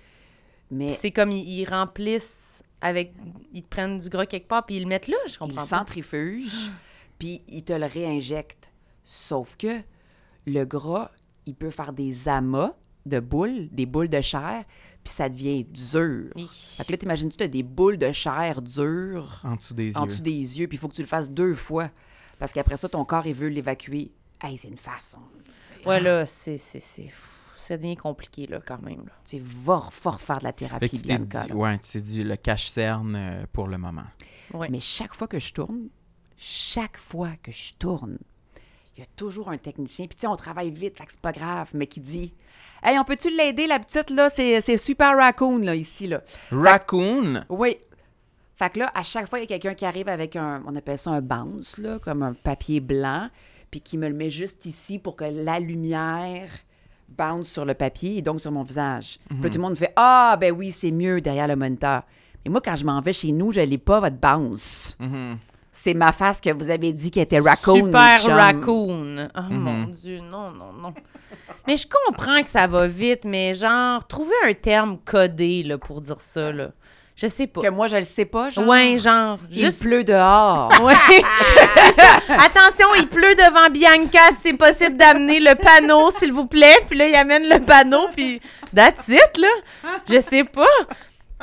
[0.71, 3.15] Mais Puis C'est comme ils, ils remplissent avec.
[3.53, 5.17] Ils te prennent du gras quelque part puis ils le mettent là.
[5.27, 5.79] Je ils comprends pas.
[5.79, 6.71] centrifugent,
[7.19, 8.73] puis ils te le réinjectent.
[9.05, 9.81] Sauf que
[10.47, 11.11] le gras,
[11.47, 12.75] il peut faire des amas
[13.05, 14.65] de boules, des boules de chair,
[15.03, 16.31] puis ça devient dur.
[16.37, 20.07] Fait que là, t'imagines-tu, t'as des boules de chair dures en dessous des en yeux.
[20.07, 21.91] dessous des yeux, puis il faut que tu le fasses deux fois.
[22.39, 24.13] Parce qu'après ça, ton corps, il veut l'évacuer.
[24.43, 25.19] Hey, c'est une façon.
[25.87, 26.59] Ouais, là, c'est.
[26.59, 27.11] c'est- c'est-
[27.57, 29.05] Ça devient compliqué, là, quand même.
[29.07, 29.13] là.
[29.25, 31.45] Tu vas fort faire de la thérapie, tu t'es Bianca.
[31.47, 34.03] dit, ouais, tu t'es dit le cache-cerne euh, pour le moment.
[34.53, 34.69] Ouais.
[34.69, 35.89] Mais chaque fois que je tourne,
[36.37, 38.19] chaque fois que je tourne,
[38.97, 40.07] il y a toujours un technicien.
[40.07, 42.35] Puis tu sais, on travaille vite, fait que c'est pas grave, mais qui dit
[42.83, 44.29] Hey, on peut-tu l'aider, la petite, là?
[44.29, 46.21] C'est c'est super raccoon, là, ici, là.
[46.51, 47.77] Raccoon, Oui.
[48.57, 50.75] Fait que là, à chaque fois, il y a quelqu'un qui arrive avec un, on
[50.75, 53.29] appelle ça un bounce, là, comme un papier blanc,
[53.73, 56.51] puis qui me le met juste ici pour que la lumière
[57.09, 59.19] bounce sur le papier et donc sur mon visage.
[59.29, 62.03] Puis là, tout le monde fait Ah, ben oui, c'est mieux derrière le moniteur.
[62.45, 64.97] Mais moi, quand je m'en vais chez nous, je n'ai pas votre bounce.
[65.01, 65.39] Mhm.
[65.75, 67.87] C'est ma face que vous avez dit qu'elle était raccoon.
[67.87, 69.29] Super raccoon.
[69.35, 70.93] Oh mon Dieu, non, non, non.
[71.67, 76.03] Mais je comprends que ça va vite, mais genre, trouver un terme codé là, pour
[76.03, 76.73] dire ça, là.
[77.15, 77.61] Je sais pas.
[77.61, 78.67] Que moi, je le sais pas, genre.
[78.67, 79.83] Ouais, genre, Il juste.
[79.83, 80.71] pleut dehors.
[80.83, 80.95] Ouais.
[82.29, 84.19] Attention, il pleut devant Bianca.
[84.41, 86.79] C'est possible d'amener le panneau, s'il vous plaît.
[86.89, 88.41] Puis là, il amène le panneau, puis
[88.75, 89.49] that's it, là.
[90.11, 90.67] Je sais pas.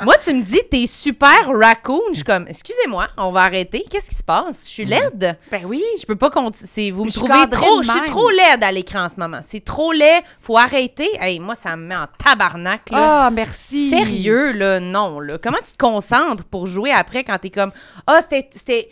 [0.02, 2.00] Moi, tu me dis, t'es super raccoon.
[2.10, 3.84] Je suis comme, excusez-moi, on va arrêter.
[3.90, 4.64] Qu'est-ce qui se passe?
[4.64, 5.36] Je suis laide.
[5.50, 5.82] ben oui.
[6.00, 6.90] Je peux pas continuer.
[6.90, 7.82] Vous me Je trouvez trop.
[7.82, 9.40] Je suis trop laide à l'écran en ce moment.
[9.42, 10.22] C'est trop laid.
[10.40, 11.08] Faut arrêter.
[11.20, 12.82] Hey, moi, ça me met en tabarnak.
[12.92, 13.90] Ah, merci.
[13.90, 15.38] Sérieux, là, non, là.
[15.38, 17.72] Comment tu te concentres pour jouer après quand t'es comme
[18.06, 18.88] Ah, c'était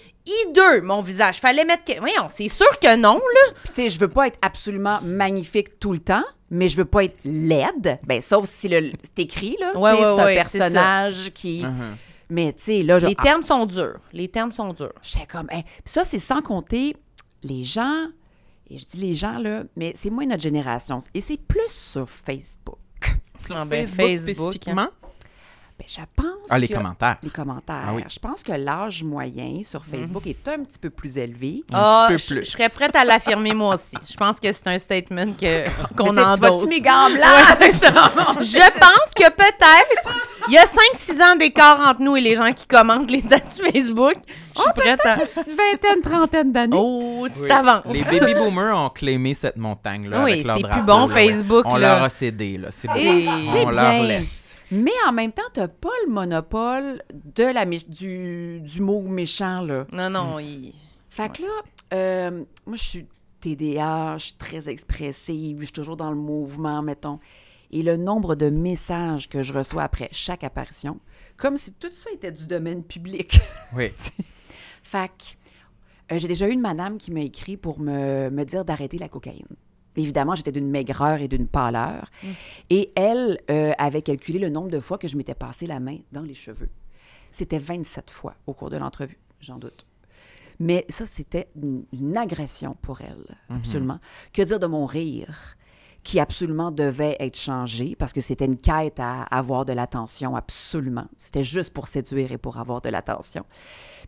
[0.49, 1.39] hideux, mon visage.
[1.41, 1.85] Fallait mettre.
[1.85, 3.53] que- Voyons, c'est sûr que non, là.
[3.65, 6.85] Puis, tu sais, je veux pas être absolument magnifique tout le temps, mais je veux
[6.85, 7.99] pas être laide.
[8.07, 9.73] Ben, sauf si le, c'est écrit, là.
[9.73, 11.63] Tu Ouais, sais, ouais, c'est un ouais, personnage qui.
[11.65, 11.97] Mhm.
[12.31, 13.07] Mais, tu sais, là, je.
[13.07, 14.01] Les termes sont durs.
[14.13, 14.93] Les termes sont durs.
[15.03, 15.49] J'étais comme.
[15.51, 15.63] hein.
[15.63, 16.95] Puis ça, c'est sans compter
[17.43, 18.07] les gens.
[18.71, 20.99] Et je dis les gens, là, mais c'est moins notre génération.
[21.15, 22.77] Et c'est plus sur Facebook.
[23.47, 24.89] Sur Ah, ben, Facebook, Facebook, spécifiquement?
[25.79, 26.27] Ben, je pense.
[26.51, 27.19] Ah, les que- commentaires.
[27.23, 27.85] Les commentaires.
[27.89, 28.03] Ah oui.
[28.09, 31.63] Je pense que l'âge moyen sur Facebook est un petit peu plus élevé.
[31.73, 32.45] Un Ah, petit peu je plus.
[32.47, 33.97] je serais prête à l'affirmer, moi aussi.
[34.11, 36.41] Je pense que c'est un statement que- qu'on tu tu endosse.
[36.41, 37.21] vas-tu mes gants blancs?
[37.21, 37.93] Ouais, c'est ça.
[37.93, 40.19] Je pense que peut-être,
[40.49, 43.63] il y a 5-6 ans d'écart entre nous et les gens qui commentent les statuts
[43.73, 44.15] Facebook.
[44.57, 45.15] Je suis prête à...
[45.15, 46.77] Une vingtaine, trentaine d'années.
[46.77, 47.49] Oh, tu Oui.
[47.49, 47.85] t'avances.
[47.93, 50.25] Les baby boomers ont claimé cette montagne-là.
[50.25, 51.29] Oui, avec leur c'est plus bon, là, ouais.
[51.29, 51.95] Facebook, On là.
[51.95, 52.69] leur a cédé, là.
[52.73, 53.33] C'est C'est- bon.
[53.53, 54.38] c'est On leur laisse.
[54.71, 59.01] Mais en même temps, tu n'as pas le monopole de la mé- du, du mot
[59.03, 59.87] méchant, là.
[59.93, 60.75] Non, non, il...
[61.11, 61.49] Fait que là,
[61.95, 63.07] euh, moi, je suis
[63.41, 67.19] TDA, je suis très expressive, je suis toujours dans le mouvement, mettons.
[67.71, 71.01] Et le nombre de messages que je reçois après chaque apparition,
[71.37, 73.41] comme si tout ça était du domaine public.
[73.77, 73.91] Oui.
[74.83, 78.65] fait que euh, j'ai déjà eu une madame qui m'a écrit pour me, me dire
[78.65, 79.47] d'arrêter la cocaïne.
[79.99, 82.11] Évidemment, j'étais d'une maigreur et d'une pâleur.
[82.71, 85.99] Et elle euh, avait calculé le nombre de fois que je m'étais passé la main
[86.13, 86.71] dans les cheveux.
[87.31, 89.87] C'était 27 fois au cours de l'entrevue, j'en doute.
[90.61, 93.99] Mais ça, c'était une, une agression pour elle, absolument.
[94.33, 95.57] Que dire de mon rire,
[96.03, 101.07] qui absolument devait être changé parce que c'était une quête à avoir de l'attention, absolument.
[101.17, 103.45] C'était juste pour séduire et pour avoir de l'attention.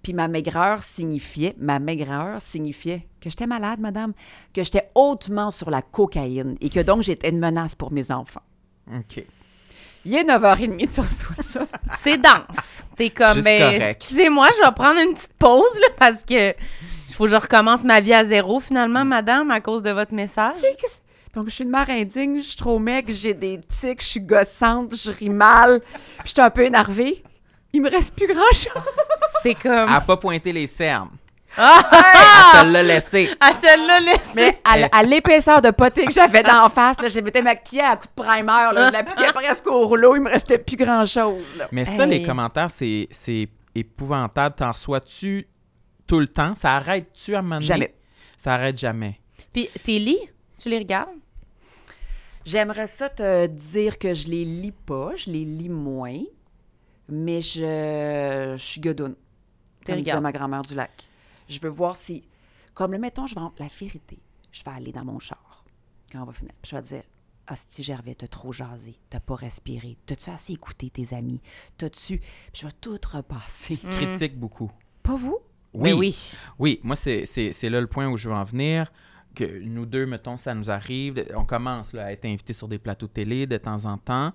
[0.02, 4.12] Puis ma maigreur signifiait, ma maigreur signifiait que j'étais malade, madame,
[4.54, 8.42] que j'étais hautement sur la cocaïne et que donc j'étais une menace pour mes enfants.
[8.94, 9.24] OK.
[10.06, 11.66] Il est 9h30, tu reçois ça.
[11.92, 12.86] C'est dense.
[12.96, 17.24] T'es comme, ben, excusez-moi, je vais prendre une petite pause, là, parce que il faut
[17.24, 20.54] que je recommence ma vie à zéro, finalement, madame, à cause de votre message.
[20.54, 20.86] Que
[21.34, 24.20] Donc, je suis une mère indigne, je suis trop maigre, j'ai des tics, je suis
[24.20, 27.22] gossante, je ris mal, puis je suis un peu énervée.
[27.72, 28.82] Il me reste plus grand-chose.
[29.42, 29.88] C'est comme.
[29.88, 31.10] Elle a pas pointé les cernes.
[31.56, 32.60] Ah!
[32.62, 33.30] Elle te l'a laissé.
[33.40, 34.32] Elle te l'a laissé.
[34.34, 34.60] Mais
[34.92, 38.22] à, l'épaisseur de potée que j'avais d'en face, là, je m'étais maquillée à coup de
[38.22, 41.42] primer, là, je l'appliquais presque au rouleau, il me restait plus grand-chose.
[41.58, 41.68] là.
[41.72, 44.54] Mais ça, les commentaires, c'est c'est épouvantable.
[44.56, 45.46] T'en reçois-tu
[46.06, 46.54] tout le temps?
[46.56, 47.66] Ça arrête-tu à un moment donné?
[47.66, 47.94] Jamais.
[48.38, 49.20] Ça arrête jamais.
[49.52, 50.20] Puis tes lis,
[50.58, 51.10] tu les regardes?
[52.44, 56.20] J'aimerais ça te dire que je les lis pas, je les lis moins,
[57.10, 59.14] mais je, je suis gueudonne,
[59.80, 61.06] Tu comme disait ma grand-mère du lac.
[61.48, 62.24] Je veux voir si,
[62.74, 64.18] comme le mettons, je vais en- la vérité,
[64.52, 65.64] je vais aller dans mon char
[66.12, 67.02] quand on va finir, puis je vais dire,
[67.50, 71.40] Hostie Gervais, t'as trop jasé, t'as pas respiré, t'as-tu assez écouté tes amis,
[71.78, 72.28] t'as-tu, puis
[72.62, 73.76] je vais tout repasser.
[73.76, 74.70] Critique beaucoup.
[75.02, 75.38] Pas vous?
[75.74, 75.90] Oui.
[75.90, 76.32] Ben oui.
[76.58, 78.90] Oui, moi, c'est c'est- c'est là le point où je veux en venir.
[79.34, 81.24] Que nous deux, mettons, ça nous arrive.
[81.36, 84.32] On commence là, à être invités sur des plateaux de télé de temps en temps.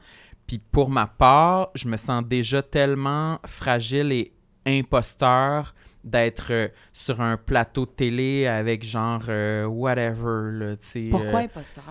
[0.47, 4.31] Puis pour ma part, je me sens déjà tellement fragile et
[4.65, 5.73] imposteur
[6.03, 10.51] d'être euh, sur un plateau de télé avec genre euh, whatever.
[10.51, 10.75] Là,
[11.09, 11.83] Pourquoi euh, imposteur?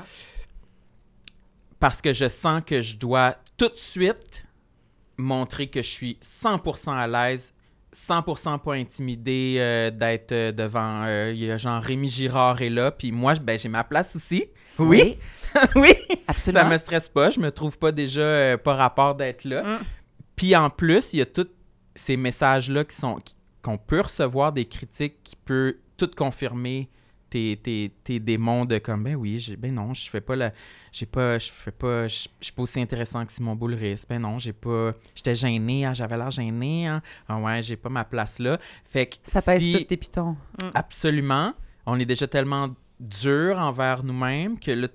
[1.80, 4.46] parce que je sens que je dois tout de suite
[5.18, 7.52] montrer que je suis 100% à l'aise,
[7.94, 11.06] 100% pas intimidé euh, d'être devant.
[11.30, 14.46] Il y a genre Rémi Girard est là, puis moi, ben, j'ai ma place aussi.
[14.78, 15.16] Oui,
[15.76, 15.92] oui.
[16.26, 16.62] absolument.
[16.64, 19.62] Ça me stresse pas, je me trouve pas déjà euh, pas rapport d'être là.
[19.62, 19.82] Mm.
[20.36, 21.48] Puis en plus, il y a tous
[21.94, 23.18] ces messages-là qui sont
[23.62, 26.88] qu'on peut recevoir des critiques qui peut tout confirmer
[27.30, 30.52] tes, tes, tes démons de comme ben oui, j'ai- ben non, je fais pas la
[30.92, 34.02] j'ai pas je fais pas je suis pas aussi intéressant que Simon Boulris.
[34.08, 37.00] Ben non, j'ai pas j'étais gêné, ah, j'avais l'air gêné hein.
[37.28, 38.58] Ah ouais, j'ai pas ma place là.
[38.84, 40.36] Fait que Ça pèse si- tous tes pitons.
[40.74, 41.54] Absolument.
[41.86, 42.68] On est déjà tellement
[43.00, 44.88] dur envers nous-mêmes que là,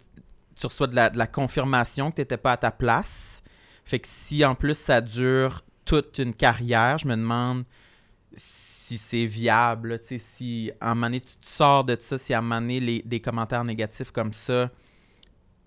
[0.56, 3.41] tu reçois de la, de la confirmation que tu n'étais pas à ta place.
[3.86, 7.64] Fait que si en plus ça dure toute une carrière, je me demande
[8.34, 10.00] si c'est viable.
[10.00, 12.41] tu sais, si à un moment donné, tu te sors de ça, si à un
[12.41, 14.70] moment donné, les- des commentaires négatifs comme ça,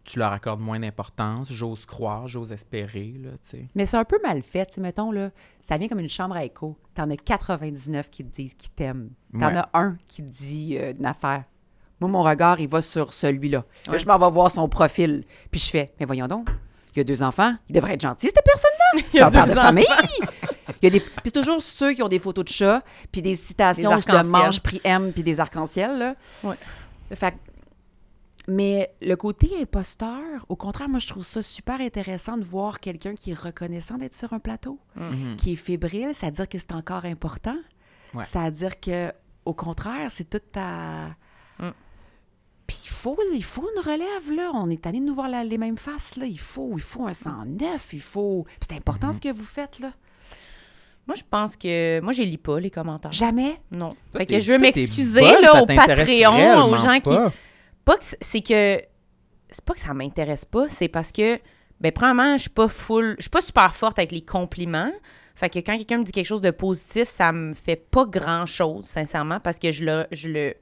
[0.05, 1.53] tu leur accordes moins d'importance.
[1.53, 3.15] J'ose croire, j'ose espérer.
[3.23, 3.69] Là, tu sais.
[3.77, 5.31] Mais c'est un peu mal fait, tu sais, mettons, là,
[5.61, 6.77] ça vient comme une chambre à écho.
[6.95, 9.11] T'en as 99 qui te disent qu'ils t'aiment.
[9.39, 9.57] T'en Ouais.
[9.59, 11.45] as un qui te dit euh, une affaire.
[12.03, 13.65] Moi, mon regard, il va sur celui-là.
[13.87, 13.99] Là, Ouais.
[13.99, 15.25] je m'en vais voir son profil.
[15.51, 16.49] Puis je fais, mais voyons donc,
[16.95, 19.03] il y a deux enfants, il devrait être gentil, cette personne-là.
[19.15, 19.87] Il y a C'est un père deux de famille.
[20.83, 21.01] Il y a des...
[21.01, 24.27] Puis c'est toujours ceux qui ont des photos de chats, puis des citations Des de
[24.27, 25.99] manches prix M, puis des arcs-en-ciel.
[25.99, 26.15] là.
[26.45, 26.57] Ouais.
[27.15, 27.35] Fait
[28.49, 33.15] mais le côté imposteur, au contraire, moi, je trouve ça super intéressant de voir quelqu'un
[33.15, 35.37] qui est reconnaissant d'être sur un plateau, Mhm.
[35.37, 37.57] qui est fébrile, c'est-à-dire que c'est encore important.
[38.15, 38.25] Ouais.
[38.31, 39.13] C'est-à-dire que,
[39.45, 41.11] au contraire, c'est toute ta.
[41.61, 41.71] Mm.
[43.05, 44.53] Il faut, il faut une relève, là.
[44.55, 46.25] On est allé nous voir la- les mêmes faces, là.
[46.27, 48.47] Il faut, il faut un sang neuf, il faut.
[48.61, 49.13] C'est important Mhm.
[49.15, 49.91] ce que vous faites, là.
[51.09, 52.01] Moi, je pense que.
[52.01, 53.11] Moi, je lis pas les commentaires.
[53.13, 53.57] Jamais?
[53.73, 53.91] Non.
[54.13, 57.11] Toi, Fait que je veux m'excuser bonne, là, ça au Patreon, aux gens qui.
[57.85, 57.97] pas.
[57.99, 58.81] Que c'est que.
[59.51, 61.41] C'est pas que ça m'intéresse pas, c'est parce que.
[61.81, 63.17] Ben, premièrement, je suis pas full.
[63.19, 64.93] Je suis pas super forte avec les compliments.
[65.35, 68.47] Fait que quand quelqu'un me dit quelque chose de positif, ça me fait pas grand
[68.47, 70.07] chose, sincèrement, parce que je le.
[70.13, 70.55] Je le...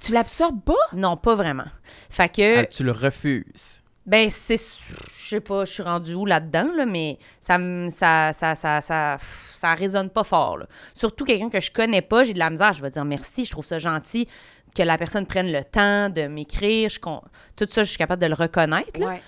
[0.00, 0.74] Tu l'absorbes pas?
[0.92, 1.64] Non, pas vraiment.
[2.10, 2.58] Fait que.
[2.60, 3.80] Ah, tu le refuses.
[4.04, 4.56] Ben, c'est.
[4.58, 7.90] Je sais pas, je suis rendue où là-dedans, là, mais ça me.
[7.90, 9.18] Ça, ça, ça, ça,
[9.54, 10.66] ça résonne pas fort, là.
[10.94, 13.50] Surtout quelqu'un que je connais pas, j'ai de la misère, je vais dire merci, je
[13.50, 14.28] trouve ça gentil
[14.76, 16.90] que la personne prenne le temps de m'écrire.
[17.00, 17.22] Con-
[17.56, 19.06] Tout ça, je suis capable de le reconnaître, là.
[19.08, 19.22] Ouais.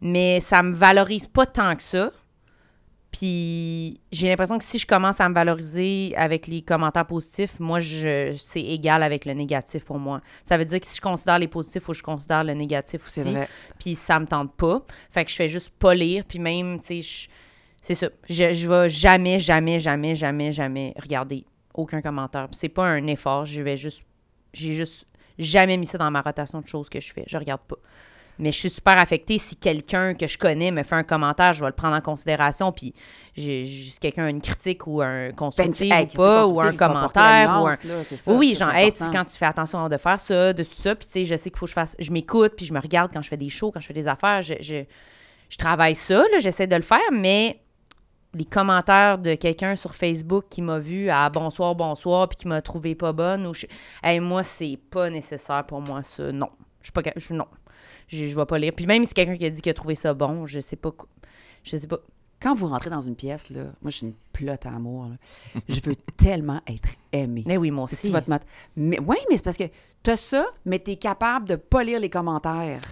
[0.00, 2.10] Mais ça me valorise pas tant que ça.
[3.14, 7.78] Puis j'ai l'impression que si je commence à me valoriser avec les commentaires positifs, moi,
[7.78, 10.20] je, c'est égal avec le négatif pour moi.
[10.42, 13.06] Ça veut dire que si je considère les positifs, faut que je considère le négatif
[13.06, 13.48] aussi vrai.
[13.78, 14.82] puis ça me tente pas.
[15.12, 17.28] Fait que je fais juste pas lire, puis même, tu sais,
[17.80, 18.08] c'est ça.
[18.28, 22.48] Je, je vais jamais, jamais, jamais, jamais, jamais regarder aucun commentaire.
[22.48, 24.02] Puis c'est pas un effort, je vais juste,
[24.52, 25.06] j'ai juste
[25.38, 27.22] jamais mis ça dans ma rotation de choses que je fais.
[27.28, 27.76] Je regarde pas.
[28.38, 31.60] Mais je suis super affectée si quelqu'un que je connais me fait un commentaire, je
[31.60, 32.72] vais le prendre en considération.
[32.72, 32.94] Puis
[33.36, 37.60] si quelqu'un a une critique ou un Ben, constructif hey, ou pas, ou un commentaire
[37.62, 37.76] ou un.
[37.84, 40.94] là, ça, Oui, genre, hey, quand tu fais attention de faire ça, de tout ça,
[40.94, 42.80] puis tu sais, je sais qu'il faut que je fasse, je m'écoute, puis je me
[42.80, 44.84] regarde quand je fais des shows, quand je fais des affaires, je, je,
[45.48, 47.60] je travaille ça, j'essaie de le faire, mais
[48.34, 52.60] les commentaires de quelqu'un sur Facebook qui m'a vu à bonsoir, bonsoir, puis qui m'a
[52.62, 53.66] trouvé pas bonne, ou je,
[54.02, 56.50] hey, moi, c'est pas nécessaire pour moi, ça, non.
[56.80, 57.46] Je suis pas, je, non.
[58.08, 58.72] Je, je vais pas lire.
[58.74, 60.76] Puis même si c'est quelqu'un qui a dit qu'il a trouvé ça bon, je sais
[60.76, 61.08] pas, quoi-
[61.62, 61.98] je sais pas.
[62.40, 65.06] Quand vous rentrez dans une pièce, là, moi, je suis une plotte à amour.
[65.06, 65.60] là.
[65.68, 67.42] Je veux tellement être aimée.
[67.46, 68.10] Mais oui, moi C'est aussi.
[68.10, 68.36] votre mot.
[68.76, 69.64] Mais, oui, mais c'est parce que
[70.02, 72.82] tu as ça, mais tu es capable de pas lire les commentaires.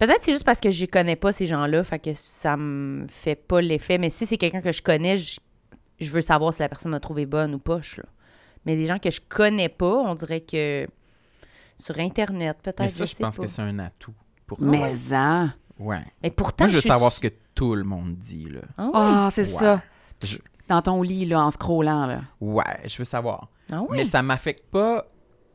[0.00, 3.34] Peut-être c'est juste parce que je connais pas ces gens-là, fait que ça me fait
[3.36, 3.98] pas l'effet.
[3.98, 5.38] Mais si c'est quelqu'un que je connais, je,
[6.00, 7.80] je veux savoir si la personne m'a trouvé bonne ou pas.
[7.80, 8.06] je- là.
[8.64, 10.86] Mais des gens que je connais pas, on dirait que
[11.78, 12.80] sur Internet, peut-être.
[12.80, 13.42] Mais ça, je pense pas.
[13.44, 14.14] que c'est un atout.
[14.48, 15.54] Pour Mais hein?
[15.78, 16.02] Ouais.
[16.22, 18.60] Mais pourtant, Moi, je veux suis- savoir ce que tout le monde dit, là.
[18.78, 18.90] Ah?
[18.94, 19.46] Ah, c'est Ouais.
[19.60, 19.82] ça.
[20.22, 20.38] Je-
[20.68, 22.22] Dans ton lit, là, en scrollant, là.
[22.40, 23.48] Ouais, je veux savoir.
[23.72, 23.82] Ah?
[23.90, 25.06] Mais ça m'affecte pas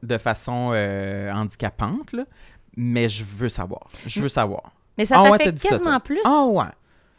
[0.02, 2.24] de façon euh, handicapante, là.
[2.78, 3.82] Mais je veux savoir.
[4.08, 4.72] Je veux savoir.
[4.98, 6.20] Mais ça Ah t'affecte quasiment plus?
[6.26, 6.66] Ah ouais.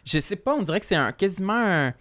[0.04, 1.92] Je sais pas, on dirait que c'est un, quasiment un-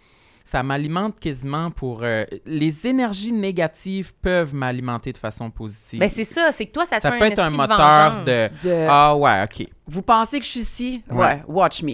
[0.46, 2.02] Ça m'alimente quasiment pour...
[2.04, 6.00] euh, les énergies négatives peuvent m'alimenter de façon positive.
[6.00, 8.26] Ben c'est ça, c'est que toi, ça te Ça fait peut un être un moteur
[8.26, 8.88] de...
[8.90, 9.68] Ah ouais, OK.
[9.88, 11.04] Vous pensez que je suis ici?
[11.10, 11.18] Ouais.
[11.26, 11.44] Ouais.
[11.48, 11.94] Watch me.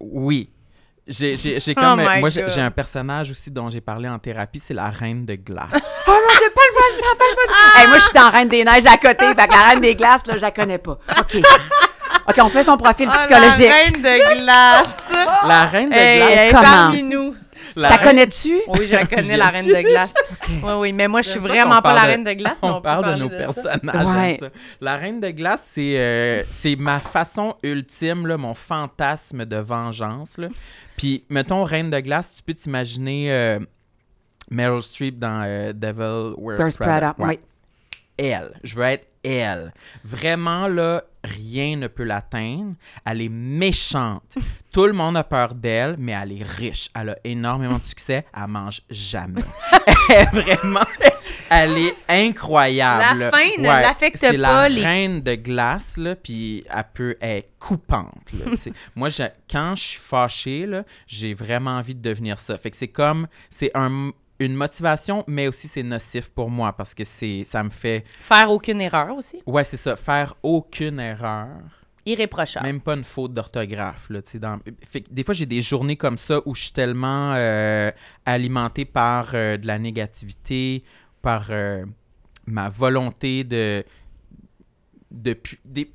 [0.00, 0.50] Oui.
[1.06, 2.00] J'ai j'ai- j'ai Oh comme...
[2.00, 5.36] my moi, j'ai un personnage aussi dont j'ai parlé en thérapie, c'est la reine de
[5.36, 5.70] glace.
[6.08, 7.80] Oh non, c'est pas le président, pas le président.
[7.82, 9.26] Hey, moi, je suis dans Reine des Neiges à côté.
[9.34, 10.98] Fait que la Reine des Glaces, là, je la connais pas.
[11.18, 11.36] OK.
[12.28, 13.68] OK, on fait son profil Ah, psychologique.
[13.68, 15.08] la reine de glace!
[15.46, 16.30] la reine de hey, glace...
[16.36, 17.34] elle est parmi nous.
[17.76, 18.56] la La connais-tu?
[18.68, 20.12] Oui, je la connais, la reine de glace.
[20.48, 22.58] Oui, oui, mais moi, je suis vraiment pas la reine de glace.
[22.62, 24.06] mais On parle de nos personnages.
[24.06, 24.36] Ouais.
[24.40, 24.56] j'aime ça.
[24.80, 30.38] La reine de glace, c'est euh, c'est ma façon ultime, là, mon fantasme de vengeance.
[30.38, 30.48] là.
[30.96, 33.58] Puis, mettons, reine de glace, tu peux t'imaginer euh,
[34.50, 37.12] Meryl Streep dans euh, Devil Wears First Prada.
[37.14, 37.28] Prada.
[37.30, 37.38] Ouais.
[37.40, 37.46] Oui.
[38.16, 38.58] Elle.
[38.64, 39.72] Je veux être elle.
[40.04, 42.74] Vraiment, là, rien ne peut l'atteindre.
[43.04, 44.34] Elle est méchante.
[44.72, 46.88] Tout le monde a peur d'elle, mais elle est riche.
[46.94, 48.24] Elle a énormément de succès.
[48.36, 49.42] Elle mange jamais.
[50.08, 50.80] Elle est vraiment...
[51.48, 53.20] Elle est incroyable.
[53.20, 57.16] La faim ne l'affecte c'est pas, la les- reine de glace, là, puis elle peut
[57.20, 58.32] être coupante.
[58.32, 58.52] là.
[58.96, 60.68] Moi, je- quand je suis fâchée,
[61.06, 62.58] j'ai vraiment envie de devenir ça.
[62.58, 63.28] Fait que c'est comme...
[63.50, 67.70] C'est un, une motivation, mais aussi c'est nocif pour moi parce que c'est ça me
[67.70, 68.04] fait...
[68.18, 69.42] Faire aucune erreur aussi?
[69.46, 69.96] Ouais, c'est ça.
[69.96, 71.48] Faire aucune erreur.
[72.04, 72.66] Irréprochable.
[72.66, 74.08] Même pas une faute d'orthographe.
[74.10, 74.58] Là, dans...
[74.84, 77.90] fait que des fois, j'ai des journées comme ça où je suis tellement euh,
[78.24, 80.84] alimenté par euh, de la négativité,
[81.20, 81.84] par euh,
[82.46, 83.84] ma volonté de,
[85.10, 85.36] de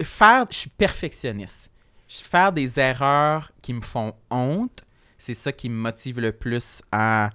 [0.04, 0.48] faire.
[0.50, 1.72] Je suis perfectionniste.
[2.10, 4.84] Faire des erreurs qui me font honte,
[5.18, 7.30] c'est ça qui me motive le plus à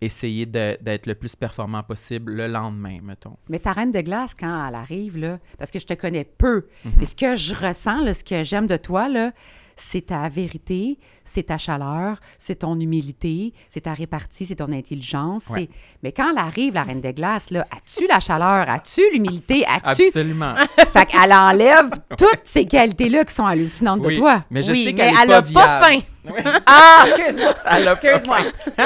[0.00, 3.36] essayer d'être le plus performant possible le lendemain, mettons.
[3.48, 6.66] Mais ta reine de glace, quand elle arrive, là, parce que je te connais peu,
[6.84, 6.92] Mhm.
[6.98, 9.32] mais ce que je ressens, là, ce que j'aime de toi, là,
[9.76, 15.46] c'est ta vérité, c'est ta chaleur, c'est ton humilité, c'est ta répartie, c'est ton intelligence.
[15.48, 15.70] Ouais.
[16.02, 20.06] Mais quand elle arrive, la reine de glace, là, as-tu la chaleur, as-tu l'humilité, as-tu...
[20.08, 20.54] Absolument.
[20.92, 24.44] fait qu'elle enlève toutes ces qualités-là qui sont hallucinantes de toi.
[24.50, 25.84] Mais je oui, sais mais qu'elle est elle pas a pas viable.
[25.84, 26.00] faim.
[26.24, 26.40] Oui.
[26.66, 27.54] Ah, excuse-moi!
[27.92, 28.38] Excuse-moi.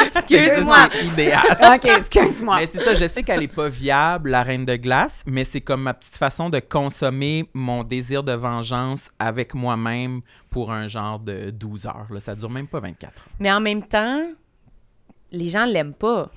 [0.07, 0.89] Excuse-moi.
[0.93, 1.43] C'est idéal.
[1.75, 2.57] OK, excuse-moi.
[2.61, 5.61] Mais c'est ça, je sais qu'elle est pas viable, la reine de glace, mais c'est
[5.61, 10.21] comme ma petite façon de consommer mon désir de vengeance avec moi-même
[10.51, 12.07] pour un genre de 12 heures.
[12.11, 12.21] Là.
[12.21, 13.25] Ça dure même pas 24 heures.
[13.41, 14.23] Mais en même temps,
[15.33, 16.31] les gens l'aiment pas.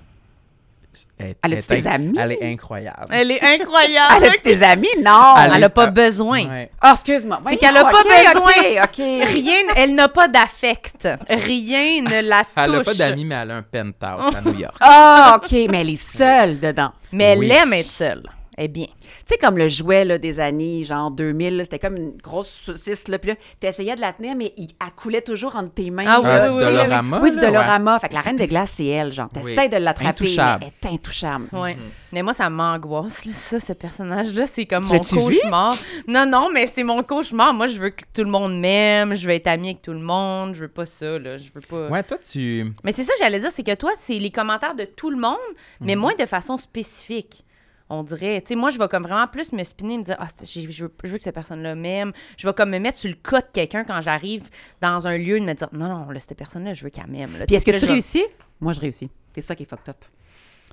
[1.19, 2.17] Elle, Elle est inc- amis?
[2.19, 3.07] Elle est incroyable.
[3.11, 4.13] Elle est incroyable.
[4.17, 4.87] Elle a-tu tes amis?
[5.03, 5.35] Non!
[5.37, 6.47] Elle Elle est- a pas besoin.
[6.47, 6.71] Ouais.
[6.81, 7.39] Ah, excuse-moi.
[7.47, 8.51] C'est qu'elle a pas besoin.
[8.51, 8.97] OK, OK.
[9.27, 11.07] Rien, elle n'a pas d'affect.
[11.29, 12.49] Rien ne la touche.
[12.57, 14.75] Elle a pas d'amis, mais elle a un penthouse à New York.
[14.79, 16.91] Ah, OK, mais elle est seule dedans.
[17.11, 18.23] Mais elle aime être seule.
[18.59, 18.87] Est bien.
[18.87, 22.49] Tu sais, comme le jouet là, des années, genre 2000, là, c'était comme une grosse
[22.49, 25.91] saucisse, là, puis là, t'essayais de la tenir, mais il, elle coulait toujours entre tes
[25.91, 26.05] mains.
[26.07, 26.49] Ah oui, là.
[26.49, 27.47] Du oui, oui, Dolorama, Oui, du là, ouais.
[27.51, 27.99] Dolorama.
[27.99, 29.29] Fait que la reine de glace, c'est elle, genre.
[29.35, 29.43] Oui.
[29.43, 30.65] T'essayes de l'attraper, mais Intouchable.
[30.83, 31.47] elle est intouchable.
[31.53, 31.77] Ouais.
[32.11, 34.47] Mais moi, ça m'angoisse, là, ça, ce personnage-là.
[34.47, 35.37] C'est comme Tu mon vu?
[35.39, 35.77] cauchemar.
[36.07, 37.53] Non, non, mais c'est mon cauchemar.
[37.53, 39.13] Moi, je veux que tout le monde m'aime.
[39.13, 40.55] Je veux être amie avec tout le monde.
[40.55, 41.37] Je veux pas ça, là.
[41.37, 41.89] Je veux pas.
[41.89, 42.73] Ouais, toi, tu.
[42.83, 45.35] Mais c'est ça, j'allais dire, c'est que toi, c'est les commentaires de tout le monde,
[45.79, 46.01] mais Mhm.
[46.01, 47.43] moins de façon spécifique.
[47.89, 50.27] On dirait, tu sais, moi, je vais comme vraiment plus me spinner, me dire, ah,
[50.43, 52.11] je veux, je veux que cette personne-là m'aime.
[52.37, 54.49] Je vais comme me mettre sur le cas de quelqu'un quand j'arrive
[54.81, 57.37] dans un lieu, de me dire, non, non, là, cette personne-là, je veux qu'elle m'aime.
[57.39, 57.45] là.
[57.45, 58.25] Puis est-ce que tu je vais- réussis?
[58.59, 59.09] Moi, je réussis.
[59.33, 60.03] C'est ça qui est fucked up.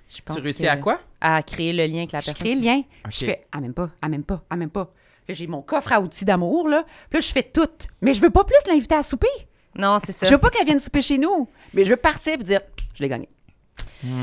[0.08, 1.00] Je pense Tu réussis que- à quoi?
[1.20, 2.44] À créer le lien avec la Je personne.
[2.46, 2.82] crée le lien.
[3.08, 4.92] Je fais, ah, même pas, ah, même pas, ah, même pas.
[5.28, 6.84] J'ai mon coffre à outils d'amour, là.
[7.08, 7.68] Puis là, je fais tout.
[8.02, 9.28] Mais je veux pas plus l'inviter à souper.
[9.76, 10.26] Non, c'est ça.
[10.26, 11.48] Je veux pas qu'elle vienne souper chez nous.
[11.72, 12.60] Mais je veux partir et dire,
[12.94, 13.28] je l'ai gagné.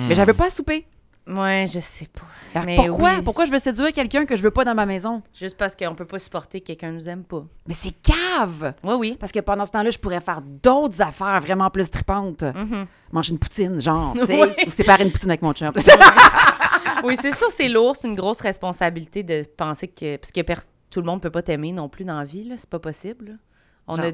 [0.07, 0.85] Mais j'avais pas à souper.
[1.27, 2.61] Ouais, je sais pas.
[2.65, 3.13] Mais pourquoi?
[3.17, 5.21] oui, Pourquoi je veux séduire quelqu'un que je veux pas dans ma maison?
[5.33, 7.45] Juste parce qu'on peut pas supporter que quelqu'un nous aime pas.
[7.67, 8.73] Mais c'est cave!
[8.83, 9.17] Oui, oui.
[9.19, 12.41] Parce que pendant ce temps-là, je pourrais faire d'autres affaires vraiment plus tripantes.
[12.41, 12.87] Mhm.
[13.11, 14.55] Manger une poutine, genre, tu sais, Ouais.
[14.65, 15.71] ou séparer une poutine avec mon chum.
[17.03, 20.17] Oui, c'est ça, c'est lourd, c'est une grosse responsabilité de penser que.
[20.17, 20.41] Parce que
[20.89, 22.55] tout le monde peut pas t'aimer non plus dans la vie, là.
[22.57, 23.25] C'est pas possible.
[23.25, 23.33] là.
[23.87, 24.11] On a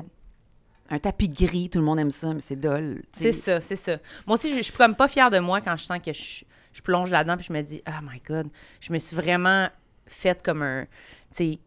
[0.89, 3.01] un tapis gris, tout le monde aime ça, mais c'est dole.
[3.11, 3.97] tu C'est ça, c'est ça.
[4.25, 6.45] Moi aussi, je, je suis comme pas fière de moi quand je sens que je,
[6.77, 8.49] je plonge là-dedans puis je me dis, oh my God,
[8.79, 9.67] je me suis vraiment
[10.05, 10.85] faite comme un,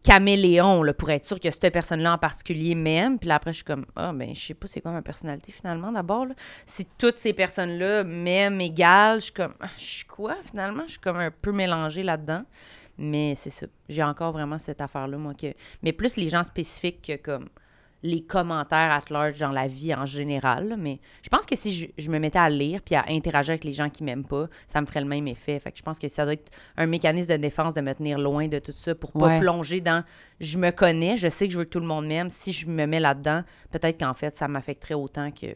[0.03, 3.19] caméléon là, pour être sûre que cette personne-là en particulier m'aime.
[3.19, 5.51] Puis là, après, je suis comme, ah, ben, je sais pas c'est quoi ma personnalité
[5.51, 6.27] finalement d'abord.
[6.65, 10.83] Si toutes ces personnes-là m'aiment égal, je suis comme, ah, je suis quoi finalement?
[10.85, 12.43] Je suis comme un peu mélangée là-dedans.
[12.97, 13.65] Mais c'est ça.
[13.89, 15.33] J'ai encore vraiment cette affaire-là, moi.
[15.33, 15.53] Que...
[15.83, 17.49] Mais plus les gens spécifiques que comme
[18.03, 20.75] les commentaires at large dans la vie en général.
[20.79, 23.63] Mais je pense que si je, je me mettais à lire puis à interagir avec
[23.63, 25.59] les gens qui m'aiment pas, ça me ferait le même effet.
[25.59, 28.17] Fait que je pense que ça doit être un mécanisme de défense de me tenir
[28.17, 29.39] loin de tout ça pour pas Ouais.
[29.39, 30.03] plonger dans
[30.39, 32.29] je me connais, je sais que je veux que tout le monde m'aime.
[32.31, 35.47] Si je me mets là-dedans, peut-être qu'en fait, ça m'affecterait autant que.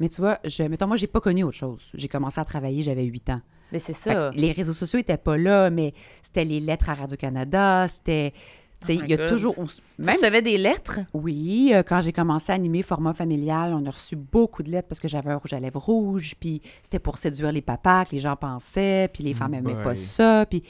[0.00, 1.90] Mais tu vois, je, mettons, moi, j'ai pas connu autre chose.
[1.94, 3.40] J'ai commencé à travailler, j'avais 8 ans.
[3.72, 4.30] Mais c'est ça.
[4.30, 5.92] les réseaux sociaux étaient pas là, mais
[6.22, 8.32] c'était les lettres à Radio-Canada, c'était...
[8.80, 9.28] Tu sais, Oh il y a God.
[9.28, 9.54] toujours...
[9.54, 9.62] Tu
[9.98, 11.00] Même recevais des lettres?
[11.12, 14.86] Oui, euh, quand j'ai commencé à animer format familial, on a reçu beaucoup de lettres
[14.88, 18.12] parce que j'avais un rouge à lèvres rouge, puis c'était pour séduire les papas que
[18.12, 20.62] les gens pensaient, puis les femmes n'aimaient pas ça, puis...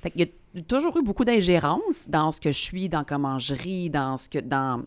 [0.00, 3.40] Fait qu'il y a toujours eu beaucoup d'ingérence dans ce que je suis, dans comment
[3.40, 4.38] je ris, dans ce que...
[4.38, 4.82] dans,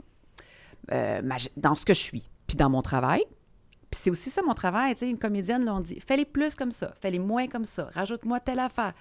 [0.94, 3.24] euh, ma- dans ce que je suis, puis dans mon travail.
[3.90, 6.56] Puis c'est aussi ça mon travail, tu sais, une comédienne, là, on dit, fais-les plus
[6.56, 8.94] comme ça, fais-les moins comme ça, rajoute-moi telle affaire.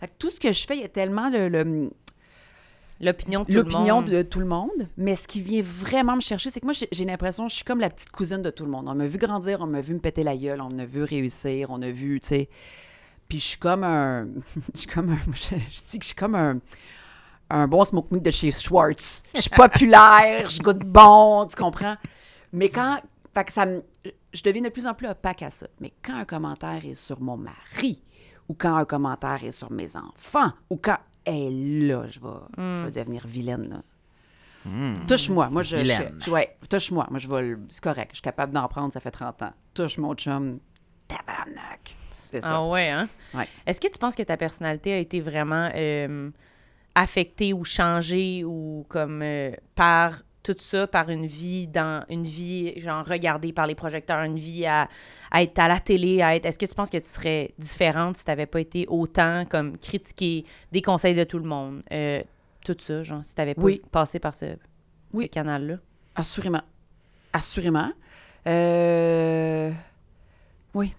[0.00, 1.90] Fait que tout ce que je fais, il y a tellement le- le,
[3.00, 4.10] L'opinion de tout le l'opinion monde.
[4.10, 4.88] de tout le monde.
[4.96, 7.64] Mais ce qui vient vraiment me chercher, c'est que moi, j'ai l'impression que je suis
[7.64, 8.88] comme la petite cousine de tout le monde.
[8.88, 11.70] On m'a vu grandir, on m'a vu me péter la gueule, on m'a vu réussir,
[11.70, 12.48] on a vu, tu sais.
[13.28, 14.26] Puis je suis comme un.
[14.74, 15.18] Je suis comme un.
[15.32, 16.58] Je, je dis que je suis comme un.
[17.50, 19.22] Un bon smoke meat de chez Schwartz.
[19.34, 21.96] Je suis populaire, je goûte bon, tu comprends?
[22.52, 23.00] Mais quand.
[23.34, 23.82] Fait que ça me.
[24.32, 25.66] Je deviens de plus en plus opaque à ça.
[25.80, 28.02] Mais quand un commentaire est sur mon mari,
[28.48, 30.98] ou quand un commentaire est sur mes enfants, ou quand.
[31.28, 31.50] Et
[31.86, 32.26] là, je vais,
[32.56, 33.82] je vais devenir vilaine, là.
[35.06, 35.48] Touche-moi.
[35.50, 35.76] Moi, je.
[35.76, 36.18] je- Vilaine.
[36.24, 37.06] je- ouais, touche-moi.
[37.10, 37.56] Moi, je vais.
[37.68, 38.10] C'est correct.
[38.12, 39.52] Je suis capable d'en prendre, ça fait 30 ans.
[39.74, 40.58] Touche mon chum.
[41.06, 41.94] Tabarnak.
[42.10, 42.56] C'est ça.
[42.56, 43.08] Ah ouais, hein?
[43.32, 43.48] Ouais.
[43.66, 46.30] Est-ce que tu penses que ta personnalité a été vraiment euh,
[46.94, 50.22] affectée ou changée ou comme euh, par
[50.54, 54.66] tout ça, par une vie dans une vie genre regardée par les projecteurs, une vie
[54.66, 54.88] à,
[55.30, 56.46] à être à la télé, à être.
[56.46, 59.76] Est-ce que tu penses que tu serais différente si tu n'avais pas été autant comme
[59.78, 62.22] critiquer des conseils de tout le monde, euh,
[62.64, 63.80] tout ça, genre si tu n'avais pas Oui.
[63.90, 64.56] passé par ce, ce
[65.12, 65.28] Oui.
[65.28, 65.76] canal-là?
[66.14, 66.62] Assurément.
[67.32, 67.90] Assurément.
[68.46, 69.70] Euh...
[70.74, 70.94] Oui.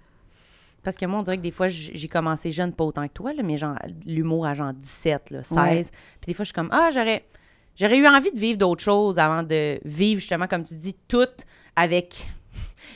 [0.84, 3.34] Parce que moi, on dirait que des fois, j'ai commencé jeune, pas autant que toi,
[3.34, 5.58] là, mais genre l'humour à genre 17, là, 16.
[5.58, 5.84] Ouais.
[6.22, 7.26] Puis des fois, je suis comme, ah, j'aurais,
[7.76, 11.28] j'aurais eu envie de vivre d'autres choses avant de vivre, justement, comme tu dis, tout
[11.76, 12.14] avec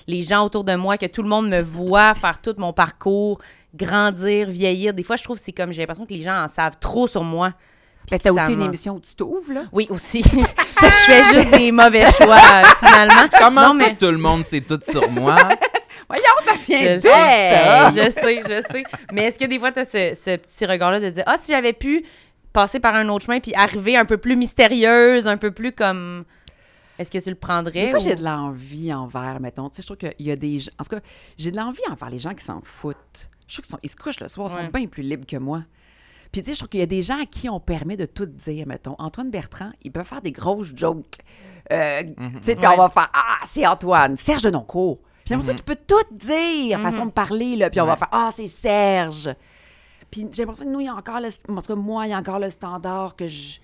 [0.08, 3.40] les gens autour de moi, que tout le monde me voit faire tout mon parcours,
[3.74, 4.94] grandir, vieillir.
[4.94, 7.08] Des fois, je trouve que c'est comme, j'ai l'impression que les gens en savent trop
[7.08, 7.54] sur moi.
[8.12, 9.64] Ben, t'as aussi une émission où tu t'ouvres, là.
[9.72, 10.22] Oui, aussi.
[10.82, 13.30] Je fais juste des mauvais choix, euh, finalement.
[13.40, 15.38] Comment Non, ça, mais- tout le monde sait tout sur moi?
[16.10, 17.92] Voyons, ça vient Je d'où, sais, ça?
[17.92, 18.84] je sais, je sais.
[19.14, 21.54] Mais est-ce que des fois, tu as ce, ce petit regard-là de dire Ah, si
[21.54, 22.04] j'avais pu
[22.54, 26.24] passer par un autre chemin puis arriver un peu plus mystérieuse, un peu plus comme.
[27.00, 27.86] Est-ce que tu le prendrais?
[27.86, 29.68] Des fois, ou- j'ai de l'envie envers, mettons.
[29.70, 30.72] Tu sais, je trouve qu'il y a des gens.
[30.80, 31.02] En tout cas,
[31.38, 33.30] j'ai de l'envie envers les gens qui s'en foutent.
[33.48, 34.66] Je trouve qu'ils sont- ils se couchent le soir, ils Ouais.
[34.66, 35.64] sont bien plus libres que moi.
[36.32, 38.06] Puis, tu sais, je trouve qu'il y a des gens à qui on permet de
[38.06, 38.96] tout dire, mettons.
[39.00, 41.18] Antoine Bertrand, il peut faire des grosses jokes.
[41.72, 42.74] Euh, Tu sais, puis Ouais.
[42.74, 45.00] on va faire Ah, c'est Antoine, Serge de Noncourt.
[45.02, 47.70] Puis j'ai l'impression qu'il peut tout dire, façon de parler, là.
[47.70, 49.34] Puis on va faire Ah, c'est Serge.
[50.14, 51.30] Puis j'ai l'impression que nous, il y a encore le.
[51.50, 53.60] En tout cas, moi, il y a encore le standard que je.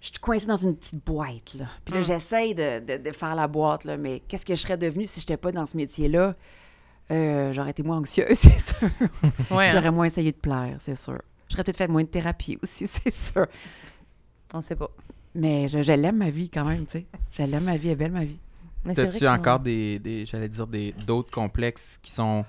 [0.00, 1.66] Je suis coincée dans une petite boîte, là.
[1.84, 3.96] Puis là, j'essaye de, de- de faire la boîte, là.
[3.96, 6.34] Mais qu'est-ce que je serais devenue si je n'étais pas dans ce métier-là?
[7.12, 8.88] Euh, J'aurais été moins anxieuse, c'est sûr.
[9.50, 9.70] Ouais, hein?
[9.72, 11.20] J'aurais moins essayé de plaire, c'est sûr.
[11.48, 13.46] J'aurais peut-être fait moins de thérapie aussi, c'est sûr.
[14.52, 14.88] On sait pas.
[15.34, 17.06] Mais je, je l'aime, ma vie, quand même, tu sais.
[17.32, 18.40] Je l'aime, ma vie est belle, ma vie.
[18.84, 22.44] Mais c'est vrai T'as-tu que- encore des, des j'allais dire, des, d'autres complexes qui sont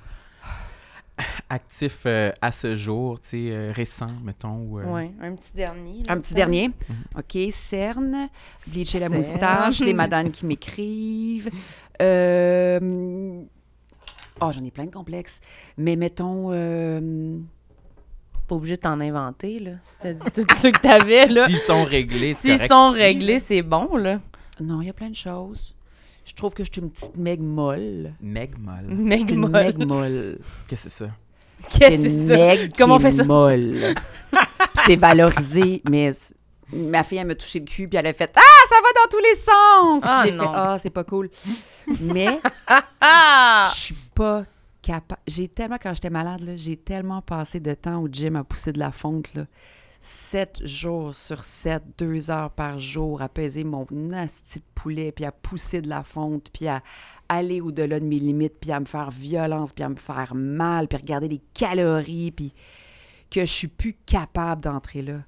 [1.54, 4.58] actifs euh, à ce jour, tu sais, euh, récents, mettons?
[4.68, 6.00] Ou, euh, Ouais, un petit dernier.
[6.08, 6.36] là, Un petit ça.
[6.36, 6.72] dernier.
[7.18, 8.30] OK, cerne,
[8.68, 11.50] bleacher la moustache, les madanes qui m'écrivent.
[12.02, 13.42] Euh,
[14.42, 15.40] Oh, j'en ai plein de complexes.
[15.78, 16.48] Mais mettons...
[16.52, 17.38] euh,
[18.48, 19.72] Pas obligé de t'en inventer, là.
[19.84, 21.46] Si t'as dit tous ceux que t'avais, là.
[21.48, 24.20] S'ils sont réglés, c'est S'ils sont réglés, c'est bon, là.
[24.60, 25.76] Non, il y a plein de choses.
[26.26, 28.14] Je trouve que je suis une petite meg molle.
[28.22, 28.88] Meg molle.
[28.88, 30.40] meg molle.
[30.68, 31.12] Qu'est-ce que c'est ça?
[31.70, 32.68] Qu'est-ce que c'est ça?
[32.78, 33.24] Comment on fait ça?
[33.24, 33.76] molle.
[34.86, 36.12] C'est valorisé, mais
[36.74, 39.10] ma fille, elle m'a touché le cul, puis elle a fait «Ah, ça va dans
[39.10, 40.04] tous les sens!
[40.06, 40.52] Ah, J'ai fait non.
[40.54, 41.30] «Ah, c'est pas cool.»
[42.02, 42.28] Mais
[43.02, 44.44] je suis pas
[44.82, 45.22] capable.
[45.28, 48.80] J'ai tellement, quand j'étais malade, j'ai tellement passé de temps au gym à pousser de
[48.80, 49.46] la fonte, là.
[50.06, 55.24] Sept jours sur sept, deux heures par jour, à peser mon nasty de poulet, puis
[55.24, 56.82] à pousser de la fonte, puis à
[57.30, 60.90] aller au-delà de mes limites, puis à me faire violence, puis à me faire mal,
[60.90, 62.54] puis regarder les calories, puis
[63.32, 65.20] que je suis plus capable d'entrer là.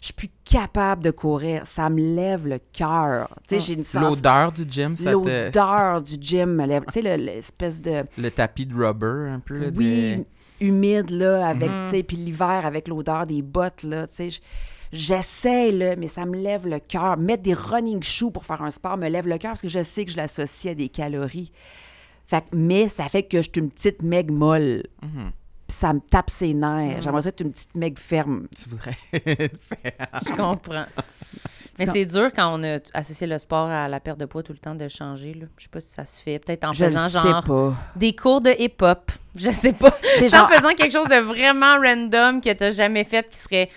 [0.00, 1.66] Je suis plus capable de courir.
[1.66, 3.28] Ça me lève le cœur.
[3.48, 4.10] Tu sais, j'ai une sensation...
[4.10, 5.16] L'odeur du gym, ça te...
[5.16, 6.84] L'odeur du gym me lève.
[6.92, 8.04] Tu sais, le- l'espèce de...
[8.18, 9.58] Le tapis de rubber, un peu.
[9.58, 10.24] Là, Oui, de-
[10.62, 11.84] humide, là, avec, Mhm.
[11.84, 14.30] tu sais, puis l'hiver avec l'odeur des bottes, là, tu sais.
[14.30, 14.40] je-
[14.94, 17.16] J'essaie, là, mais ça me lève le cœur.
[17.16, 19.82] Mettre des running shoes pour faire un sport me lève le cœur parce que je
[19.82, 21.50] sais que je l'associe à des calories.
[22.26, 24.82] Fait, que- mais ça fait que je suis une petite meg molle.
[25.02, 25.30] Mhm.
[25.66, 26.96] Puis ça me tape ses nerfs.
[26.98, 27.02] Mhm.
[27.02, 28.48] J'aimerais ça être une petite meg ferme.
[28.54, 29.92] Tu voudrais faire...
[30.26, 30.84] Je comprends.
[31.86, 34.52] Mais c'est dur quand on a associé le sport à la perte de poids tout
[34.52, 35.34] le temps de changer.
[35.34, 35.46] Là.
[35.58, 36.38] Je sais pas si ça se fait.
[36.38, 37.74] Peut-être en Je faisant genre pas.
[37.96, 39.10] des cours de hip-hop.
[39.34, 39.90] Je sais pas.
[40.20, 43.70] Genre genre faisant quelque chose de vraiment random que t'as jamais fait qui serait.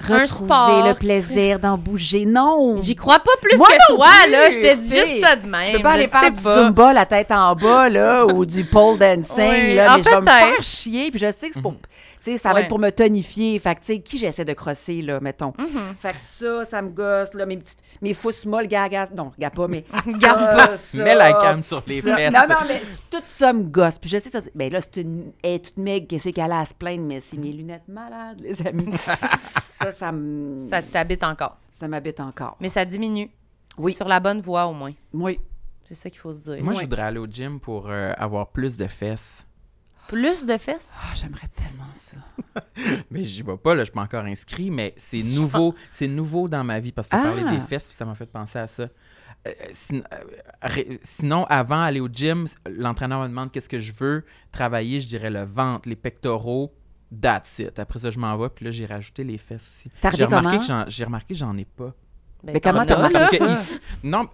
[0.00, 2.24] retrouver sport le plaisir d'en bouger.
[2.24, 2.80] Non!
[2.80, 4.50] J'y crois pas plus Moi que non toi, plus, là.
[4.50, 5.70] Je te dis juste ça de même.
[5.72, 6.54] Je peux pas aller le faire du pas.
[6.54, 9.74] Zumba la tête en bas, là, ou du pole dancing, Oui.
[9.74, 11.74] là, Ah, mais je vais me faire chier, puis je sais que c'est pour...
[11.74, 11.78] Tu
[12.24, 12.60] sais, ça va Ouais.
[12.62, 13.58] être pour me tonifier.
[13.58, 15.52] Fait que, tu sais, qui j'essaie de crosser, là, mettons?
[15.58, 15.94] Mhm.
[16.00, 17.78] Fait que ça, ça me gosse, là, mes petites...
[18.02, 19.10] Mes fousses molles, gagas...
[19.14, 19.84] Non, regarde pas, mais...
[20.06, 20.76] Regarde pas.
[20.76, 22.32] Ça, Mets la cam sur les ça- fesses.
[22.32, 23.98] Non, non, mais tout ça me gosse.
[23.98, 25.32] Puis je sais, ça, ben là, c'est une...
[25.42, 28.38] Elle est toute maigre, qu'est-ce qu'elle a à se plaindre, mais c'est mes lunettes malades,
[28.40, 28.88] les amis.
[28.94, 30.58] ça, ça me...
[30.60, 31.56] Ça t'habite encore.
[31.72, 32.56] Ça m'habite encore.
[32.60, 33.30] Mais ça diminue.
[33.78, 33.92] Oui.
[33.92, 34.92] Sur la bonne voie, au moins.
[35.12, 35.40] Oui.
[35.82, 36.64] C'est ça qu'il faut se dire.
[36.64, 39.44] Moi, je voudrais aller au gym pour euh, avoir plus de fesses.
[40.08, 40.94] Plus de fesses?
[41.00, 42.16] Ah, j'aimerais tellement ça.
[43.10, 46.48] Mais j'y vais pas, là, je suis pas encore inscrit, mais c'est nouveau, c'est nouveau
[46.48, 47.50] dans ma vie parce que tu as parlé Ah.
[47.52, 48.84] des fesses, puis ça m'a fait penser à ça.
[49.46, 50.16] Euh, sin- euh,
[50.62, 55.06] ré- sinon, avant d'aller au gym, l'entraîneur me demande qu'est-ce que je veux travailler, je
[55.06, 56.72] dirais le ventre, les pectoraux,
[57.20, 57.78] that's it.
[57.78, 59.90] Après ça, je m'en vais, puis là, j'ai rajouté les fesses aussi.
[59.94, 60.60] C'est arrivé J'ai remarqué comment?
[60.60, 61.92] que j'en- j'ai remarqué que j'en ai pas.
[62.42, 63.52] Ben, Mais comment t'en t'as as, remarqué ça?
[63.52, 64.28] ici- non,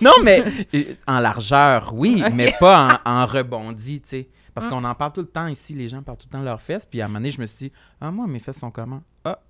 [0.00, 0.42] non, mais
[0.74, 4.28] euh, en largeur, oui, mais pas en, en rebondi, tu sais.
[4.58, 4.70] Parce Mm.
[4.70, 6.60] qu'on en parle tout le temps ici, les gens parlent tout le temps de leurs
[6.60, 6.84] fesses.
[6.86, 9.02] Puis à un moment donné, je me suis dit, ah, moi, mes fesses sont comment?
[9.24, 9.40] Ah,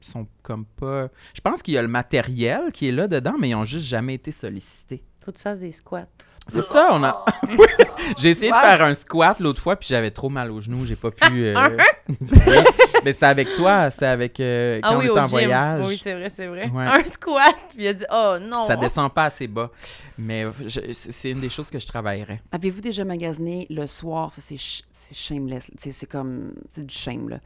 [0.00, 1.08] ils sont comme pas.
[1.34, 3.86] Je pense qu'il y a le matériel qui est là dedans, mais ils ont juste
[3.86, 5.02] jamais été sollicités.
[5.24, 6.06] Faut que tu fasses des squats.
[6.48, 7.24] C'est ça, on a.
[8.18, 10.96] j'ai essayé de faire un squat l'autre fois, puis j'avais trop mal aux genoux, j'ai
[10.96, 11.46] pas pu.
[11.46, 11.54] euh.
[13.04, 14.40] Mais c'était avec toi, c'était avec.
[14.40, 15.30] euh, quand ah on oui, était au en gym.
[15.30, 15.88] voyage.
[15.88, 16.68] Oui, c'est vrai, c'est vrai.
[16.68, 16.84] Ouais.
[16.84, 19.70] Un squat, puis il a dit «Oh non!» Ça descend pas assez bas.
[20.18, 22.42] Mais je- c'est c'est une des choses que je travaillerais.
[22.50, 24.32] Avez-vous déjà magasiné le soir?
[24.32, 25.70] Ça, c'est sh- c'est shameless.
[25.76, 26.52] Tu sais, C'est comme.
[26.70, 27.38] C'est du shame, là.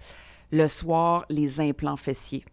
[0.52, 2.44] Le soir, les implants fessiers.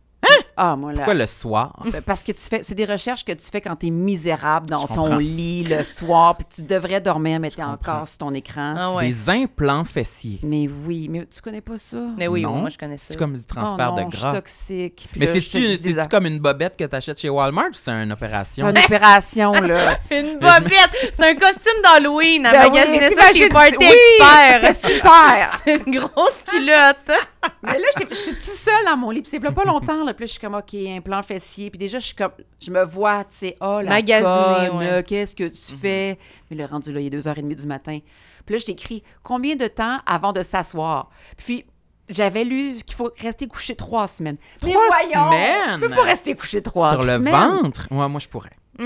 [0.58, 0.98] Ah, moi, là.
[0.98, 1.74] Pourquoi le soir?
[2.06, 2.62] Parce que tu fais.
[2.64, 5.84] C'est des recherches que tu fais quand tu es misérable dans Je ton lit le
[5.84, 8.76] soir, puis tu devrais dormir, mais tu encore sur ton écran.
[8.78, 9.08] Ah ouais.
[9.10, 10.40] Des implants fessiers.
[10.44, 11.98] Mais oui, mais tu connais pas ça?
[12.18, 12.56] Mais oui, Non.
[12.56, 13.08] moi, je connais ça.
[13.10, 14.34] C'est comme du transfert oh non, de je suis gras.
[14.34, 15.08] toxique.
[15.12, 17.92] Puis Mais je c'est-tu des comme une bobette que tu achètes chez Walmart ou c'est
[17.92, 18.70] une C'est opération?
[18.70, 19.98] une opération, là.
[20.12, 21.12] Une bobette!
[21.14, 22.46] C'est un costume d'Halloween!
[22.46, 23.88] À Ben oui, magasiner ça chez Party oui,
[24.20, 24.76] Expert!
[24.76, 25.60] super!
[25.64, 27.20] C'est une grosse culotte!
[27.64, 29.22] Mais là, je suis tout seule dans mon lit.
[29.22, 30.04] Puis c'est pas longtemps.
[30.04, 31.70] Là, puis là, je suis comme, OK, un plan fessier.
[31.70, 35.03] Puis déjà, je suis comme, je me vois, tu sais, oh, la Magasiner, conne, ouais.
[35.03, 36.18] qu'est-ce que tu fais?
[36.52, 37.99] Mais le rendu là, il est 2h30 du matin.
[38.45, 41.10] Puis là, je t'écris, combien de temps avant de s'asseoir?
[41.38, 41.65] Puis
[42.10, 44.38] j'avais lu qu'il faut rester couché trois semaines.
[44.64, 45.28] Mais Trois voyons!
[45.32, 45.72] semaines?
[45.74, 47.34] Je peux pas rester couché trois Sur le semaines.
[47.34, 47.88] ventre?
[47.91, 48.52] Ouais, moi, je pourrais.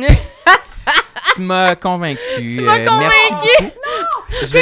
[1.36, 2.20] Tu m'as convaincu.
[2.38, 3.72] Tu m'as convaincu.
[4.44, 4.54] C'est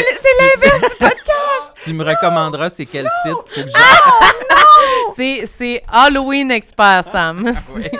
[0.41, 1.73] l'inverse du podcast.
[1.85, 3.31] Tu me recommanderas c'est quel site?
[3.31, 3.71] Faut que j'aille.
[3.71, 4.55] C'est-
[5.15, 7.43] C'est Halloween Expert, Sam.
[7.75, 7.91] Ouais.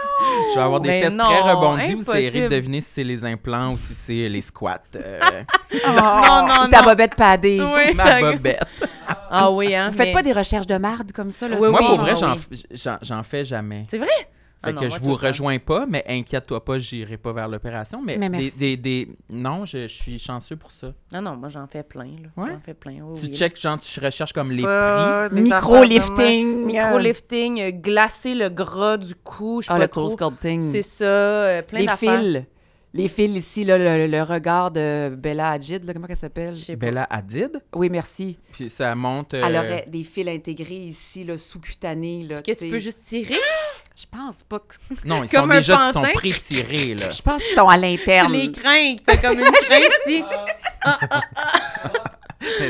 [0.52, 1.94] Je vais avoir des non, très rebondies.
[1.96, 4.80] Vous essayerez de deviner si c'est les implants ou si c'est les squats.
[4.96, 5.20] Euh,
[5.74, 6.86] Oh, Non, non, ta non.
[6.90, 7.60] bobette padée.
[7.62, 8.64] Oui, ma t'as- bobette.
[9.30, 9.90] Ah oui, hein?
[9.90, 12.12] Vous faites mais- pas des recherches de marde comme ça, le Oui, Moi, pour vrai,
[12.14, 12.64] ah j'en oui.
[12.72, 13.84] j'en- j'en fais jamais.
[13.90, 14.08] C'est vrai?
[14.64, 18.02] Fait Ah non, que je vous rejoins pas, mais inquiète-toi pas, j'irai pas vers l'opération.
[18.04, 18.58] Mais, Mais des, merci.
[18.60, 20.94] des, des- Non, je, je suis chanceux pour ça.
[21.14, 22.30] Non, non, moi, j'en fais plein, là.
[22.44, 22.52] Ouais?
[22.52, 23.36] J'en fais plein, oui, Tu oui.
[23.36, 25.42] checkes, genre, tu recherches comme les prix.
[25.44, 26.66] Micro-lifting.
[26.66, 30.16] Micro-lifting, euh, glacer le gras du cou, je sais Ah, pas le trop.
[30.62, 32.20] C'est ça, euh, plein Les d'affaires.
[32.22, 32.44] fils.
[32.98, 36.56] Les fils ici, là, le, le regard de Bella Hadid, là, comment elle s'appelle?
[36.78, 38.40] Bella Hadid, Oui, merci.
[38.54, 39.34] puis ça monte.
[39.34, 42.24] euh, Elle aurait des fils intégrés ici, là, sous-cutanés.
[42.30, 43.36] Là, Que tu peux juste tirer?
[43.98, 44.76] Je pense pas que...
[45.06, 47.12] Non, ils Comme sont un déjà ils sont pré-tirés, là.
[47.12, 48.32] Je pense qu'ils sont à Tu l'interne.
[48.34, 50.24] les crains, t'as comme une crainte ici.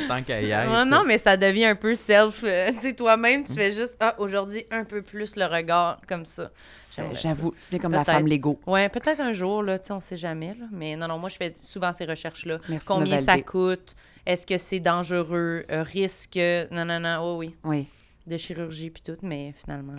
[0.07, 2.43] Tant qu'à y aille, Ah non, mais ça devient un peu self.
[2.43, 6.25] euh, tu sais, toi-même, tu fais juste, ah, aujourd'hui, un peu plus le regard, comme
[6.25, 6.49] ça.
[6.95, 7.13] Ça.
[7.13, 8.17] J'avoue, es comme la Peut-être.
[8.17, 8.59] femme Lego.
[8.65, 10.65] Ouais, peut-être un jour, là, tu sais, on sait jamais, là.
[10.71, 12.59] Mais non, non, moi, je fais souvent ces recherches-là.
[12.85, 13.95] Combien ça coûte?
[14.25, 15.65] Est-ce que c'est dangereux?
[15.69, 16.39] Euh, risque?
[16.71, 17.55] Non, non, non, oh oui.
[17.63, 17.87] Oui,
[18.25, 19.93] De chirurgie puis tout, mais finalement...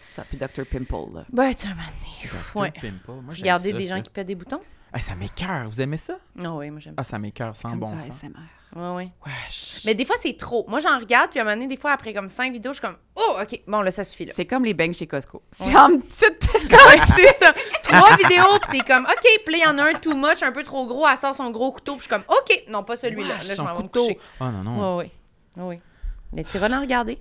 [0.00, 0.66] ça, puis Dr.
[0.70, 1.14] Pimple.
[1.14, 1.24] Là.
[1.32, 2.32] Ben, tu as donné.
[2.54, 2.70] Ouais.
[2.72, 3.22] Pimple.
[3.22, 3.96] Moi, Regardez ça, des ça.
[3.96, 4.60] gens qui pètent des boutons?
[4.92, 5.68] Ah, ça m'écœure.
[5.68, 6.14] Vous aimez ça?
[6.44, 7.10] Ah oui, moi, j'aime Ah, ça.
[7.10, 7.26] ça aussi.
[7.26, 7.98] m'écœure sans Comme bon sens.
[8.08, 8.30] ASMR.
[8.74, 9.08] Ouais, ouais.
[9.26, 9.82] Wesh.
[9.84, 10.64] Mais des fois, c'est trop.
[10.68, 12.78] Moi, j'en regarde, puis à un moment donné, des fois, après comme cinq vidéos, je
[12.78, 14.32] suis comme, oh, OK, bon, là, ça suffit, là.
[14.34, 15.42] C'est comme les bangs chez Costco.
[15.50, 15.76] C'est Ouais.
[15.76, 16.42] en petite...
[17.16, 17.52] C'est ça.
[17.82, 20.42] Trois vidéos, puis t'es comme, OK, puis là, il y en a un too much,
[20.42, 22.82] un peu trop gros, elle sort son gros couteau, puis je suis comme, OK, non,
[22.82, 23.34] pas celui-là.
[23.46, 24.02] Là, je m'en vais me couteau.
[24.06, 24.18] coucher.
[24.40, 24.96] Oh non, non.
[24.98, 25.04] Oui,
[25.56, 25.62] oui.
[25.64, 25.80] Oui.
[26.32, 27.18] Mais tu iras l'en regarder.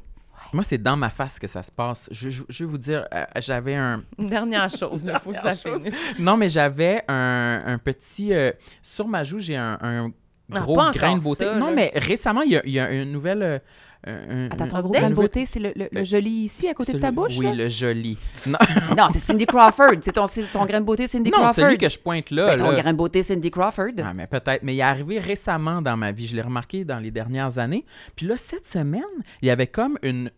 [0.54, 2.08] Moi, c'est dans ma face que ça se passe.
[2.12, 4.04] Je, je- je vais vous dire, euh, j'avais un...
[4.18, 5.94] Une dernière chose, il faut que ça finisse.
[6.20, 8.34] Non, mais j'avais un, un petit...
[8.34, 8.52] euh,
[8.82, 10.12] sur ma joue, j'ai un, un
[10.50, 11.46] Non, gros grain de beauté.
[11.46, 11.74] ça, non, là.
[11.76, 13.62] mais récemment, il y a, il y a une nouvelle...
[14.08, 16.68] euh, Attends, ton un- gros grain de beauté, c'est le, le- le Euh, joli ici,
[16.68, 17.38] à côté de ta bouche?
[17.38, 17.54] Oui, là?
[17.54, 18.18] le joli.
[18.48, 18.58] Non,
[18.98, 19.98] Non, c'est Cindy Crawford.
[20.02, 21.64] C'est ton, ton grain de beauté, Cindy non Crawford.
[21.66, 22.48] celui que je pointe là.
[22.48, 22.82] Ben, ton là.
[22.82, 23.92] grain de beauté, Cindy Crawford.
[24.04, 24.64] Ah, mais peut-être.
[24.64, 26.26] Mais il est arrivé récemment dans ma vie.
[26.28, 27.86] Je l'ai remarqué dans les dernières années.
[28.16, 29.04] Puis là, cette semaine,
[29.44, 30.32] il y avait comme une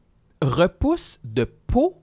[0.43, 1.99] repousse de peau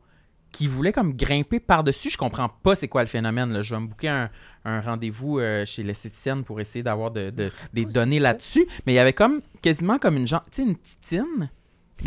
[0.53, 2.11] qui voulait comme grimper par-dessus.
[2.11, 3.53] Je comprends pas c'est quoi le phénomène.
[3.53, 3.63] Là.
[3.63, 4.31] Je vais me booker un,
[4.65, 8.67] un rendez-vous euh, chez l'esthéticienne pour essayer d'avoir de, de- des données là-dessus.
[8.85, 11.51] Mais il y avait comme quasiment comme une genre, tu sais, une titine.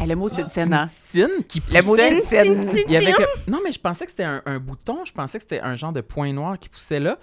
[0.02, 0.90] Eh, le mot titine, hein?
[1.06, 2.22] Titine qui Le mot poussait.
[2.22, 2.70] titine.
[2.88, 5.06] Il y avait que- Non, mais je pensais que c'était un, un bouton.
[5.06, 7.20] Je pensais que c'était un genre de point noir qui poussait là.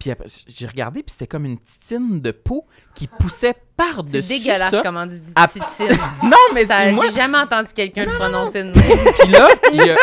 [0.00, 0.10] Puis
[0.48, 4.80] j'ai regardé, puis c'était comme une titine de peau qui poussait par-dessus C'est dégueulasse ça.
[4.82, 5.96] comment tu dis Ah, titine.
[6.24, 9.14] Non, mais Ça, moi, J'ai jamais entendu quelqu'un le prononcer de même.
[9.20, 9.96] puis là, il y, a,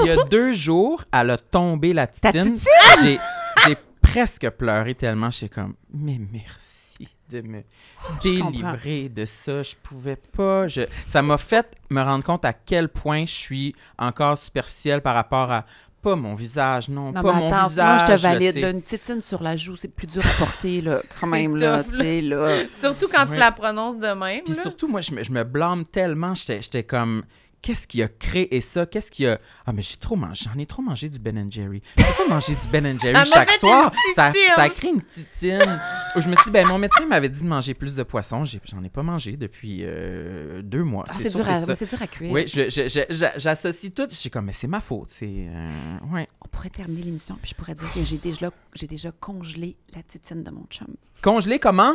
[0.04, 2.58] il y a deux jours, elle a tombé la titine.
[3.02, 3.18] J'ai,
[3.66, 7.62] j'ai presque pleuré tellement j'étais comme, mais merci de me
[8.02, 8.50] comprends.
[8.50, 9.62] délivrer de ça.
[9.62, 10.68] Je pouvais pas.
[10.68, 10.82] Je...
[11.06, 15.50] Ça m'a fait me rendre compte à quel point je suis encore superficielle par rapport
[15.50, 15.64] à
[16.04, 17.86] pas mon visage, non, Non, pas mais mon visage.
[17.86, 18.56] moi, je te valide.
[18.58, 21.82] là, une titine sur la joue, c'est plus dur à porter, là, quand même, là,
[21.82, 22.70] tough.
[22.70, 24.42] Surtout quand tu la prononces de même.
[24.44, 24.62] Puis là.
[24.62, 26.34] surtout, moi, je me, je me blâme tellement.
[26.34, 27.24] J'étais j'étais comme,
[27.64, 28.84] qu'est-ce qui a créé ça?
[28.84, 29.40] Qu'est-ce qui a.
[29.64, 30.44] Ah, mais j'ai trop mangé.
[30.52, 31.80] J'en ai trop mangé du Ben Jerry.
[31.96, 33.90] J'ai pas mangé du Ben Jerry chaque soir.
[34.14, 35.80] Ça, ça a créé une titine.
[36.14, 38.44] Je me suis dit, ben, mon médecin m'avait dit de manger plus de poisson.
[38.44, 41.04] J'ai- J'en ai, pas mangé depuis euh, deux mois.
[41.08, 42.32] Ah, c'est dur, à- dur cuire.
[42.32, 44.06] Oui, j'associe tout.
[44.10, 45.08] Je suis comme, mais c'est ma faute.
[45.10, 45.26] C'est.
[45.26, 45.68] euh,
[46.12, 46.28] ouais.
[46.42, 50.50] On pourrait terminer l'émission, puis je pourrais dire que j'ai déjà, congelé la titine de
[50.50, 50.88] mon chum.
[51.22, 51.94] Congelé, comment?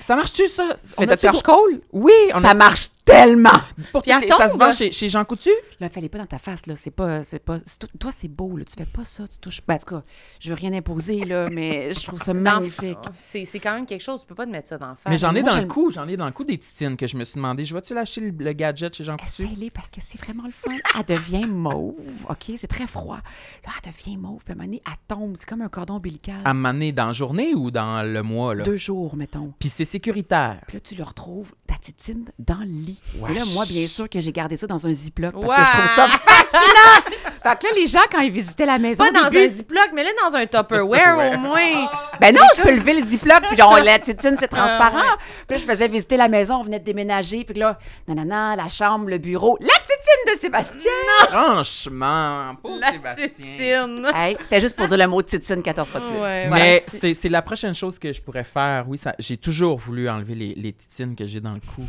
[0.00, 0.76] Ça marche-tu, ça?
[0.98, 1.42] On Le Dr.
[1.42, 1.80] Cole?
[1.92, 2.54] Oui, on Ça a...
[2.54, 3.48] marche tellement!
[3.92, 5.48] pour Puis les- Ça se vend chez, chez Jean Coutu?
[5.80, 6.76] Là, fallait pas dans ta face, là.
[6.76, 7.22] C'est pas.
[7.24, 8.64] C'est pas c'est toi, c'est beau, là.
[8.64, 9.60] Tu fais pas ça, tu touches.
[9.66, 10.02] Ben, en tout cas,
[10.40, 12.98] je veux rien imposer, là, mais je trouve ça magnifique.
[13.16, 15.10] C'est c'est quand même quelque chose, tu peux pas te mettre ça dans la face.
[15.10, 16.96] Mais j'en ai moi, dans le le- cou, j'en ai dans le cou des titines
[16.96, 19.42] que je me suis demandé, je vais-tu l'acheter le, le gadget chez Jean Coutu?
[19.44, 20.72] Essaye-les parce que c'est vraiment le fun.
[20.98, 21.94] Elle devient mauve,
[22.28, 22.52] OK?
[22.58, 23.20] C'est très froid.
[23.64, 25.36] Là, elle devient mauve, puis à un moment donné, elle tombe.
[25.36, 26.36] C'est comme un cordon ombilical.
[26.44, 28.64] À m'amener dans la journée ou dans le mois, là?
[28.64, 29.52] Deux jours, mettons.
[29.58, 30.60] Puis c'est sécuritaire.
[30.66, 32.95] Puis là, tu le retrouves, ta titine, dans le lit.
[33.18, 33.30] Wesh.
[33.30, 35.70] Et là, moi, bien sûr que j'ai gardé ça dans un ziploc parce que je
[35.78, 37.16] trouve ça fascinant.
[37.42, 39.48] fait que là, les gens, quand ils visitaient la maison, Pas au dans début, un
[39.48, 41.34] Ziploc, mais là, dans un Tupperware Ouais.
[41.34, 41.88] au moins.
[42.20, 44.98] Ben non, je peux lever le ziploc, puis on, la titine, c'est transparent.
[44.98, 45.16] Ah,
[45.46, 47.78] Puis là, je faisais visiter la maison, on venait de déménager, puis là,
[48.08, 50.90] nanana, la chambre, le bureau, la titine de Sébastien!
[51.28, 53.28] Franchement, pauvre La Sébastien.
[53.28, 54.10] titine.
[54.14, 56.14] Hey, c'était juste pour dire le mot titine 14 fois de plus.
[56.22, 56.64] Ouais, Voilà.
[56.64, 58.84] Mais c'est- c'est c'est la prochaine chose que je pourrais faire.
[58.88, 61.82] Oui, ça, j'ai toujours voulu enlever les, les titines que j'ai dans le cou.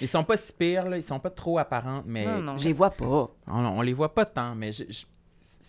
[0.00, 0.96] Ils sont pas si pires, là.
[0.96, 2.56] Ils sont pas trop apparentes, mais Non, non.
[2.58, 3.04] Je les vois pas.
[3.46, 5.04] on, on les voit pas tant, mais je- je-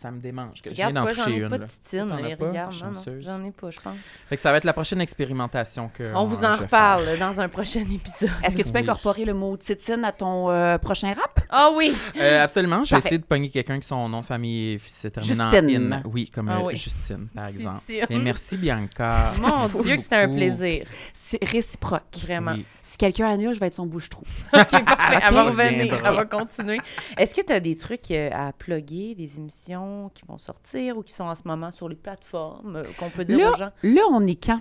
[0.01, 1.49] ça me démange que je viens Regarde d'en pas, j'en toucher ai une.
[1.49, 2.11] pas de titine.
[2.11, 2.47] As mais pas?
[2.47, 3.23] regarde, non, non, Chanceuse?
[3.25, 3.95] j'en ai pas, je pense.
[4.27, 7.19] Fait que ça va être la prochaine expérimentation que On vous en reparle faire.
[7.19, 8.29] dans un prochain épisode.
[8.43, 8.83] Est-ce que tu peux Oui.
[8.83, 11.39] incorporer le mot titine à ton euh, prochain rap?
[11.49, 11.93] Ah oui!
[12.19, 12.83] Euh, absolument.
[12.83, 13.07] Je vais Parfait.
[13.09, 15.93] essayer de pogner quelqu'un qui son nom de famille se termine en Justine.
[15.93, 16.01] in.
[16.05, 16.75] Oui, comme Ah euh, oui.
[16.77, 17.79] Justine, par exemple.
[17.85, 18.05] Titine.
[18.09, 19.31] Et merci, Bianca.
[19.41, 20.85] Mon Dieu, que c'était un plaisir.
[21.13, 22.01] C'est réciproque.
[22.23, 22.53] Vraiment.
[22.53, 22.65] Oui.
[22.83, 24.23] Si quelqu'un annule, je vais être son bouche-trou.
[24.53, 25.19] OK, parfait.
[25.25, 25.93] Elle va revenir.
[26.05, 26.77] Elle va continuer.
[27.17, 29.90] Est-ce que tu as des trucs euh, à plugger, des émissions?
[30.13, 33.25] Qui vont sortir ou qui sont en ce moment sur les plateformes euh, qu'on peut
[33.25, 33.71] dire Là, aux gens?
[33.83, 34.59] là, on est quand?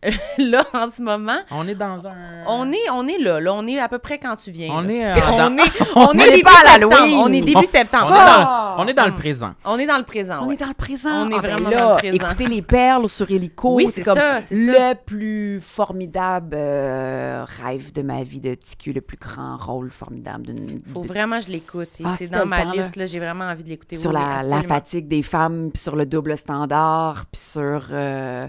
[0.38, 2.44] là, en ce moment, On est dans un.
[2.46, 3.52] on est, on est là, là.
[3.54, 4.72] On est à peu près quand tu viens.
[4.72, 4.90] On là.
[4.92, 5.62] est, euh, dans- on est,
[5.96, 6.94] on est est début pas à septembre.
[7.24, 8.06] On est début On- septembre.
[8.10, 8.74] On est Ah!
[8.78, 9.18] dans, on est dans le Hum.
[9.18, 9.54] présent.
[9.64, 10.34] On est dans le présent.
[10.42, 10.54] On ouais.
[10.54, 11.10] est dans le présent.
[11.26, 12.14] On est Ah, ben vraiment là, dans le présent.
[12.26, 13.74] Écoutez les perles sur Hélico.
[13.74, 14.94] Oui, c'est comme ça, le ça.
[14.94, 20.80] plus formidable euh, rêve de ma vie de TQ, le plus grand rôle formidable d'une.
[20.92, 21.88] Faut vraiment que je l'écoute.
[22.04, 23.06] Ah, c'est c'était dans ma temps, liste, là.
[23.06, 23.96] J'ai vraiment envie de l'écouter.
[23.96, 28.46] sur Oui, la, fatigue des femmes, puis sur le double standard, puis sur euh,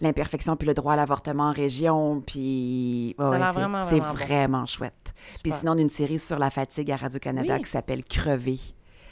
[0.00, 4.12] l'imperfection, puis le droit à l'avortement en région, puis ouais, ouais, c'est vraiment, c'est vraiment
[4.12, 4.24] bon.
[4.24, 5.14] vraiment chouette.
[5.42, 7.62] Puis sinon, une série sur la fatigue à Radio-Canada Oui.
[7.62, 8.58] qui s'appelle Crever.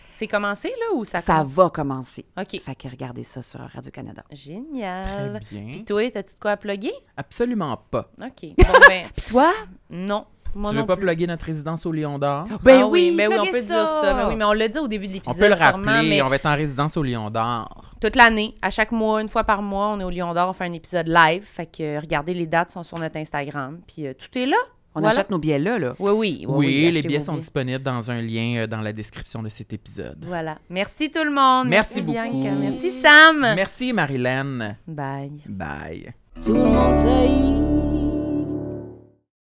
[0.09, 1.51] C'est commencé, là, ou ça, Ça commence?
[1.53, 2.25] va commencer.
[2.39, 2.61] OK.
[2.63, 4.23] Fait que regardez ça sur Radio-Canada.
[4.31, 5.41] Génial.
[5.41, 5.73] Très bien.
[5.73, 6.93] Puis toi, t'as-tu de quoi à plugger?
[7.17, 8.11] Absolument pas.
[8.23, 8.55] OK.
[8.57, 9.53] Bon, ben, Puis toi?
[9.91, 10.25] non.
[10.57, 11.05] Moi tu non veux pas plus.
[11.05, 12.45] plugger notre résidence au Lion d'Or?
[12.63, 14.15] Ben Ah oui, ben oui, on pluguez peut dire ça.
[14.15, 16.09] Ben oui, mais on l'a dit au début de On l'épisode, peut le sûrement, rappeler,
[16.09, 17.69] mais on va être en résidence au Lion d'Or.
[18.01, 20.53] toute l'année, à chaque mois, une fois par mois, on est au Lion d'Or, on
[20.53, 21.43] fait un épisode live.
[21.45, 23.79] Fait que euh, regardez, les dates sont sur notre Instagram.
[23.87, 24.57] Puis euh, tout est là.
[24.99, 25.15] On Voilà.
[25.15, 25.95] achète nos billets là, là.
[25.99, 26.45] Oui, oui.
[26.49, 29.75] Oui, les achetez billets sont disponibles dans un lien euh, dans la description de cet
[29.75, 30.25] épisode.
[30.27, 30.57] Voilà.
[30.71, 31.69] Merci tout le monde.
[31.69, 32.19] Merci beaucoup.
[32.31, 32.53] Bianca.
[32.59, 33.41] Merci Sam.
[33.55, 34.77] Merci Marilyn.
[34.87, 35.33] Bye.
[35.47, 36.15] Bye.
[36.43, 37.66] Tout le monde sait